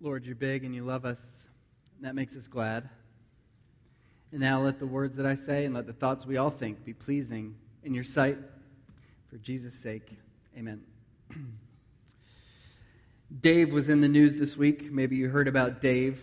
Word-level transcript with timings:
Lord, 0.00 0.26
you're 0.26 0.36
big 0.36 0.64
and 0.64 0.72
you 0.72 0.84
love 0.84 1.04
us. 1.04 1.48
And 1.96 2.06
that 2.06 2.14
makes 2.14 2.36
us 2.36 2.46
glad. 2.46 2.88
And 4.30 4.40
now 4.40 4.60
let 4.60 4.78
the 4.78 4.86
words 4.86 5.16
that 5.16 5.26
I 5.26 5.34
say 5.34 5.64
and 5.64 5.74
let 5.74 5.86
the 5.88 5.92
thoughts 5.92 6.24
we 6.24 6.36
all 6.36 6.50
think 6.50 6.84
be 6.84 6.94
pleasing 6.94 7.56
in 7.82 7.94
your 7.94 8.04
sight. 8.04 8.38
For 9.26 9.38
Jesus' 9.38 9.74
sake, 9.74 10.16
amen. 10.56 10.82
Dave 13.40 13.72
was 13.72 13.88
in 13.88 14.00
the 14.00 14.06
news 14.06 14.38
this 14.38 14.56
week. 14.56 14.92
Maybe 14.92 15.16
you 15.16 15.30
heard 15.30 15.48
about 15.48 15.80
Dave. 15.80 16.22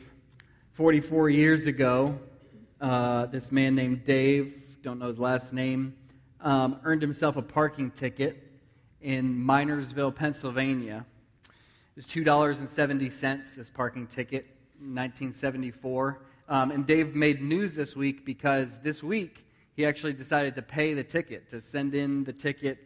44 0.72 1.30
years 1.30 1.66
ago, 1.66 2.18
uh, 2.80 3.26
this 3.26 3.52
man 3.52 3.76
named 3.76 4.06
Dave, 4.06 4.78
don't 4.84 5.00
know 5.00 5.08
his 5.08 5.20
last 5.20 5.52
name, 5.52 5.98
um, 6.40 6.80
earned 6.86 7.02
himself 7.02 7.36
a 7.36 7.42
parking 7.42 7.92
ticket 7.92 8.42
in 9.02 9.36
Minersville, 9.36 10.16
Pennsylvania. 10.16 11.06
It 11.96 12.00
was 12.00 12.08
$2.70, 12.08 13.56
this 13.56 13.70
parking 13.70 14.06
ticket, 14.06 14.44
in 14.82 14.94
1974. 14.94 16.24
Um, 16.50 16.72
and 16.72 16.86
Dave 16.86 17.16
made 17.16 17.42
news 17.42 17.74
this 17.74 17.96
week 17.96 18.26
because 18.26 18.78
this 18.80 19.02
week 19.02 19.46
he 19.78 19.86
actually 19.86 20.12
decided 20.12 20.56
to 20.56 20.62
pay 20.62 20.94
the 20.94 21.06
ticket, 21.06 21.50
to 21.52 21.62
send 21.62 21.96
in 21.96 22.26
the 22.26 22.34
ticket 22.34 22.80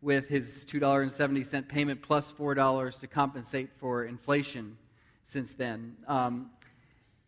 with 0.00 0.28
his 0.28 0.64
$2.70 0.64 1.68
payment 1.68 2.00
plus 2.00 2.32
$4 2.32 3.00
to 3.00 3.06
compensate 3.06 3.68
for 3.76 4.06
inflation 4.06 4.78
since 5.24 5.52
then. 5.52 5.98
Um, 6.08 6.50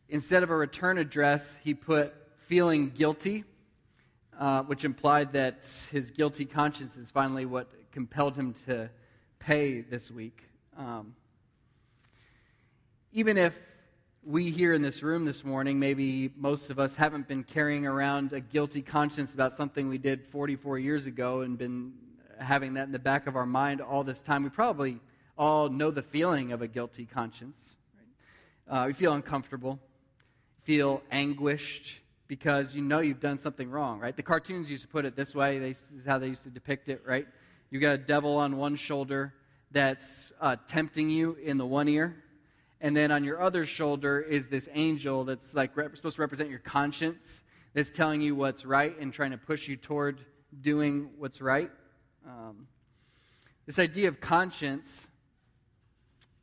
instead 0.08 0.42
of 0.42 0.48
a 0.48 0.56
return 0.56 0.96
address, 0.96 1.58
he 1.62 1.74
put 1.74 2.14
feeling 2.46 2.88
guilty, 2.88 3.44
uh, 4.38 4.62
which 4.62 4.86
implied 4.86 5.34
that 5.34 5.68
his 5.92 6.10
guilty 6.10 6.46
conscience 6.46 6.96
is 6.96 7.10
finally 7.10 7.44
what 7.44 7.70
compelled 7.92 8.36
him 8.36 8.54
to 8.64 8.88
pay 9.38 9.82
this 9.82 10.10
week. 10.10 10.42
Um, 10.78 11.14
even 13.16 13.38
if 13.38 13.58
we 14.22 14.50
here 14.50 14.74
in 14.74 14.82
this 14.82 15.02
room 15.02 15.24
this 15.24 15.42
morning, 15.42 15.78
maybe 15.78 16.30
most 16.36 16.68
of 16.68 16.78
us 16.78 16.94
haven't 16.94 17.26
been 17.26 17.42
carrying 17.42 17.86
around 17.86 18.34
a 18.34 18.40
guilty 18.40 18.82
conscience 18.82 19.32
about 19.32 19.56
something 19.56 19.88
we 19.88 19.96
did 19.96 20.22
44 20.26 20.78
years 20.78 21.06
ago 21.06 21.40
and 21.40 21.56
been 21.56 21.94
having 22.38 22.74
that 22.74 22.82
in 22.82 22.92
the 22.92 22.98
back 22.98 23.26
of 23.26 23.34
our 23.34 23.46
mind 23.46 23.80
all 23.80 24.04
this 24.04 24.20
time, 24.20 24.42
we 24.42 24.50
probably 24.50 25.00
all 25.38 25.70
know 25.70 25.90
the 25.90 26.02
feeling 26.02 26.52
of 26.52 26.60
a 26.60 26.68
guilty 26.68 27.06
conscience. 27.06 27.76
Uh, 28.68 28.84
we 28.86 28.92
feel 28.92 29.14
uncomfortable, 29.14 29.80
feel 30.64 31.02
anguished 31.10 32.00
because 32.28 32.76
you 32.76 32.82
know 32.82 32.98
you've 32.98 33.20
done 33.20 33.38
something 33.38 33.70
wrong, 33.70 33.98
right? 33.98 34.14
The 34.14 34.22
cartoons 34.22 34.70
used 34.70 34.82
to 34.82 34.88
put 34.88 35.06
it 35.06 35.16
this 35.16 35.34
way. 35.34 35.58
They, 35.58 35.70
this 35.70 35.90
is 35.90 36.04
how 36.04 36.18
they 36.18 36.28
used 36.28 36.42
to 36.42 36.50
depict 36.50 36.90
it, 36.90 37.00
right? 37.06 37.26
You 37.70 37.80
got 37.80 37.94
a 37.94 37.98
devil 37.98 38.36
on 38.36 38.58
one 38.58 38.76
shoulder 38.76 39.32
that's 39.70 40.34
uh, 40.38 40.56
tempting 40.68 41.08
you 41.08 41.38
in 41.42 41.56
the 41.56 41.64
one 41.64 41.88
ear 41.88 42.22
and 42.80 42.96
then 42.96 43.10
on 43.10 43.24
your 43.24 43.40
other 43.40 43.64
shoulder 43.64 44.20
is 44.20 44.48
this 44.48 44.68
angel 44.72 45.24
that's 45.24 45.54
like 45.54 45.76
rep- 45.76 45.96
supposed 45.96 46.16
to 46.16 46.22
represent 46.22 46.50
your 46.50 46.58
conscience, 46.58 47.42
that's 47.72 47.90
telling 47.90 48.20
you 48.20 48.34
what's 48.34 48.64
right 48.64 48.98
and 48.98 49.12
trying 49.12 49.30
to 49.30 49.38
push 49.38 49.68
you 49.68 49.76
toward 49.76 50.20
doing 50.60 51.10
what's 51.18 51.40
right. 51.40 51.70
Um, 52.26 52.66
this 53.66 53.78
idea 53.78 54.08
of 54.08 54.20
conscience 54.20 55.08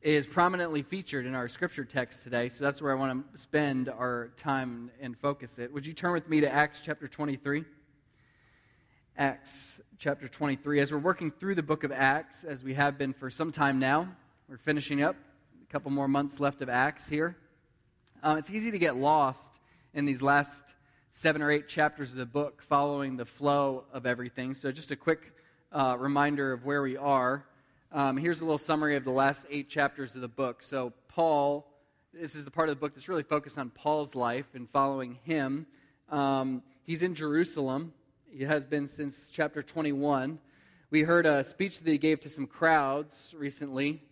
is 0.01 0.27
prominently 0.27 0.81
featured 0.81 1.25
in 1.25 1.33
our 1.33 1.47
scripture 1.47 1.85
text 1.85 2.23
today, 2.23 2.49
so 2.49 2.63
that's 2.63 2.81
where 2.81 2.91
I 2.91 2.95
want 2.95 3.31
to 3.31 3.37
spend 3.39 3.87
our 3.87 4.31
time 4.35 4.91
and 4.99 5.17
focus 5.17 5.59
it. 5.59 5.71
Would 5.71 5.85
you 5.85 5.93
turn 5.93 6.11
with 6.11 6.27
me 6.27 6.41
to 6.41 6.51
Acts 6.51 6.81
chapter 6.81 7.07
23? 7.07 7.63
Acts 9.17 9.79
chapter 9.97 10.27
23. 10.27 10.81
As 10.81 10.91
we're 10.91 10.97
working 10.97 11.31
through 11.31 11.55
the 11.55 11.63
book 11.63 11.83
of 11.83 11.91
Acts, 11.91 12.43
as 12.43 12.63
we 12.63 12.73
have 12.73 12.97
been 12.97 13.13
for 13.13 13.29
some 13.29 13.51
time 13.51 13.79
now, 13.79 14.09
we're 14.49 14.57
finishing 14.57 15.01
up 15.01 15.15
couple 15.73 15.89
more 15.89 16.07
months 16.07 16.39
left 16.39 16.61
of 16.61 16.69
Acts 16.69 17.07
here. 17.07 17.35
Uh, 18.21 18.35
it's 18.37 18.51
easy 18.51 18.69
to 18.69 18.77
get 18.77 18.95
lost 18.95 19.57
in 19.95 20.05
these 20.05 20.21
last 20.21 20.75
seven 21.09 21.41
or 21.41 21.49
eight 21.49 21.67
chapters 21.67 22.11
of 22.11 22.17
the 22.17 22.27
book 22.27 22.61
following 22.61 23.17
the 23.17 23.25
flow 23.25 23.83
of 23.91 24.05
everything. 24.05 24.53
So, 24.53 24.71
just 24.71 24.91
a 24.91 24.95
quick 24.95 25.33
uh, 25.71 25.97
reminder 25.99 26.53
of 26.53 26.63
where 26.63 26.83
we 26.83 26.95
are. 26.95 27.43
Um, 27.91 28.17
here's 28.17 28.41
a 28.41 28.43
little 28.43 28.59
summary 28.59 28.95
of 28.97 29.03
the 29.03 29.09
last 29.09 29.47
eight 29.49 29.67
chapters 29.67 30.13
of 30.13 30.21
the 30.21 30.27
book. 30.27 30.61
So, 30.61 30.93
Paul, 31.07 31.65
this 32.13 32.35
is 32.35 32.45
the 32.45 32.51
part 32.51 32.69
of 32.69 32.75
the 32.75 32.79
book 32.79 32.93
that's 32.93 33.09
really 33.09 33.23
focused 33.23 33.57
on 33.57 33.71
Paul's 33.71 34.13
life 34.13 34.53
and 34.53 34.69
following 34.69 35.17
him. 35.23 35.65
Um, 36.07 36.61
he's 36.83 37.01
in 37.01 37.15
Jerusalem. 37.15 37.93
He 38.29 38.43
has 38.43 38.67
been 38.67 38.87
since 38.87 39.27
chapter 39.27 39.63
21. 39.63 40.37
We 40.91 41.01
heard 41.01 41.25
a 41.25 41.43
speech 41.43 41.79
that 41.79 41.89
he 41.89 41.97
gave 41.97 42.19
to 42.19 42.29
some 42.29 42.45
crowds 42.45 43.33
recently 43.35 44.03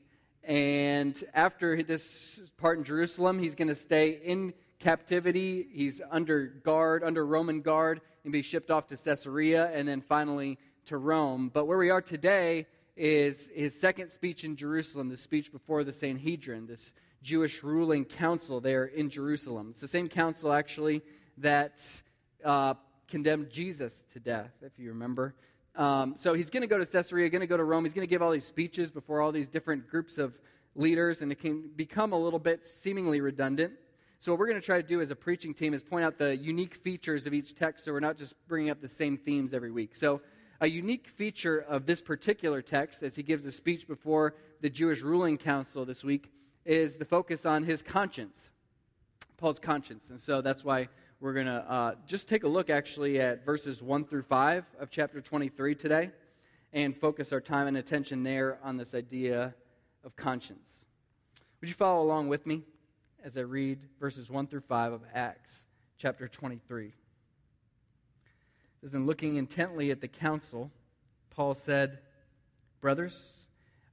and 0.43 1.23
after 1.33 1.83
this 1.83 2.41
part 2.57 2.77
in 2.77 2.83
Jerusalem, 2.83 3.39
he's 3.39 3.55
going 3.55 3.67
to 3.67 3.75
stay 3.75 4.19
in 4.23 4.53
captivity. 4.79 5.67
He's 5.71 6.01
under 6.09 6.47
guard, 6.47 7.03
under 7.03 7.25
Roman 7.25 7.61
guard, 7.61 8.01
and 8.23 8.33
be 8.33 8.41
shipped 8.41 8.71
off 8.71 8.87
to 8.87 8.97
Caesarea 8.97 9.71
and 9.71 9.87
then 9.87 10.01
finally 10.01 10.57
to 10.85 10.97
Rome. 10.97 11.51
But 11.53 11.65
where 11.65 11.77
we 11.77 11.89
are 11.89 12.01
today 12.01 12.65
is 12.97 13.49
his 13.53 13.79
second 13.79 14.09
speech 14.09 14.43
in 14.43 14.55
Jerusalem, 14.55 15.09
the 15.09 15.17
speech 15.17 15.51
before 15.51 15.83
the 15.83 15.93
Sanhedrin, 15.93 16.67
this 16.67 16.93
Jewish 17.21 17.63
ruling 17.63 18.03
council 18.03 18.59
there 18.59 18.85
in 18.85 19.09
Jerusalem. 19.09 19.69
It's 19.71 19.81
the 19.81 19.87
same 19.87 20.09
council, 20.09 20.51
actually, 20.51 21.01
that 21.37 21.81
uh, 22.43 22.73
condemned 23.07 23.51
Jesus 23.51 24.05
to 24.13 24.19
death, 24.19 24.51
if 24.61 24.79
you 24.79 24.89
remember. 24.89 25.35
Um, 25.75 26.15
so 26.17 26.33
he's 26.33 26.49
going 26.49 26.61
to 26.61 26.67
go 26.67 26.77
to 26.77 26.85
Caesarea, 26.85 27.29
going 27.29 27.41
to 27.41 27.47
go 27.47 27.57
to 27.57 27.63
Rome. 27.63 27.85
He's 27.85 27.93
going 27.93 28.07
to 28.07 28.09
give 28.09 28.21
all 28.21 28.31
these 28.31 28.45
speeches 28.45 28.91
before 28.91 29.21
all 29.21 29.31
these 29.31 29.47
different 29.47 29.89
groups 29.89 30.17
of 30.17 30.37
leaders, 30.75 31.21
and 31.21 31.31
it 31.31 31.39
can 31.39 31.69
become 31.75 32.13
a 32.13 32.19
little 32.19 32.39
bit 32.39 32.65
seemingly 32.65 33.21
redundant. 33.21 33.73
So, 34.19 34.31
what 34.31 34.39
we're 34.39 34.47
going 34.47 34.59
to 34.59 34.65
try 34.65 34.81
to 34.81 34.87
do 34.87 35.01
as 35.01 35.09
a 35.09 35.15
preaching 35.15 35.53
team 35.53 35.73
is 35.73 35.81
point 35.81 36.05
out 36.05 36.17
the 36.17 36.35
unique 36.35 36.75
features 36.75 37.25
of 37.25 37.33
each 37.33 37.55
text 37.55 37.85
so 37.85 37.91
we're 37.91 37.99
not 37.99 38.17
just 38.17 38.35
bringing 38.47 38.69
up 38.69 38.81
the 38.81 38.89
same 38.89 39.17
themes 39.17 39.53
every 39.53 39.71
week. 39.71 39.95
So, 39.95 40.21
a 40.59 40.67
unique 40.67 41.07
feature 41.07 41.59
of 41.67 41.87
this 41.87 42.01
particular 42.01 42.61
text, 42.61 43.01
as 43.01 43.15
he 43.15 43.23
gives 43.23 43.45
a 43.45 43.51
speech 43.51 43.87
before 43.87 44.35
the 44.61 44.69
Jewish 44.69 45.01
ruling 45.01 45.37
council 45.39 45.85
this 45.85 46.03
week, 46.03 46.31
is 46.65 46.97
the 46.97 47.05
focus 47.05 47.45
on 47.45 47.63
his 47.63 47.81
conscience, 47.81 48.51
Paul's 49.37 49.57
conscience. 49.57 50.11
And 50.11 50.19
so 50.19 50.41
that's 50.41 50.63
why 50.63 50.89
we're 51.21 51.33
going 51.33 51.45
to 51.45 51.71
uh, 51.71 51.93
just 52.07 52.27
take 52.27 52.43
a 52.43 52.47
look 52.47 52.71
actually 52.71 53.21
at 53.21 53.45
verses 53.45 53.83
1 53.83 54.05
through 54.05 54.23
5 54.23 54.65
of 54.79 54.89
chapter 54.89 55.21
23 55.21 55.75
today 55.75 56.09
and 56.73 56.97
focus 56.97 57.31
our 57.31 57.39
time 57.39 57.67
and 57.67 57.77
attention 57.77 58.23
there 58.23 58.57
on 58.63 58.75
this 58.75 58.95
idea 58.95 59.53
of 60.03 60.15
conscience. 60.15 60.83
Would 61.61 61.69
you 61.69 61.75
follow 61.75 62.01
along 62.01 62.29
with 62.29 62.47
me 62.47 62.63
as 63.23 63.37
I 63.37 63.41
read 63.41 63.77
verses 63.99 64.31
1 64.31 64.47
through 64.47 64.61
5 64.61 64.93
of 64.93 65.01
Acts 65.13 65.65
chapter 65.99 66.27
23? 66.27 66.91
As 68.83 68.95
in 68.95 69.05
looking 69.05 69.35
intently 69.35 69.91
at 69.91 70.01
the 70.01 70.07
council, 70.07 70.71
Paul 71.29 71.53
said, 71.53 71.99
Brothers, 72.81 73.45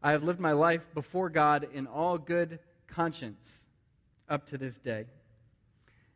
I 0.03 0.13
have 0.13 0.25
lived 0.25 0.41
my 0.41 0.53
life 0.53 0.89
before 0.95 1.29
God 1.29 1.69
in 1.75 1.87
all 1.87 2.17
good 2.17 2.59
conscience 2.87 3.67
up 4.31 4.47
to 4.47 4.57
this 4.57 4.79
day. 4.79 5.05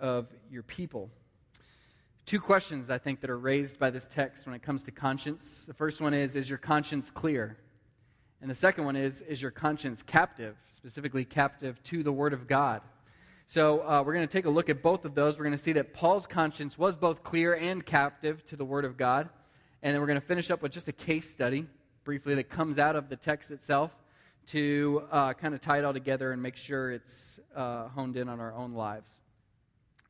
of 0.00 0.26
your 0.50 0.62
people. 0.62 1.10
Two 2.26 2.40
questions 2.40 2.90
I 2.90 2.98
think 2.98 3.20
that 3.20 3.30
are 3.30 3.38
raised 3.38 3.78
by 3.78 3.90
this 3.90 4.06
text 4.06 4.46
when 4.46 4.54
it 4.54 4.62
comes 4.62 4.82
to 4.84 4.90
conscience. 4.90 5.64
The 5.66 5.74
first 5.74 6.00
one 6.00 6.14
is 6.14 6.36
Is 6.36 6.48
your 6.48 6.58
conscience 6.58 7.10
clear? 7.10 7.58
And 8.40 8.50
the 8.50 8.54
second 8.54 8.84
one 8.84 8.96
is 8.96 9.20
Is 9.22 9.42
your 9.42 9.50
conscience 9.50 10.02
captive, 10.02 10.56
specifically 10.68 11.24
captive 11.24 11.82
to 11.84 12.02
the 12.02 12.12
Word 12.12 12.32
of 12.32 12.46
God? 12.46 12.82
So 13.46 13.80
uh, 13.80 14.04
we're 14.06 14.14
going 14.14 14.28
to 14.28 14.32
take 14.32 14.46
a 14.46 14.50
look 14.50 14.70
at 14.70 14.80
both 14.80 15.04
of 15.04 15.16
those. 15.16 15.36
We're 15.38 15.44
going 15.46 15.56
to 15.56 15.62
see 15.62 15.72
that 15.72 15.92
Paul's 15.92 16.24
conscience 16.24 16.78
was 16.78 16.96
both 16.96 17.24
clear 17.24 17.54
and 17.54 17.84
captive 17.84 18.44
to 18.44 18.54
the 18.54 18.64
Word 18.64 18.84
of 18.84 18.96
God. 18.96 19.28
And 19.82 19.92
then 19.92 20.00
we're 20.00 20.06
going 20.06 20.20
to 20.20 20.26
finish 20.26 20.52
up 20.52 20.62
with 20.62 20.70
just 20.70 20.86
a 20.86 20.92
case 20.92 21.28
study, 21.28 21.66
briefly, 22.04 22.36
that 22.36 22.48
comes 22.48 22.78
out 22.78 22.94
of 22.94 23.08
the 23.08 23.16
text 23.16 23.50
itself 23.50 23.90
to 24.46 25.02
uh, 25.10 25.32
kind 25.32 25.52
of 25.52 25.60
tie 25.60 25.78
it 25.78 25.84
all 25.84 25.92
together 25.92 26.32
and 26.32 26.40
make 26.40 26.56
sure 26.56 26.92
it's 26.92 27.40
uh, 27.56 27.88
honed 27.88 28.16
in 28.16 28.28
on 28.28 28.38
our 28.38 28.54
own 28.54 28.72
lives. 28.74 29.19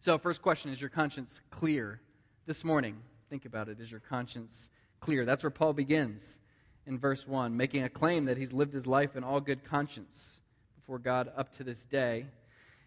So, 0.02 0.16
first 0.16 0.40
question 0.40 0.72
is 0.72 0.80
your 0.80 0.88
conscience 0.88 1.42
clear 1.50 2.00
this 2.46 2.64
morning? 2.64 2.96
Think 3.28 3.44
about 3.44 3.68
it. 3.68 3.80
Is 3.80 3.90
your 3.90 4.00
conscience 4.00 4.70
clear? 4.98 5.26
That's 5.26 5.42
where 5.42 5.50
Paul 5.50 5.74
begins 5.74 6.38
in 6.86 6.98
verse 6.98 7.28
1, 7.28 7.54
making 7.54 7.82
a 7.82 7.90
claim 7.90 8.24
that 8.24 8.38
he's 8.38 8.54
lived 8.54 8.72
his 8.72 8.86
life 8.86 9.14
in 9.14 9.22
all 9.22 9.42
good 9.42 9.62
conscience 9.62 10.40
before 10.74 10.98
God 10.98 11.30
up 11.36 11.52
to 11.52 11.64
this 11.64 11.84
day. 11.84 12.24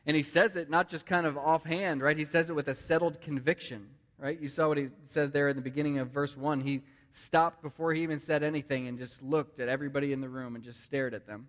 And 0.08 0.18
he 0.18 0.24
says 0.24 0.56
it 0.56 0.72
not 0.72 0.90
just 0.90 1.06
kind 1.06 1.28
of 1.28 1.38
offhand, 1.38 2.02
right? 2.02 2.18
He 2.18 2.26
says 2.26 2.50
it 2.50 2.56
with 2.56 2.68
a 2.68 2.74
settled 2.74 3.22
conviction, 3.22 3.90
right? 4.18 4.42
You 4.42 4.48
saw 4.48 4.70
what 4.70 4.80
he 4.80 4.88
says 5.06 5.30
there 5.30 5.50
in 5.50 5.56
the 5.56 5.62
beginning 5.62 6.00
of 6.00 6.10
verse 6.10 6.36
1. 6.36 6.62
He 6.62 6.82
stopped 7.12 7.62
before 7.62 7.94
he 7.94 8.02
even 8.02 8.18
said 8.18 8.42
anything 8.42 8.88
and 8.88 8.98
just 8.98 9.22
looked 9.22 9.60
at 9.60 9.70
everybody 9.70 10.14
in 10.14 10.22
the 10.22 10.30
room 10.30 10.56
and 10.56 10.64
just 10.64 10.84
stared 10.84 11.14
at 11.14 11.28
them. 11.28 11.48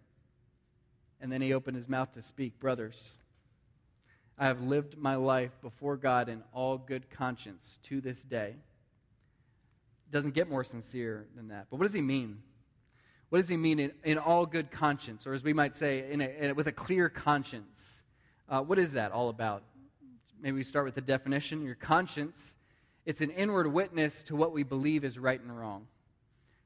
And 1.22 1.32
then 1.32 1.40
he 1.40 1.54
opened 1.54 1.76
his 1.76 1.88
mouth 1.88 2.12
to 2.12 2.20
speak 2.20 2.60
Brothers, 2.60 3.16
I 4.38 4.46
have 4.46 4.60
lived 4.60 4.98
my 4.98 5.14
life 5.14 5.52
before 5.62 5.96
God 5.96 6.28
in 6.28 6.42
all 6.52 6.76
good 6.76 7.08
conscience 7.10 7.78
to 7.84 8.00
this 8.00 8.22
day. 8.22 8.56
Doesn't 10.10 10.34
get 10.34 10.48
more 10.48 10.64
sincere 10.64 11.26
than 11.36 11.48
that. 11.48 11.66
But 11.70 11.78
what 11.78 11.84
does 11.84 11.92
he 11.92 12.00
mean? 12.00 12.38
What 13.28 13.38
does 13.38 13.48
he 13.48 13.56
mean 13.56 13.78
in, 13.80 13.92
in 14.04 14.18
all 14.18 14.46
good 14.46 14.70
conscience, 14.70 15.26
or 15.26 15.34
as 15.34 15.42
we 15.42 15.52
might 15.52 15.74
say, 15.74 16.10
in 16.10 16.20
a, 16.20 16.28
in 16.28 16.50
a, 16.50 16.54
with 16.54 16.66
a 16.66 16.72
clear 16.72 17.08
conscience? 17.08 18.02
Uh, 18.48 18.60
what 18.60 18.78
is 18.78 18.92
that 18.92 19.12
all 19.12 19.28
about? 19.28 19.62
Maybe 20.40 20.56
we 20.56 20.62
start 20.62 20.84
with 20.84 20.94
the 20.94 21.00
definition. 21.00 21.62
Your 21.62 21.74
conscience, 21.74 22.54
it's 23.06 23.20
an 23.20 23.30
inward 23.30 23.66
witness 23.72 24.22
to 24.24 24.36
what 24.36 24.52
we 24.52 24.62
believe 24.62 25.04
is 25.04 25.18
right 25.18 25.40
and 25.40 25.56
wrong. 25.56 25.86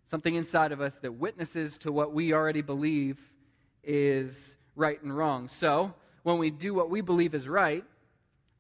Something 0.05 0.35
inside 0.35 0.73
of 0.73 0.81
us 0.81 0.99
that 1.01 1.13
witnesses 1.13 1.79
to 1.79 1.93
what 1.93 2.13
we 2.13 2.33
already 2.33 2.63
believe 2.63 3.19
is 3.85 4.57
right 4.75 5.01
and 5.03 5.17
wrong. 5.17 5.49
So, 5.49 5.95
when 6.29 6.37
we 6.37 6.51
do 6.51 6.75
what 6.75 6.91
we 6.91 7.01
believe 7.01 7.35
is 7.35 7.49
right, 7.49 7.85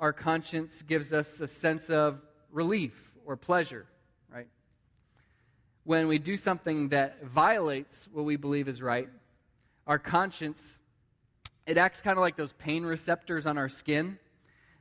our 0.00 0.10
conscience 0.10 0.80
gives 0.80 1.12
us 1.12 1.38
a 1.38 1.46
sense 1.46 1.90
of 1.90 2.22
relief 2.50 3.12
or 3.26 3.36
pleasure, 3.36 3.84
right? 4.32 4.46
When 5.84 6.08
we 6.08 6.18
do 6.18 6.38
something 6.38 6.88
that 6.88 7.26
violates 7.26 8.08
what 8.10 8.24
we 8.24 8.36
believe 8.36 8.68
is 8.68 8.80
right, 8.80 9.10
our 9.86 9.98
conscience 9.98 10.78
it 11.66 11.76
acts 11.76 12.00
kind 12.00 12.16
of 12.16 12.22
like 12.22 12.36
those 12.36 12.54
pain 12.54 12.86
receptors 12.86 13.44
on 13.44 13.58
our 13.58 13.68
skin 13.68 14.18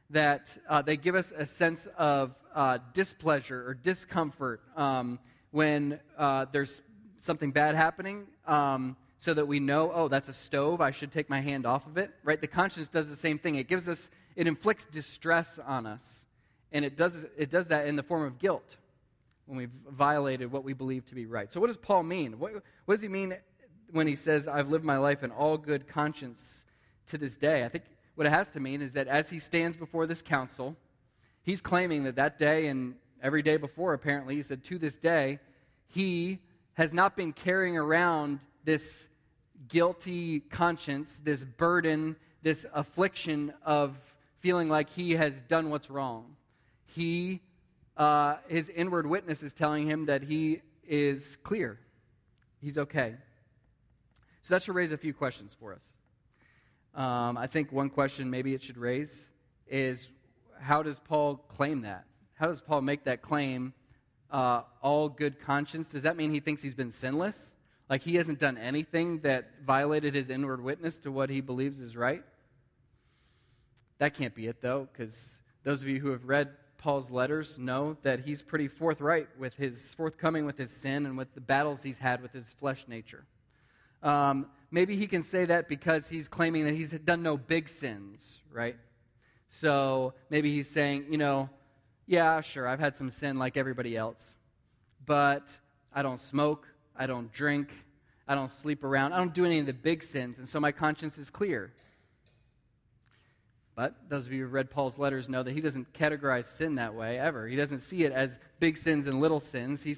that 0.10 0.58
uh, 0.70 0.82
they 0.82 0.96
give 0.96 1.16
us 1.16 1.34
a 1.38 1.46
sense 1.46 1.90
of 1.98 2.34
uh, 2.56 2.78
displeasure 2.94 3.68
or 3.68 3.74
discomfort 3.74 4.62
um, 4.78 5.20
when 5.52 6.00
uh, 6.18 6.46
there's 6.54 6.82
something 7.20 7.52
bad 7.52 7.76
happening 7.76 8.28
um, 8.46 8.96
so 9.18 9.34
that 9.34 9.48
we 9.48 9.60
know 9.60 9.92
oh 9.94 10.08
that's 10.08 10.30
a 10.30 10.34
stove 10.34 10.80
i 10.80 10.92
should 10.92 11.12
take 11.12 11.30
my 11.30 11.42
hand 11.42 11.66
off 11.66 11.88
of 11.88 11.98
it 11.98 12.12
right? 12.24 12.42
The 12.42 12.48
conscience 12.48 12.88
does 12.88 13.10
the 13.10 13.16
same 13.16 13.40
thing. 13.40 13.56
It 13.56 13.68
gives 13.68 13.88
us 13.90 14.10
it 14.36 14.48
inflicts 14.48 14.86
distress 14.86 15.60
on 15.66 15.86
us 15.86 16.26
and 16.72 16.86
it 16.86 16.96
does 16.96 17.26
it 17.38 17.50
does 17.50 17.68
that 17.68 17.88
in 17.88 17.96
the 17.96 18.04
form 18.04 18.24
of 18.24 18.40
guilt 18.40 18.78
when 19.46 19.58
we've 19.58 19.72
violated 19.90 20.52
what 20.52 20.64
we 20.64 20.74
believe 20.74 21.06
to 21.06 21.16
be 21.16 21.26
right. 21.26 21.52
So 21.52 21.60
what 21.60 21.68
does 21.68 21.78
paul 21.78 22.04
mean? 22.04 22.40
What, 22.40 22.54
what 22.86 22.96
does 22.96 23.02
he 23.02 23.08
mean 23.08 23.36
when 23.92 24.08
he 24.08 24.16
says 24.16 24.48
i've 24.48 24.70
lived 24.70 24.86
my 24.86 24.98
life 24.98 25.24
in 25.24 25.32
all 25.32 25.58
good 25.58 25.88
conscience 25.88 26.66
to 27.08 27.18
this 27.18 27.38
day. 27.38 27.64
I 27.66 27.70
think 27.70 27.86
what 28.16 28.28
it 28.28 28.32
has 28.32 28.50
to 28.52 28.60
mean 28.60 28.82
is 28.82 28.94
that 28.94 29.08
as 29.08 29.30
he 29.30 29.40
stands 29.40 29.76
before 29.76 30.06
this 30.06 30.22
council, 30.22 30.76
he's 31.44 31.62
claiming 31.62 32.04
that 32.04 32.16
that 32.16 32.40
day 32.40 32.68
and 32.68 32.96
every 33.22 33.42
day 33.42 33.58
before, 33.58 33.94
apparently, 33.94 34.36
he 34.36 34.44
said, 34.44 34.64
to 34.66 34.78
this 34.78 34.98
day, 34.98 35.40
he 35.88 36.40
has 36.74 36.94
not 36.94 37.16
been 37.16 37.34
carrying 37.34 37.78
around 37.78 38.40
this 38.68 39.08
guilty 39.70 40.42
conscience, 40.42 41.22
this 41.24 41.44
burden, 41.44 42.18
this 42.42 42.66
affliction 42.74 43.54
of 43.66 43.98
feeling 44.40 44.68
like 44.68 44.90
he 44.90 45.14
has 45.14 45.42
done 45.44 45.70
what's 45.70 45.90
wrong. 45.90 46.36
He, 46.86 47.42
uh, 47.96 48.36
his 48.50 48.68
inward 48.70 49.08
witness 49.08 49.42
is 49.42 49.54
telling 49.54 49.88
him 49.88 50.08
that 50.08 50.22
he 50.22 50.62
is 50.86 51.38
clear. 51.38 51.80
He's 52.62 52.78
okay. 52.78 53.16
So 54.42 54.54
that 54.54 54.64
should 54.64 54.76
raise 54.76 54.92
a 54.92 54.98
few 54.98 55.14
questions 55.14 55.56
for 55.58 55.74
us 55.74 55.94
um, 56.98 57.38
I 57.38 57.46
think 57.46 57.72
one 57.72 57.90
question 57.90 58.30
maybe 58.30 58.56
it 58.56 58.64
should 58.64 58.78
raise 58.78 59.30
is 59.68 60.10
how 60.60 60.82
does 60.82 61.00
Paul 61.00 61.36
claim 61.36 61.82
that? 61.82 62.06
How 62.34 62.48
does 62.48 62.60
Paul 62.60 62.82
make 62.82 63.04
that 63.04 63.22
claim? 63.22 63.74
Uh, 64.32 64.64
all 64.82 65.08
good 65.08 65.40
conscience. 65.40 65.90
Does 65.90 66.04
that 66.04 66.18
mean 66.18 66.32
he 66.32 66.40
thinks 66.40 66.62
he's 66.62 66.74
been 66.74 66.92
sinless? 66.92 67.54
Like 67.90 68.04
he 68.04 68.16
hasn't 68.16 68.40
done 68.40 68.58
anything 68.58 69.20
that 69.20 69.64
violated 69.66 70.14
his 70.14 70.30
inward 70.30 70.62
witness 70.62 70.98
to 71.00 71.12
what 71.12 71.30
he 71.30 71.42
believes 71.42 71.80
is 71.80 71.96
right? 71.96 72.24
That 74.00 74.14
can't 74.14 74.36
be 74.36 74.48
it, 74.48 74.62
though, 74.62 74.88
because 74.92 75.42
those 75.64 75.82
of 75.82 75.88
you 75.88 76.00
who 76.00 76.10
have 76.10 76.26
read 76.26 76.50
Paul's 76.78 77.10
letters 77.10 77.58
know 77.58 77.98
that 78.04 78.20
he's 78.20 78.42
pretty 78.42 78.68
forthright 78.68 79.28
with 79.40 79.56
his 79.56 79.94
forthcoming 79.96 80.46
with 80.46 80.58
his 80.58 80.70
sin 80.70 81.06
and 81.06 81.18
with 81.18 81.34
the 81.34 81.42
battles 81.42 81.82
he's 81.82 81.98
had 81.98 82.22
with 82.22 82.32
his 82.32 82.52
flesh 82.60 82.86
nature. 82.88 83.26
Um, 84.04 84.48
maybe 84.70 84.96
he 84.96 85.08
can 85.08 85.24
say 85.24 85.46
that 85.46 85.68
because 85.68 86.08
he's 86.08 86.28
claiming 86.28 86.66
that 86.66 86.76
he's 86.76 86.92
done 86.92 87.24
no 87.24 87.36
big 87.38 87.68
sins, 87.68 88.42
right? 88.52 88.76
So 89.50 90.14
maybe 90.30 90.54
he's 90.54 90.70
saying, 90.70 91.08
you 91.10 91.18
know, 91.18 91.50
yeah, 92.06 92.42
sure, 92.42 92.68
I've 92.68 92.80
had 92.80 92.96
some 92.96 93.10
sin 93.10 93.40
like 93.40 93.58
everybody 93.58 93.98
else, 93.98 94.36
but 95.06 95.58
I 95.92 96.04
don't 96.04 96.20
smoke, 96.20 96.68
I 96.98 97.08
don't 97.08 97.32
drink, 97.32 97.70
I 98.28 98.36
don't 98.36 98.50
sleep 98.50 98.84
around, 98.84 99.14
I 99.14 99.18
don't 99.18 99.34
do 99.34 99.46
any 99.46 99.60
of 99.60 99.66
the 99.66 99.74
big 99.74 100.04
sins, 100.04 100.38
and 100.38 100.48
so 100.48 100.60
my 100.60 100.72
conscience 100.72 101.18
is 101.18 101.30
clear. 101.30 101.74
But 103.76 104.10
those 104.10 104.26
of 104.26 104.34
you 104.34 104.44
who've 104.44 104.54
read 104.54 104.72
Paul's 104.72 104.98
letters 104.98 105.30
know 105.30 105.44
that 105.44 105.54
he 105.54 105.62
doesn't 105.62 105.94
categorize 105.94 106.46
sin 106.46 106.76
that 106.76 106.96
way 106.96 107.20
ever. 107.20 107.48
He 107.48 107.56
doesn't 107.56 107.80
see 107.80 108.06
it 108.06 108.12
as 108.12 108.40
big 108.60 108.76
sins 108.76 109.06
and 109.06 109.22
little 109.22 109.40
sins. 109.40 109.84
He 109.84 109.96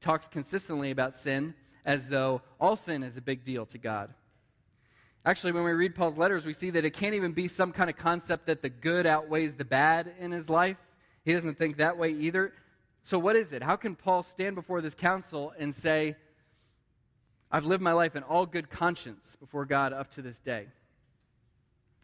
talks 0.00 0.26
consistently 0.26 0.90
about 0.90 1.14
sin 1.14 1.54
as 1.86 2.08
though 2.08 2.42
all 2.60 2.74
sin 2.74 3.04
is 3.04 3.16
a 3.16 3.20
big 3.20 3.44
deal 3.44 3.66
to 3.66 3.78
God. 3.78 4.12
Actually, 5.24 5.52
when 5.52 5.62
we 5.62 5.70
read 5.70 5.94
Paul's 5.94 6.18
letters, 6.18 6.44
we 6.44 6.52
see 6.52 6.70
that 6.70 6.84
it 6.84 6.90
can't 6.90 7.14
even 7.14 7.32
be 7.32 7.46
some 7.46 7.72
kind 7.72 7.88
of 7.88 7.96
concept 7.96 8.46
that 8.46 8.62
the 8.62 8.68
good 8.68 9.06
outweighs 9.06 9.54
the 9.54 9.64
bad 9.64 10.12
in 10.18 10.32
his 10.32 10.50
life. 10.50 10.76
He 11.24 11.32
doesn't 11.32 11.56
think 11.56 11.76
that 11.76 11.96
way 11.96 12.10
either. 12.10 12.52
So, 13.04 13.18
what 13.18 13.36
is 13.36 13.52
it? 13.52 13.62
How 13.62 13.76
can 13.76 13.94
Paul 13.94 14.22
stand 14.22 14.54
before 14.54 14.80
this 14.80 14.94
council 14.94 15.54
and 15.58 15.74
say, 15.74 16.16
I've 17.54 17.66
lived 17.66 17.84
my 17.84 17.92
life 17.92 18.16
in 18.16 18.24
all 18.24 18.46
good 18.46 18.68
conscience 18.68 19.36
before 19.38 19.64
God 19.64 19.92
up 19.92 20.10
to 20.14 20.22
this 20.22 20.40
day? 20.40 20.66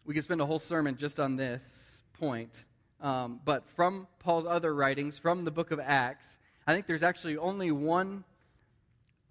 We 0.05 0.15
could 0.15 0.23
spend 0.23 0.41
a 0.41 0.47
whole 0.47 0.61
sermon 0.61 0.97
just 0.97 1.19
on 1.19 1.35
this 1.35 2.05
point. 2.21 2.65
Um, 3.01 3.41
but 3.45 3.67
from 3.71 4.07
Paul's 4.21 4.47
other 4.47 4.73
writings, 4.73 5.19
from 5.19 5.45
the 5.45 5.51
book 5.51 5.73
of 5.73 5.81
Acts, 5.81 6.39
I 6.69 6.73
think 6.73 6.87
there's 6.87 7.03
actually 7.03 7.37
only 7.37 7.73
one 7.73 8.23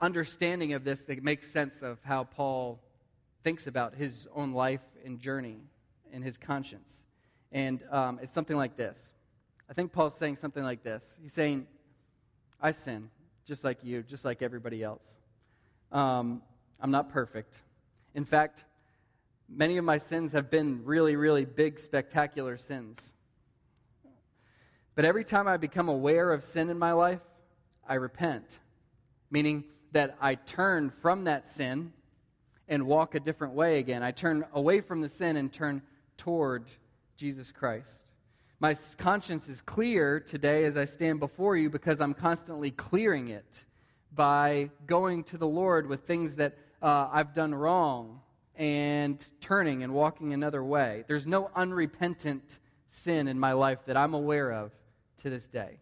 understanding 0.02 0.74
of 0.74 0.84
this 0.84 1.04
that 1.04 1.24
makes 1.24 1.50
sense 1.54 1.82
of 1.82 2.00
how 2.04 2.26
Paul 2.26 2.82
thinks 3.46 3.66
about 3.66 3.96
his 3.96 4.28
own 4.36 4.52
life 4.52 4.84
and 5.06 5.22
journey 5.22 5.60
and 6.12 6.22
his 6.22 6.38
conscience. 6.38 7.06
And 7.54 7.82
um, 7.92 8.20
it's 8.22 8.34
something 8.34 8.58
like 8.58 8.76
this. 8.76 9.14
I 9.70 9.74
think 9.74 9.94
Paul's 9.94 10.18
saying 10.18 10.36
something 10.36 10.64
like 10.66 10.84
this. 10.84 11.18
He's 11.22 11.32
saying, 11.32 11.66
I 12.60 12.72
sin, 12.72 13.10
just 13.46 13.64
like 13.64 13.86
you, 13.86 14.04
just 14.04 14.26
like 14.26 14.42
everybody 14.42 14.84
else. 14.84 15.16
Um, 15.92 16.42
I'm 16.80 16.92
not 16.92 17.10
perfect. 17.10 17.60
In 18.16 18.26
fact, 18.26 18.66
many 19.48 19.78
of 19.78 19.86
my 19.86 19.98
sins 19.98 20.32
have 20.32 20.50
been 20.50 20.84
really, 20.86 21.16
really 21.16 21.46
big, 21.46 21.80
spectacular 21.80 22.58
sins. 22.58 23.14
But 24.96 25.06
every 25.06 25.24
time 25.24 25.48
I 25.48 25.58
become 25.58 25.90
aware 25.90 26.32
of 26.32 26.44
sin 26.44 26.70
in 26.70 26.78
my 26.78 26.92
life, 26.92 27.22
I 27.88 27.96
repent. 27.96 28.60
Meaning, 29.32 29.64
that 29.92 30.18
I 30.22 30.36
turn 30.36 30.90
from 30.90 31.24
that 31.26 31.48
sin 31.48 31.94
and 32.68 32.86
walk 32.86 33.16
a 33.16 33.20
different 33.20 33.54
way 33.54 33.80
again. 33.80 34.04
I 34.04 34.12
turn 34.12 34.46
away 34.54 34.82
from 34.82 35.02
the 35.02 35.10
sin 35.10 35.38
and 35.38 35.52
turn 35.52 35.82
toward 36.18 36.68
Jesus 37.16 37.52
Christ. 37.52 38.12
My 38.60 38.76
conscience 38.98 39.50
is 39.50 39.62
clear 39.62 40.20
today 40.20 40.66
as 40.66 40.78
I 40.78 40.86
stand 40.86 41.20
before 41.20 41.56
you 41.58 41.70
because 41.70 42.02
I'm 42.02 42.14
constantly 42.14 42.72
clearing 42.72 43.30
it 43.30 43.64
by 44.20 44.70
going 44.86 45.24
to 45.24 45.38
the 45.38 45.48
Lord 45.48 45.88
with 45.88 46.02
things 46.02 46.36
that 46.36 46.58
uh, 46.82 47.08
I've 47.10 47.34
done 47.34 47.56
wrong 47.56 48.20
and 48.54 49.26
turning 49.40 49.82
and 49.82 49.94
walking 49.94 50.34
another 50.34 50.62
way. 50.62 51.06
There's 51.08 51.26
no 51.26 51.50
unrepentant 51.56 52.60
sin 52.90 53.30
in 53.30 53.40
my 53.40 53.54
life 53.54 53.80
that 53.86 53.96
I'm 53.96 54.14
aware 54.14 54.52
of 54.52 54.74
to 55.20 55.30
this 55.30 55.48
day. 55.48 55.80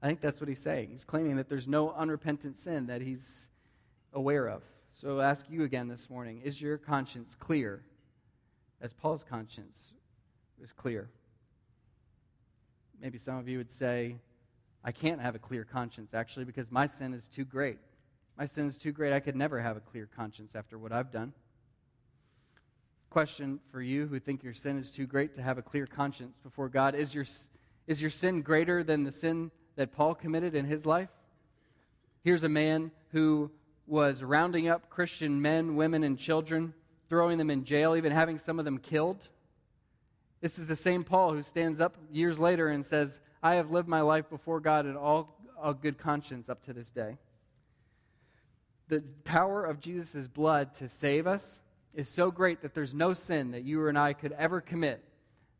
I 0.00 0.06
think 0.06 0.20
that's 0.20 0.40
what 0.40 0.48
he's 0.48 0.60
saying. 0.60 0.90
He's 0.92 1.04
claiming 1.04 1.34
that 1.38 1.48
there's 1.48 1.66
no 1.66 1.90
unrepentant 1.90 2.56
sin 2.58 2.86
that 2.86 3.02
he's 3.02 3.48
aware 4.12 4.46
of. 4.46 4.62
So 4.92 5.18
I 5.18 5.28
ask 5.28 5.44
you 5.50 5.64
again 5.64 5.88
this 5.88 6.08
morning 6.08 6.42
is 6.44 6.62
your 6.62 6.78
conscience 6.78 7.34
clear 7.34 7.82
as 8.80 8.92
Paul's 8.92 9.24
conscience 9.24 9.94
is 10.62 10.70
clear? 10.70 11.10
Maybe 13.00 13.18
some 13.18 13.36
of 13.36 13.48
you 13.48 13.58
would 13.58 13.72
say, 13.72 14.14
I 14.84 14.92
can't 14.92 15.20
have 15.20 15.34
a 15.34 15.38
clear 15.38 15.64
conscience 15.64 16.12
actually 16.12 16.44
because 16.44 16.70
my 16.70 16.86
sin 16.86 17.14
is 17.14 17.26
too 17.26 17.44
great. 17.44 17.78
My 18.36 18.44
sin 18.44 18.66
is 18.66 18.76
too 18.76 18.92
great. 18.92 19.12
I 19.12 19.20
could 19.20 19.36
never 19.36 19.60
have 19.60 19.76
a 19.76 19.80
clear 19.80 20.08
conscience 20.14 20.54
after 20.54 20.76
what 20.76 20.92
I've 20.92 21.10
done. 21.10 21.32
Question 23.08 23.60
for 23.70 23.80
you 23.80 24.06
who 24.06 24.18
think 24.18 24.42
your 24.42 24.54
sin 24.54 24.76
is 24.76 24.90
too 24.90 25.06
great 25.06 25.34
to 25.34 25.42
have 25.42 25.56
a 25.56 25.62
clear 25.62 25.86
conscience 25.86 26.40
before 26.40 26.68
God 26.68 26.94
is 26.94 27.14
your, 27.14 27.24
is 27.86 28.00
your 28.00 28.10
sin 28.10 28.42
greater 28.42 28.82
than 28.82 29.04
the 29.04 29.12
sin 29.12 29.50
that 29.76 29.92
Paul 29.92 30.14
committed 30.14 30.54
in 30.54 30.66
his 30.66 30.84
life? 30.84 31.10
Here's 32.22 32.42
a 32.42 32.48
man 32.48 32.90
who 33.12 33.50
was 33.86 34.22
rounding 34.22 34.68
up 34.68 34.90
Christian 34.90 35.40
men, 35.40 35.76
women, 35.76 36.02
and 36.02 36.18
children, 36.18 36.74
throwing 37.08 37.38
them 37.38 37.50
in 37.50 37.64
jail, 37.64 37.94
even 37.94 38.12
having 38.12 38.36
some 38.36 38.58
of 38.58 38.64
them 38.64 38.78
killed. 38.78 39.28
This 40.40 40.58
is 40.58 40.66
the 40.66 40.76
same 40.76 41.04
Paul 41.04 41.32
who 41.32 41.42
stands 41.42 41.80
up 41.80 41.96
years 42.10 42.38
later 42.38 42.68
and 42.68 42.84
says, 42.84 43.20
I 43.44 43.56
have 43.56 43.70
lived 43.70 43.88
my 43.88 44.00
life 44.00 44.30
before 44.30 44.58
God 44.58 44.86
in 44.86 44.96
all, 44.96 45.38
all 45.60 45.74
good 45.74 45.98
conscience 45.98 46.48
up 46.48 46.62
to 46.62 46.72
this 46.72 46.88
day. 46.88 47.18
The 48.88 49.04
power 49.24 49.62
of 49.62 49.80
Jesus' 49.80 50.26
blood 50.26 50.72
to 50.76 50.88
save 50.88 51.26
us 51.26 51.60
is 51.92 52.08
so 52.08 52.30
great 52.30 52.62
that 52.62 52.74
there's 52.74 52.94
no 52.94 53.12
sin 53.12 53.50
that 53.50 53.62
you 53.62 53.86
and 53.86 53.98
I 53.98 54.14
could 54.14 54.32
ever 54.32 54.62
commit 54.62 55.04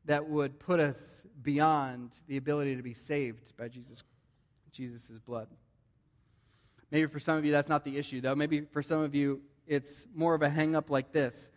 that 0.07 0.26
would 0.26 0.59
put 0.59 0.81
us 0.81 1.26
beyond 1.43 2.17
the 2.26 2.38
ability 2.38 2.75
to 2.75 2.83
be 2.83 2.95
saved 2.95 3.55
by 3.59 3.69
Jesus' 3.69 4.03
Jesus' 4.73 5.21
blood. 5.21 5.49
Maybe 6.91 7.07
for 7.07 7.21
some 7.21 7.37
of 7.37 7.45
you 7.45 7.53
that's 7.53 7.69
not 7.69 7.85
the 7.85 7.99
issue, 7.99 8.23
though. 8.23 8.35
Maybe 8.35 8.62
for 8.73 8.81
some 8.81 9.00
of 9.00 9.14
you 9.14 9.43
it's 9.67 10.07
more 10.14 10.35
of 10.35 10.41
a 10.41 10.49
hang 10.49 10.75
up 10.75 10.88
like 10.88 11.12
this. 11.12 11.50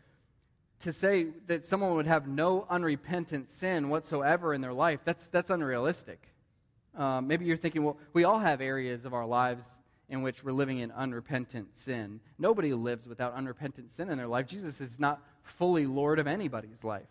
To 0.82 0.94
say 0.94 1.28
that 1.48 1.66
someone 1.66 1.96
would 1.96 2.08
have 2.08 2.28
no 2.28 2.68
unrepentant 2.70 3.50
sin 3.50 3.90
whatsoever 3.90 4.54
in 4.54 4.62
their 4.62 4.74
life, 4.74 5.00
that's, 5.04 5.28
that's 5.28 5.50
unrealistic. 5.50 6.22
Um, 6.96 7.28
maybe 7.28 7.46
you're 7.46 7.58
thinking, 7.58 7.84
well, 7.84 7.98
we 8.14 8.24
all 8.24 8.40
have 8.40 8.62
areas 8.62 9.06
of 9.06 9.14
our 9.14 9.26
lives 9.26 9.68
in 10.10 10.22
which 10.22 10.44
we're 10.44 10.52
living 10.52 10.80
in 10.80 10.92
unrepentant 10.92 11.78
sin. 11.78 12.20
Nobody 12.40 12.74
lives 12.74 13.08
without 13.08 13.34
unrepentant 13.34 13.92
sin 13.92 14.10
in 14.10 14.18
their 14.18 14.28
life. 14.28 14.48
Jesus 14.48 14.80
is 14.80 15.00
not 15.00 15.22
fully 15.44 15.86
Lord 15.86 16.20
of 16.20 16.28
anybody's 16.28 16.84
life. 16.84 17.08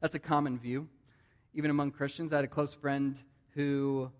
That's 0.00 0.14
a 0.14 0.20
common 0.20 0.58
view, 0.58 0.88
even 1.54 1.70
among 1.70 1.92
Christians. 1.92 2.32
I 2.32 2.36
had 2.36 2.44
a 2.44 2.48
close 2.48 2.74
friend 2.74 3.20
who 3.54 4.10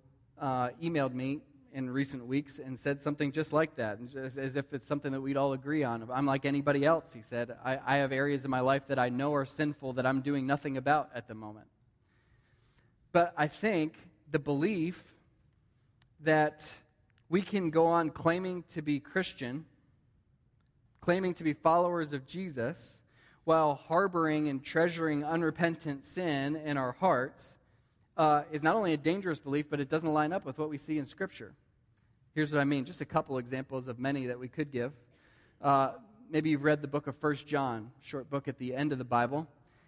uh, 0.41 0.71
emailed 0.83 1.13
me 1.13 1.41
in 1.73 1.91
recent 1.91 2.27
weeks 2.27 2.59
and 2.59 2.79
said 2.79 3.01
something 3.01 3.33
just 3.33 3.53
like 3.53 3.77
that, 3.77 3.99
just 4.09 4.39
as 4.39 4.57
if 4.57 4.73
it's 4.73 4.87
something 4.87 5.13
that 5.13 5.21
we'd 5.21 5.37
all 5.37 5.53
agree 5.53 5.85
on. 5.85 6.09
I'm 6.13 6.27
like 6.27 6.45
anybody 6.45 6.85
else, 6.85 7.13
he 7.13 7.23
said. 7.23 7.57
I, 7.65 7.79
I 7.87 7.97
have 7.99 8.13
areas 8.13 8.45
in 8.45 8.51
my 8.51 8.61
life 8.61 8.87
that 8.89 8.99
I 8.99 9.09
know 9.09 9.35
are 9.35 9.45
sinful 9.45 9.95
that 9.95 10.07
I'm 10.07 10.21
doing 10.21 10.47
nothing 10.47 10.77
about 10.77 11.11
at 11.15 11.29
the 11.29 11.35
moment. 11.35 11.67
But 13.13 13.33
I 13.37 13.47
think 13.47 13.95
the 14.31 14.39
belief 14.39 15.15
that 16.21 16.79
we 17.29 17.43
can 17.43 17.71
go 17.71 17.87
on 17.87 18.11
claiming 18.11 18.65
to 18.71 18.83
be 18.83 19.01
Christian, 19.01 19.65
claiming 21.01 21.35
to 21.35 21.45
be 21.45 21.53
followers 21.53 22.13
of 22.13 22.27
Jesus, 22.27 23.01
while 23.45 23.75
harboring 23.75 24.49
and 24.49 24.63
treasuring 24.63 25.25
unrepentant 25.25 26.05
sin 26.05 26.57
in 26.57 26.77
our 26.77 26.93
hearts 26.93 27.57
uh, 28.19 28.43
is 28.51 28.63
not 28.63 28.75
only 28.75 28.93
a 28.93 28.97
dangerous 28.97 29.39
belief, 29.39 29.67
but 29.71 29.81
it 29.81 29.89
doesn't 29.89 30.13
line 30.13 30.33
up 30.33 30.45
with 30.45 30.59
what 30.59 30.69
we 30.69 30.77
see 30.77 30.99
in 30.99 31.05
Scripture. 31.05 31.55
Here's 32.35 32.53
what 32.53 32.61
I 32.61 32.65
mean 32.65 32.85
just 32.85 33.01
a 33.01 33.05
couple 33.05 33.39
examples 33.39 33.87
of 33.87 33.99
many 33.99 34.27
that 34.27 34.39
we 34.39 34.49
could 34.49 34.73
give. 34.73 34.93
Uh, 35.63 35.93
maybe 36.29 36.51
you've 36.51 36.65
read 36.65 36.83
the 36.83 36.89
book 36.89 37.07
of 37.07 37.17
First 37.17 37.47
John, 37.47 37.93
short 38.03 38.29
book 38.29 38.49
at 38.49 38.59
the 38.59 38.75
end 38.75 38.93
of 38.93 38.99
the 38.99 39.05
Bible. 39.05 39.47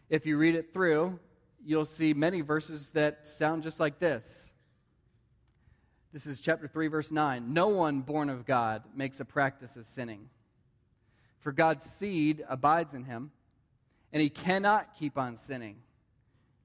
If 0.08 0.26
you 0.26 0.38
read 0.38 0.54
it 0.54 0.72
through, 0.72 1.18
you'll 1.64 1.84
see 1.84 2.14
many 2.14 2.40
verses 2.40 2.92
that 2.92 3.26
sound 3.26 3.62
just 3.64 3.80
like 3.80 3.98
this. 3.98 4.50
This 6.12 6.26
is 6.26 6.40
chapter 6.40 6.66
3, 6.66 6.88
verse 6.88 7.12
9. 7.12 7.52
No 7.52 7.68
one 7.68 8.00
born 8.00 8.30
of 8.30 8.44
God 8.44 8.82
makes 8.96 9.20
a 9.20 9.24
practice 9.24 9.76
of 9.76 9.86
sinning. 9.86 10.28
For 11.38 11.52
God's 11.52 11.84
seed 11.84 12.44
abides 12.48 12.94
in 12.94 13.04
him, 13.04 13.30
and 14.12 14.20
he 14.20 14.28
cannot 14.28 14.96
keep 14.98 15.16
on 15.16 15.36
sinning 15.36 15.76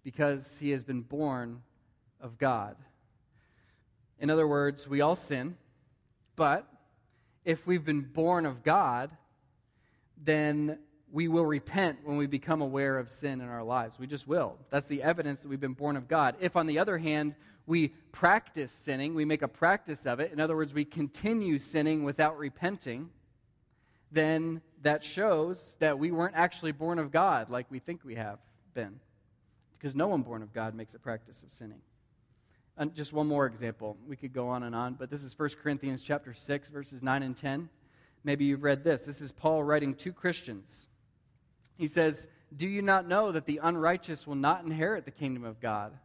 because 0.05 0.59
he 0.59 0.69
has 0.69 0.83
been 0.83 1.01
born 1.01 1.63
of 2.21 2.37
God. 2.37 2.77
In 4.19 4.29
other 4.29 4.47
words, 4.47 4.87
we 4.87 5.01
all 5.01 5.15
sin, 5.15 5.57
but 6.35 6.65
if 7.43 7.65
we've 7.65 7.83
been 7.83 8.01
born 8.01 8.45
of 8.45 8.63
God, 8.63 9.09
then 10.23 10.77
we 11.11 11.27
will 11.27 11.45
repent 11.45 11.99
when 12.03 12.17
we 12.17 12.27
become 12.27 12.61
aware 12.61 12.99
of 12.99 13.09
sin 13.09 13.41
in 13.41 13.49
our 13.49 13.63
lives. 13.63 13.97
We 13.99 14.05
just 14.05 14.27
will. 14.27 14.57
That's 14.69 14.87
the 14.87 15.01
evidence 15.01 15.41
that 15.41 15.49
we've 15.49 15.59
been 15.59 15.73
born 15.73 15.97
of 15.97 16.07
God. 16.07 16.35
If, 16.39 16.55
on 16.55 16.67
the 16.67 16.77
other 16.77 16.99
hand, 16.99 17.33
we 17.65 17.87
practice 18.11 18.71
sinning, 18.71 19.15
we 19.15 19.25
make 19.25 19.41
a 19.41 19.47
practice 19.47 20.05
of 20.05 20.19
it, 20.19 20.31
in 20.31 20.39
other 20.39 20.55
words, 20.55 20.73
we 20.73 20.85
continue 20.85 21.57
sinning 21.57 22.03
without 22.03 22.37
repenting, 22.37 23.09
then 24.11 24.61
that 24.83 25.03
shows 25.03 25.77
that 25.79 25.97
we 25.97 26.11
weren't 26.11 26.35
actually 26.35 26.73
born 26.73 26.99
of 26.99 27.11
God 27.11 27.49
like 27.49 27.65
we 27.71 27.79
think 27.79 28.05
we 28.05 28.15
have 28.15 28.37
been. 28.75 28.99
Because 29.77 29.95
no 29.95 30.07
one 30.07 30.21
born 30.21 30.41
of 30.41 30.53
God 30.53 30.73
makes 30.73 30.93
a 30.93 30.99
practice 30.99 31.43
of 31.43 31.51
sinning. 31.51 31.81
And 32.77 32.93
just 32.93 33.13
one 33.13 33.27
more 33.27 33.45
example. 33.45 33.97
We 34.07 34.15
could 34.15 34.33
go 34.33 34.49
on 34.49 34.63
and 34.63 34.75
on, 34.75 34.95
but 34.95 35.09
this 35.09 35.23
is 35.23 35.37
1 35.37 35.49
Corinthians 35.61 36.03
chapter 36.03 36.33
6 36.33 36.69
verses 36.69 37.01
9 37.01 37.23
and 37.23 37.35
10. 37.35 37.69
Maybe 38.23 38.45
you've 38.45 38.63
read 38.63 38.83
this. 38.83 39.05
This 39.05 39.21
is 39.21 39.31
Paul 39.31 39.63
writing 39.63 39.93
to 39.95 40.11
Christians. 40.11 40.87
He 41.77 41.87
says, 41.87 42.27
"Do 42.55 42.67
you 42.67 42.81
not 42.81 43.07
know 43.07 43.31
that 43.31 43.45
the 43.45 43.59
unrighteous 43.61 44.25
will 44.25 44.35
not 44.35 44.63
inherit 44.63 45.05
the 45.05 45.11
kingdom 45.11 45.43
of 45.43 45.59
God?" 45.59 45.97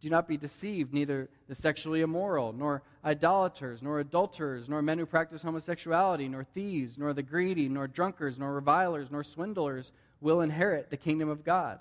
Do 0.00 0.10
not 0.10 0.28
be 0.28 0.36
deceived, 0.36 0.92
neither 0.92 1.30
the 1.48 1.54
sexually 1.54 2.02
immoral, 2.02 2.52
nor 2.52 2.82
idolaters, 3.02 3.82
nor 3.82 3.98
adulterers, 3.98 4.68
nor 4.68 4.82
men 4.82 4.98
who 4.98 5.06
practice 5.06 5.42
homosexuality, 5.42 6.28
nor 6.28 6.44
thieves, 6.44 6.98
nor 6.98 7.14
the 7.14 7.22
greedy, 7.22 7.68
nor 7.68 7.88
drunkards, 7.88 8.38
nor 8.38 8.52
revilers, 8.52 9.10
nor 9.10 9.24
swindlers 9.24 9.92
will 10.20 10.42
inherit 10.42 10.90
the 10.90 10.96
kingdom 10.98 11.30
of 11.30 11.44
God. 11.44 11.80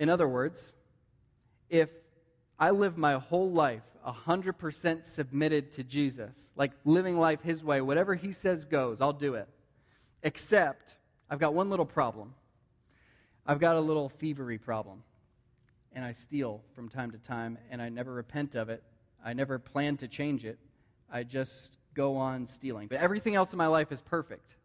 In 0.00 0.08
other 0.08 0.26
words, 0.26 0.72
if 1.68 1.90
I 2.58 2.70
live 2.70 2.98
my 2.98 3.14
whole 3.14 3.52
life 3.52 3.84
100% 4.04 5.04
submitted 5.04 5.70
to 5.72 5.84
Jesus, 5.84 6.50
like 6.56 6.72
living 6.84 7.18
life 7.18 7.42
His 7.42 7.62
way, 7.62 7.80
whatever 7.80 8.16
He 8.16 8.32
says 8.32 8.64
goes, 8.64 9.00
I'll 9.00 9.12
do 9.12 9.34
it. 9.34 9.48
Except 10.24 10.96
I've 11.30 11.38
got 11.38 11.54
one 11.54 11.70
little 11.70 11.86
problem. 11.86 12.34
I've 13.46 13.60
got 13.60 13.76
a 13.76 13.80
little 13.80 14.08
thievery 14.08 14.58
problem 14.58 15.04
and 15.92 16.04
I 16.04 16.12
steal 16.12 16.62
from 16.74 16.88
time 16.88 17.10
to 17.10 17.18
time, 17.18 17.58
and 17.70 17.82
I 17.82 17.88
never 17.88 18.12
repent 18.12 18.54
of 18.54 18.68
it. 18.68 18.82
I 19.24 19.32
never 19.32 19.58
plan 19.58 19.96
to 19.98 20.08
change 20.08 20.44
it. 20.44 20.58
I 21.10 21.24
just 21.24 21.78
go 21.94 22.16
on 22.16 22.46
stealing. 22.46 22.88
But 22.88 22.98
everything 22.98 23.34
else 23.34 23.52
in 23.52 23.58
my 23.58 23.66
life 23.66 23.90
is 23.90 24.00
perfect. 24.00 24.56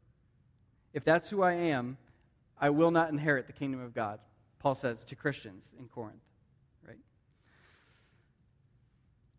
If 0.94 1.04
that's 1.04 1.30
who 1.30 1.42
I 1.42 1.54
am, 1.54 1.98
I 2.60 2.70
will 2.70 2.92
not 2.92 3.10
inherit 3.10 3.48
the 3.48 3.54
kingdom 3.54 3.82
of 3.82 3.94
God, 3.94 4.20
Paul 4.65 4.74
says 4.74 5.03
to 5.03 5.15
Christians 5.15 5.75
in 5.77 5.88
Corinth. 5.88 6.24
Right? 6.88 6.98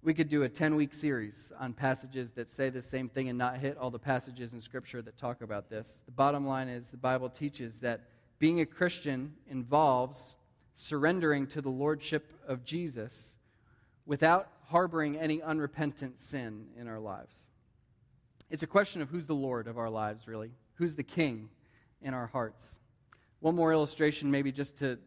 We 0.05 0.15
could 0.15 0.29
do 0.29 0.45
a 0.45 0.49
10 0.49 0.77
week 0.77 0.95
series 0.95 1.53
on 1.59 1.73
passages 1.73 2.31
that 2.35 2.49
say 2.49 2.71
the 2.71 2.81
same 2.81 3.09
thing 3.09 3.29
and 3.29 3.37
not 3.37 3.59
hit 3.59 3.77
all 3.77 3.91
the 3.91 3.99
passages 3.99 4.53
in 4.53 4.61
Scripture 4.61 5.03
that 5.03 5.17
talk 5.17 5.43
about 5.43 5.69
this. 5.69 6.05
The 6.07 6.13
bottom 6.13 6.47
line 6.47 6.69
is 6.69 6.93
the 6.93 6.97
Bible 6.97 7.29
teaches 7.29 7.81
that 7.81 8.03
being 8.39 8.61
a 8.61 8.67
Christian 8.67 9.35
involves 9.49 10.37
surrendering 10.77 11.49
to 11.49 11.61
the 11.61 11.71
lordship 11.71 12.33
of 12.47 12.65
Jesus 12.65 13.37
without 14.07 14.49
harboring 14.67 15.19
any 15.19 15.43
unrepentant 15.43 16.21
sin 16.21 16.67
in 16.79 16.87
our 16.87 17.01
lives. 17.01 17.47
It's 18.49 18.63
a 18.63 18.69
question 18.69 19.03
of 19.03 19.09
who's 19.09 19.27
the 19.27 19.35
Lord 19.35 19.67
of 19.67 19.77
our 19.77 19.91
lives, 19.91 20.29
really. 20.29 20.53
Who's 20.75 20.95
the 20.95 21.03
King 21.03 21.49
in 22.01 22.15
our 22.15 22.29
hearts? 22.29 22.79
One 23.41 23.57
more 23.57 23.73
illustration, 23.73 24.31
maybe 24.31 24.53
just 24.53 24.79
to 24.79 25.01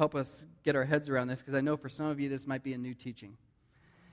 help 0.00 0.14
us 0.14 0.46
get 0.64 0.74
our 0.74 0.86
heads 0.86 1.10
around 1.10 1.28
this, 1.28 1.40
because 1.40 1.52
I 1.52 1.60
know 1.60 1.76
for 1.76 1.90
some 1.90 2.06
of 2.06 2.18
you 2.18 2.30
this 2.30 2.46
might 2.46 2.64
be 2.64 2.72
a 2.72 2.78
new 2.78 2.94
teaching. 2.94 3.36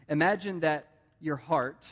Imagine 0.09 0.59
that 0.59 0.89
your 1.21 1.37
heart, 1.37 1.87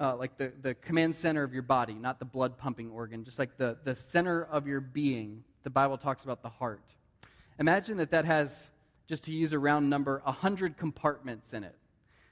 uh, 0.00 0.14
like 0.14 0.38
the, 0.38 0.52
the 0.62 0.74
command 0.74 1.12
center 1.12 1.42
of 1.42 1.52
your 1.52 1.64
body, 1.64 1.94
not 1.94 2.20
the 2.20 2.24
blood 2.24 2.56
pumping 2.56 2.88
organ, 2.92 3.24
just 3.24 3.40
like 3.40 3.56
the, 3.56 3.78
the 3.82 3.96
center 3.96 4.44
of 4.44 4.68
your 4.68 4.80
being, 4.80 5.42
the 5.64 5.70
Bible 5.70 5.98
talks 5.98 6.22
about 6.22 6.40
the 6.40 6.48
heart. 6.48 6.94
Imagine 7.58 7.96
that 7.96 8.12
that 8.12 8.24
has, 8.24 8.70
just 9.08 9.24
to 9.24 9.32
use 9.32 9.52
a 9.52 9.58
round 9.58 9.90
number, 9.90 10.22
100 10.22 10.76
compartments 10.76 11.52
in 11.52 11.64
it. 11.64 11.74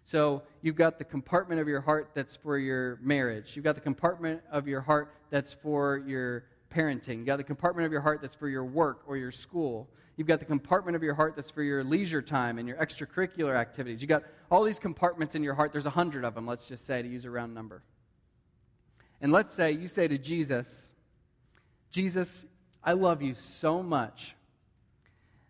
So 0.05 0.45
you've 0.63 0.77
got 0.77 0.97
the 0.97 1.05
compartment 1.05 1.61
of 1.61 1.67
your 1.67 1.81
heart 1.81 2.13
that's 2.15 2.37
for 2.37 2.57
your 2.57 3.01
marriage. 3.03 3.57
You've 3.57 3.65
got 3.65 3.75
the 3.75 3.81
compartment 3.81 4.43
of 4.53 4.69
your 4.69 4.81
heart 4.81 5.13
that's 5.29 5.53
for 5.53 6.05
your 6.07 6.45
parenting. 6.73 7.17
You've 7.17 7.27
got 7.27 7.39
the 7.39 7.43
compartment 7.43 7.87
of 7.87 7.91
your 7.91 8.01
heart 8.01 8.21
that's 8.23 8.37
for 8.37 8.49
your 8.49 8.65
work 8.65 9.03
or 9.09 9.17
your 9.17 9.33
school. 9.33 9.89
You've 10.21 10.27
got 10.27 10.39
the 10.39 10.45
compartment 10.45 10.97
of 10.97 11.03
your 11.03 11.15
heart 11.15 11.35
that's 11.35 11.51
for 11.51 11.63
your 11.63 11.83
leisure 11.83 12.21
time 12.21 12.59
and 12.59 12.69
your 12.69 12.77
extracurricular 12.77 13.57
activities. 13.57 14.03
You've 14.03 14.11
got 14.11 14.23
all 14.51 14.63
these 14.63 14.79
compartments 14.79 15.35
in 15.35 15.43
your 15.43 15.55
heart. 15.55 15.73
There's 15.73 15.87
a 15.87 15.89
hundred 15.89 16.27
of 16.27 16.35
them, 16.35 16.47
let's 16.47 16.69
just 16.69 16.85
say, 16.85 17.01
to 17.01 17.09
use 17.09 17.25
a 17.25 17.31
round 17.31 17.55
number. 17.55 17.83
And 19.23 19.33
let's 19.33 19.55
say 19.55 19.73
you 19.73 19.89
say 19.89 20.09
to 20.09 20.19
Jesus, 20.19 20.91
Jesus, 21.91 22.45
I 22.85 22.93
love 22.93 23.23
you 23.23 23.35
so 23.35 23.83
much 23.83 24.37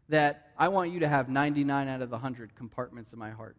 that 0.08 0.52
I 0.56 0.68
want 0.68 0.92
you 0.92 1.00
to 1.00 1.08
have 1.08 1.28
99 1.28 1.88
out 1.88 2.00
of 2.00 2.08
the 2.08 2.14
100 2.14 2.54
compartments 2.54 3.12
in 3.12 3.18
my 3.18 3.30
heart. 3.30 3.56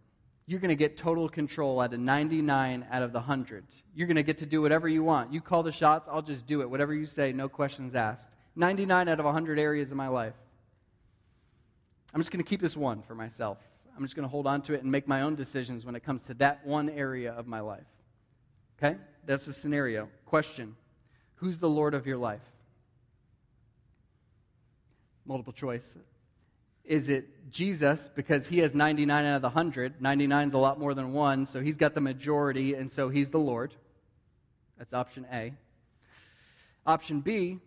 You're 0.48 0.62
going 0.62 0.70
to 0.70 0.78
get 0.78 0.96
total 0.96 1.28
control 1.28 1.82
out 1.82 1.94
of 1.94 2.00
99 2.00 2.86
out 2.90 3.04
of 3.04 3.12
the 3.12 3.20
100. 3.20 3.66
You're 3.94 4.08
going 4.08 4.16
to 4.16 4.24
get 4.24 4.38
to 4.38 4.46
do 4.46 4.62
whatever 4.62 4.88
you 4.88 5.04
want. 5.04 5.34
You 5.34 5.42
call 5.42 5.62
the 5.62 5.74
shots, 5.74 6.08
I'll 6.10 6.22
just 6.22 6.46
do 6.46 6.62
it. 6.62 6.70
Whatever 6.70 6.94
you 6.94 7.06
say, 7.06 7.34
no 7.34 7.50
questions 7.50 7.96
asked. 7.96 8.38
99 8.56 9.10
out 9.10 9.20
of 9.20 9.26
100 9.26 9.60
areas 9.60 9.92
of 9.92 9.98
my 9.98 10.08
life. 10.08 10.36
I'm 12.14 12.20
just 12.20 12.32
going 12.32 12.44
to 12.44 12.50
keep 12.50 12.62
this 12.62 12.76
one 12.76 13.02
for 13.02 13.16
myself. 13.16 13.58
I'm 13.96 14.04
just 14.04 14.16
going 14.16 14.28
to 14.28 14.30
hold 14.30 14.48
on 14.48 14.62
to 14.64 14.74
it 14.74 14.82
and 14.84 14.92
make 14.92 15.08
my 15.08 15.22
own 15.22 15.36
decisions 15.36 15.86
when 15.86 15.96
it 15.96 16.04
comes 16.04 16.26
to 16.26 16.34
that 16.36 16.66
one 16.66 16.90
area 16.90 17.32
of 17.32 17.48
my 17.48 17.60
life. 17.60 17.86
Okay? 18.78 18.98
That's 19.26 19.46
the 19.46 19.54
scenario. 19.54 20.10
Question 20.26 20.76
Who's 21.36 21.60
the 21.60 21.70
Lord 21.70 21.94
of 21.94 22.06
your 22.06 22.18
life? 22.18 22.42
Multiple 25.26 25.54
choice. 25.54 25.98
Is 26.84 27.10
it 27.10 27.52
Jesus 27.52 28.10
because 28.16 28.48
he 28.48 28.60
has 28.60 28.74
99 28.74 29.26
out 29.26 29.36
of 29.36 29.42
the 29.42 29.50
100? 29.50 30.02
99 30.02 30.48
is 30.48 30.54
a 30.54 30.58
lot 30.58 30.80
more 30.80 30.94
than 30.94 31.14
one, 31.14 31.46
so 31.46 31.62
he's 31.62 31.78
got 31.78 31.94
the 31.94 32.02
majority, 32.02 32.74
and 32.74 32.92
so 32.92 33.10
he's 33.10 33.30
the 33.30 33.40
Lord. 33.40 33.74
That's 34.78 34.94
option 34.94 35.26
A. 35.32 35.54
Option 36.86 37.22
B, 37.22 37.60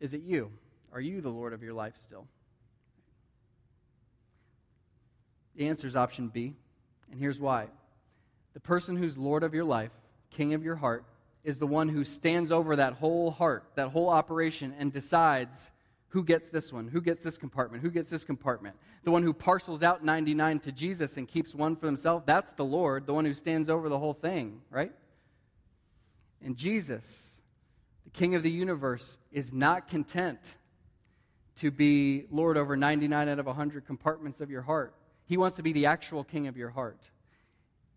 is 0.00 0.12
it 0.12 0.22
you? 0.22 0.50
Are 0.92 1.00
you 1.00 1.20
the 1.20 1.28
Lord 1.28 1.52
of 1.52 1.62
your 1.62 1.74
life 1.74 1.94
still? 1.96 2.26
The 5.56 5.68
answer 5.68 5.86
is 5.86 5.96
option 5.96 6.28
B, 6.28 6.54
and 7.10 7.18
here's 7.18 7.40
why. 7.40 7.68
The 8.54 8.60
person 8.60 8.96
who's 8.96 9.16
Lord 9.16 9.42
of 9.42 9.54
your 9.54 9.64
life, 9.64 9.90
King 10.30 10.54
of 10.54 10.62
your 10.62 10.76
heart, 10.76 11.04
is 11.44 11.58
the 11.58 11.66
one 11.66 11.88
who 11.88 12.04
stands 12.04 12.50
over 12.50 12.76
that 12.76 12.94
whole 12.94 13.30
heart, 13.30 13.64
that 13.76 13.88
whole 13.88 14.08
operation, 14.08 14.74
and 14.78 14.92
decides 14.92 15.70
who 16.08 16.24
gets 16.24 16.48
this 16.48 16.72
one, 16.72 16.88
who 16.88 17.00
gets 17.00 17.22
this 17.22 17.38
compartment, 17.38 17.82
who 17.82 17.90
gets 17.90 18.10
this 18.10 18.24
compartment. 18.24 18.76
The 19.04 19.10
one 19.10 19.22
who 19.22 19.32
parcels 19.32 19.82
out 19.82 20.04
99 20.04 20.60
to 20.60 20.72
Jesus 20.72 21.16
and 21.16 21.28
keeps 21.28 21.54
one 21.54 21.76
for 21.76 21.86
himself, 21.86 22.26
that's 22.26 22.52
the 22.52 22.64
Lord, 22.64 23.06
the 23.06 23.14
one 23.14 23.24
who 23.24 23.34
stands 23.34 23.68
over 23.68 23.88
the 23.88 23.98
whole 23.98 24.14
thing, 24.14 24.60
right? 24.70 24.92
And 26.42 26.56
Jesus, 26.56 27.40
the 28.04 28.10
King 28.10 28.34
of 28.34 28.42
the 28.42 28.50
universe, 28.50 29.18
is 29.32 29.52
not 29.52 29.88
content 29.88 30.56
to 31.56 31.70
be 31.70 32.24
Lord 32.30 32.56
over 32.56 32.76
99 32.76 33.28
out 33.28 33.38
of 33.38 33.46
100 33.46 33.86
compartments 33.86 34.40
of 34.40 34.50
your 34.50 34.62
heart. 34.62 34.94
He 35.26 35.36
wants 35.36 35.56
to 35.56 35.62
be 35.62 35.72
the 35.72 35.86
actual 35.86 36.24
king 36.24 36.46
of 36.46 36.56
your 36.56 36.70
heart. 36.70 37.10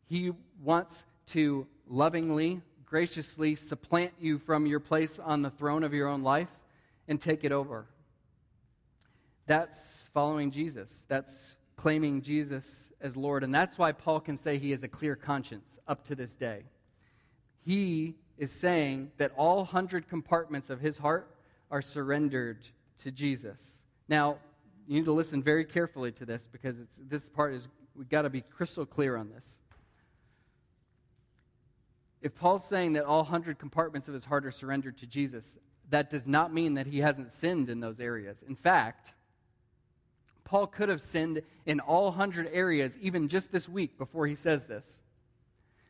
He 0.06 0.32
wants 0.62 1.06
to 1.28 1.68
lovingly, 1.88 2.62
graciously 2.86 3.56
supplant 3.56 4.14
you 4.20 4.40
from 4.40 4.66
your 4.66 4.80
place 4.80 5.20
on 5.20 5.44
the 5.44 5.50
throne 5.50 5.84
of 5.84 5.94
your 5.94 6.08
own 6.08 6.24
life 6.24 6.50
and 7.08 7.22
take 7.22 7.44
it 7.44 7.52
over. 7.52 7.86
That's 9.46 10.10
following 10.14 10.52
Jesus. 10.52 11.06
That's 11.08 11.56
claiming 11.76 12.22
Jesus 12.22 12.92
as 13.00 13.16
Lord. 13.16 13.44
And 13.44 13.54
that's 13.54 13.78
why 13.78 13.92
Paul 13.92 14.20
can 14.20 14.36
say 14.36 14.58
he 14.58 14.72
has 14.72 14.84
a 14.84 14.88
clear 14.88 15.16
conscience 15.16 15.80
up 15.88 16.04
to 16.06 16.16
this 16.16 16.36
day. 16.36 16.64
He 17.64 18.16
is 18.38 18.52
saying 18.52 19.12
that 19.18 19.32
all 19.38 19.66
hundred 19.66 20.10
compartments 20.10 20.70
of 20.70 20.82
his 20.82 20.98
heart 20.98 21.36
are 21.70 21.82
surrendered 21.82 22.68
to 23.04 23.12
Jesus. 23.12 23.84
Now, 24.08 24.40
you 24.90 24.96
need 24.96 25.06
to 25.06 25.12
listen 25.12 25.44
very 25.44 25.66
carefully 25.66 26.12
to 26.14 26.26
this 26.26 26.50
because 26.52 26.82
this 27.00 27.30
part 27.30 27.54
is, 27.54 27.68
we've 27.96 28.10
got 28.10 28.24
to 28.24 28.30
be 28.32 28.42
crystal 28.42 28.88
clear 28.88 29.18
on 29.18 29.30
this. 29.30 29.60
If 32.24 32.34
Paul's 32.34 32.68
saying 32.68 32.94
that 32.94 33.06
all 33.06 33.22
100 33.22 33.60
compartments 33.60 34.08
of 34.08 34.16
his 34.16 34.26
heart 34.26 34.48
are 34.48 34.52
surrendered 34.52 34.98
to 34.98 35.06
Jesus, 35.06 35.56
that 35.92 36.10
does 36.10 36.28
not 36.28 36.52
mean 36.52 36.74
that 36.74 36.88
he 36.88 37.02
hasn't 37.02 37.30
sinned 37.30 37.70
in 37.70 37.82
those 37.82 38.00
areas. 38.00 38.44
In 38.48 38.56
fact, 38.56 39.14
Paul 40.44 40.66
could 40.66 40.90
have 40.90 41.02
sinned 41.02 41.44
in 41.68 41.80
all 41.82 42.06
100 42.06 42.50
areas 42.52 42.98
even 43.00 43.28
just 43.28 43.52
this 43.52 43.70
week 43.70 43.96
before 43.96 44.26
he 44.26 44.34
says 44.34 44.66
this. 44.66 45.04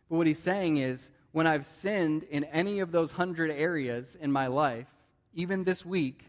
But 0.09 0.17
what 0.17 0.27
he's 0.27 0.39
saying 0.39 0.75
is, 0.75 1.09
when 1.31 1.47
I've 1.47 1.65
sinned 1.65 2.23
in 2.23 2.43
any 2.43 2.79
of 2.79 2.91
those 2.91 3.13
100 3.13 3.49
areas 3.49 4.17
in 4.19 4.29
my 4.29 4.47
life, 4.47 4.87
even 5.33 5.63
this 5.63 5.85
week, 5.85 6.25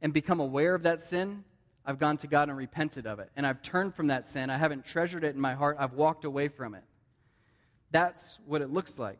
and 0.00 0.14
become 0.14 0.40
aware 0.40 0.74
of 0.74 0.84
that 0.84 1.02
sin, 1.02 1.44
I've 1.90 1.98
gone 1.98 2.16
to 2.18 2.28
God 2.28 2.48
and 2.48 2.56
repented 2.56 3.04
of 3.04 3.18
it. 3.18 3.32
And 3.34 3.44
I've 3.44 3.62
turned 3.62 3.96
from 3.96 4.06
that 4.06 4.24
sin. 4.24 4.48
I 4.48 4.56
haven't 4.56 4.86
treasured 4.86 5.24
it 5.24 5.34
in 5.34 5.40
my 5.40 5.54
heart. 5.54 5.76
I've 5.80 5.94
walked 5.94 6.24
away 6.24 6.46
from 6.46 6.76
it. 6.76 6.84
That's 7.90 8.38
what 8.46 8.62
it 8.62 8.70
looks 8.70 8.96
like. 8.96 9.18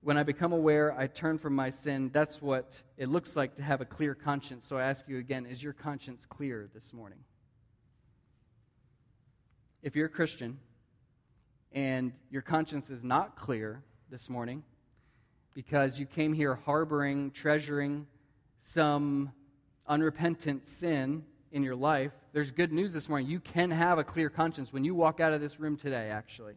When 0.00 0.16
I 0.16 0.22
become 0.22 0.52
aware, 0.52 0.96
I 0.96 1.08
turn 1.08 1.38
from 1.38 1.56
my 1.56 1.70
sin. 1.70 2.10
That's 2.14 2.40
what 2.40 2.84
it 2.96 3.08
looks 3.08 3.34
like 3.34 3.56
to 3.56 3.64
have 3.64 3.80
a 3.80 3.84
clear 3.84 4.14
conscience. 4.14 4.64
So 4.64 4.76
I 4.76 4.84
ask 4.84 5.08
you 5.08 5.18
again 5.18 5.44
is 5.44 5.60
your 5.60 5.72
conscience 5.72 6.24
clear 6.24 6.70
this 6.72 6.92
morning? 6.92 7.18
If 9.82 9.96
you're 9.96 10.06
a 10.06 10.08
Christian 10.08 10.60
and 11.72 12.12
your 12.30 12.42
conscience 12.42 12.90
is 12.90 13.02
not 13.02 13.34
clear 13.34 13.82
this 14.08 14.30
morning 14.30 14.62
because 15.52 15.98
you 15.98 16.06
came 16.06 16.32
here 16.32 16.54
harboring, 16.54 17.32
treasuring 17.32 18.06
some 18.60 19.32
unrepentant 19.88 20.68
sin 20.68 21.24
in 21.52 21.62
your 21.62 21.76
life, 21.76 22.12
there's 22.32 22.50
good 22.50 22.72
news 22.72 22.92
this 22.92 23.08
morning. 23.08 23.28
You 23.28 23.40
can 23.40 23.70
have 23.70 23.98
a 23.98 24.04
clear 24.04 24.28
conscience 24.28 24.72
when 24.72 24.84
you 24.84 24.94
walk 24.94 25.20
out 25.20 25.32
of 25.32 25.40
this 25.40 25.58
room 25.58 25.76
today, 25.76 26.10
actually. 26.10 26.54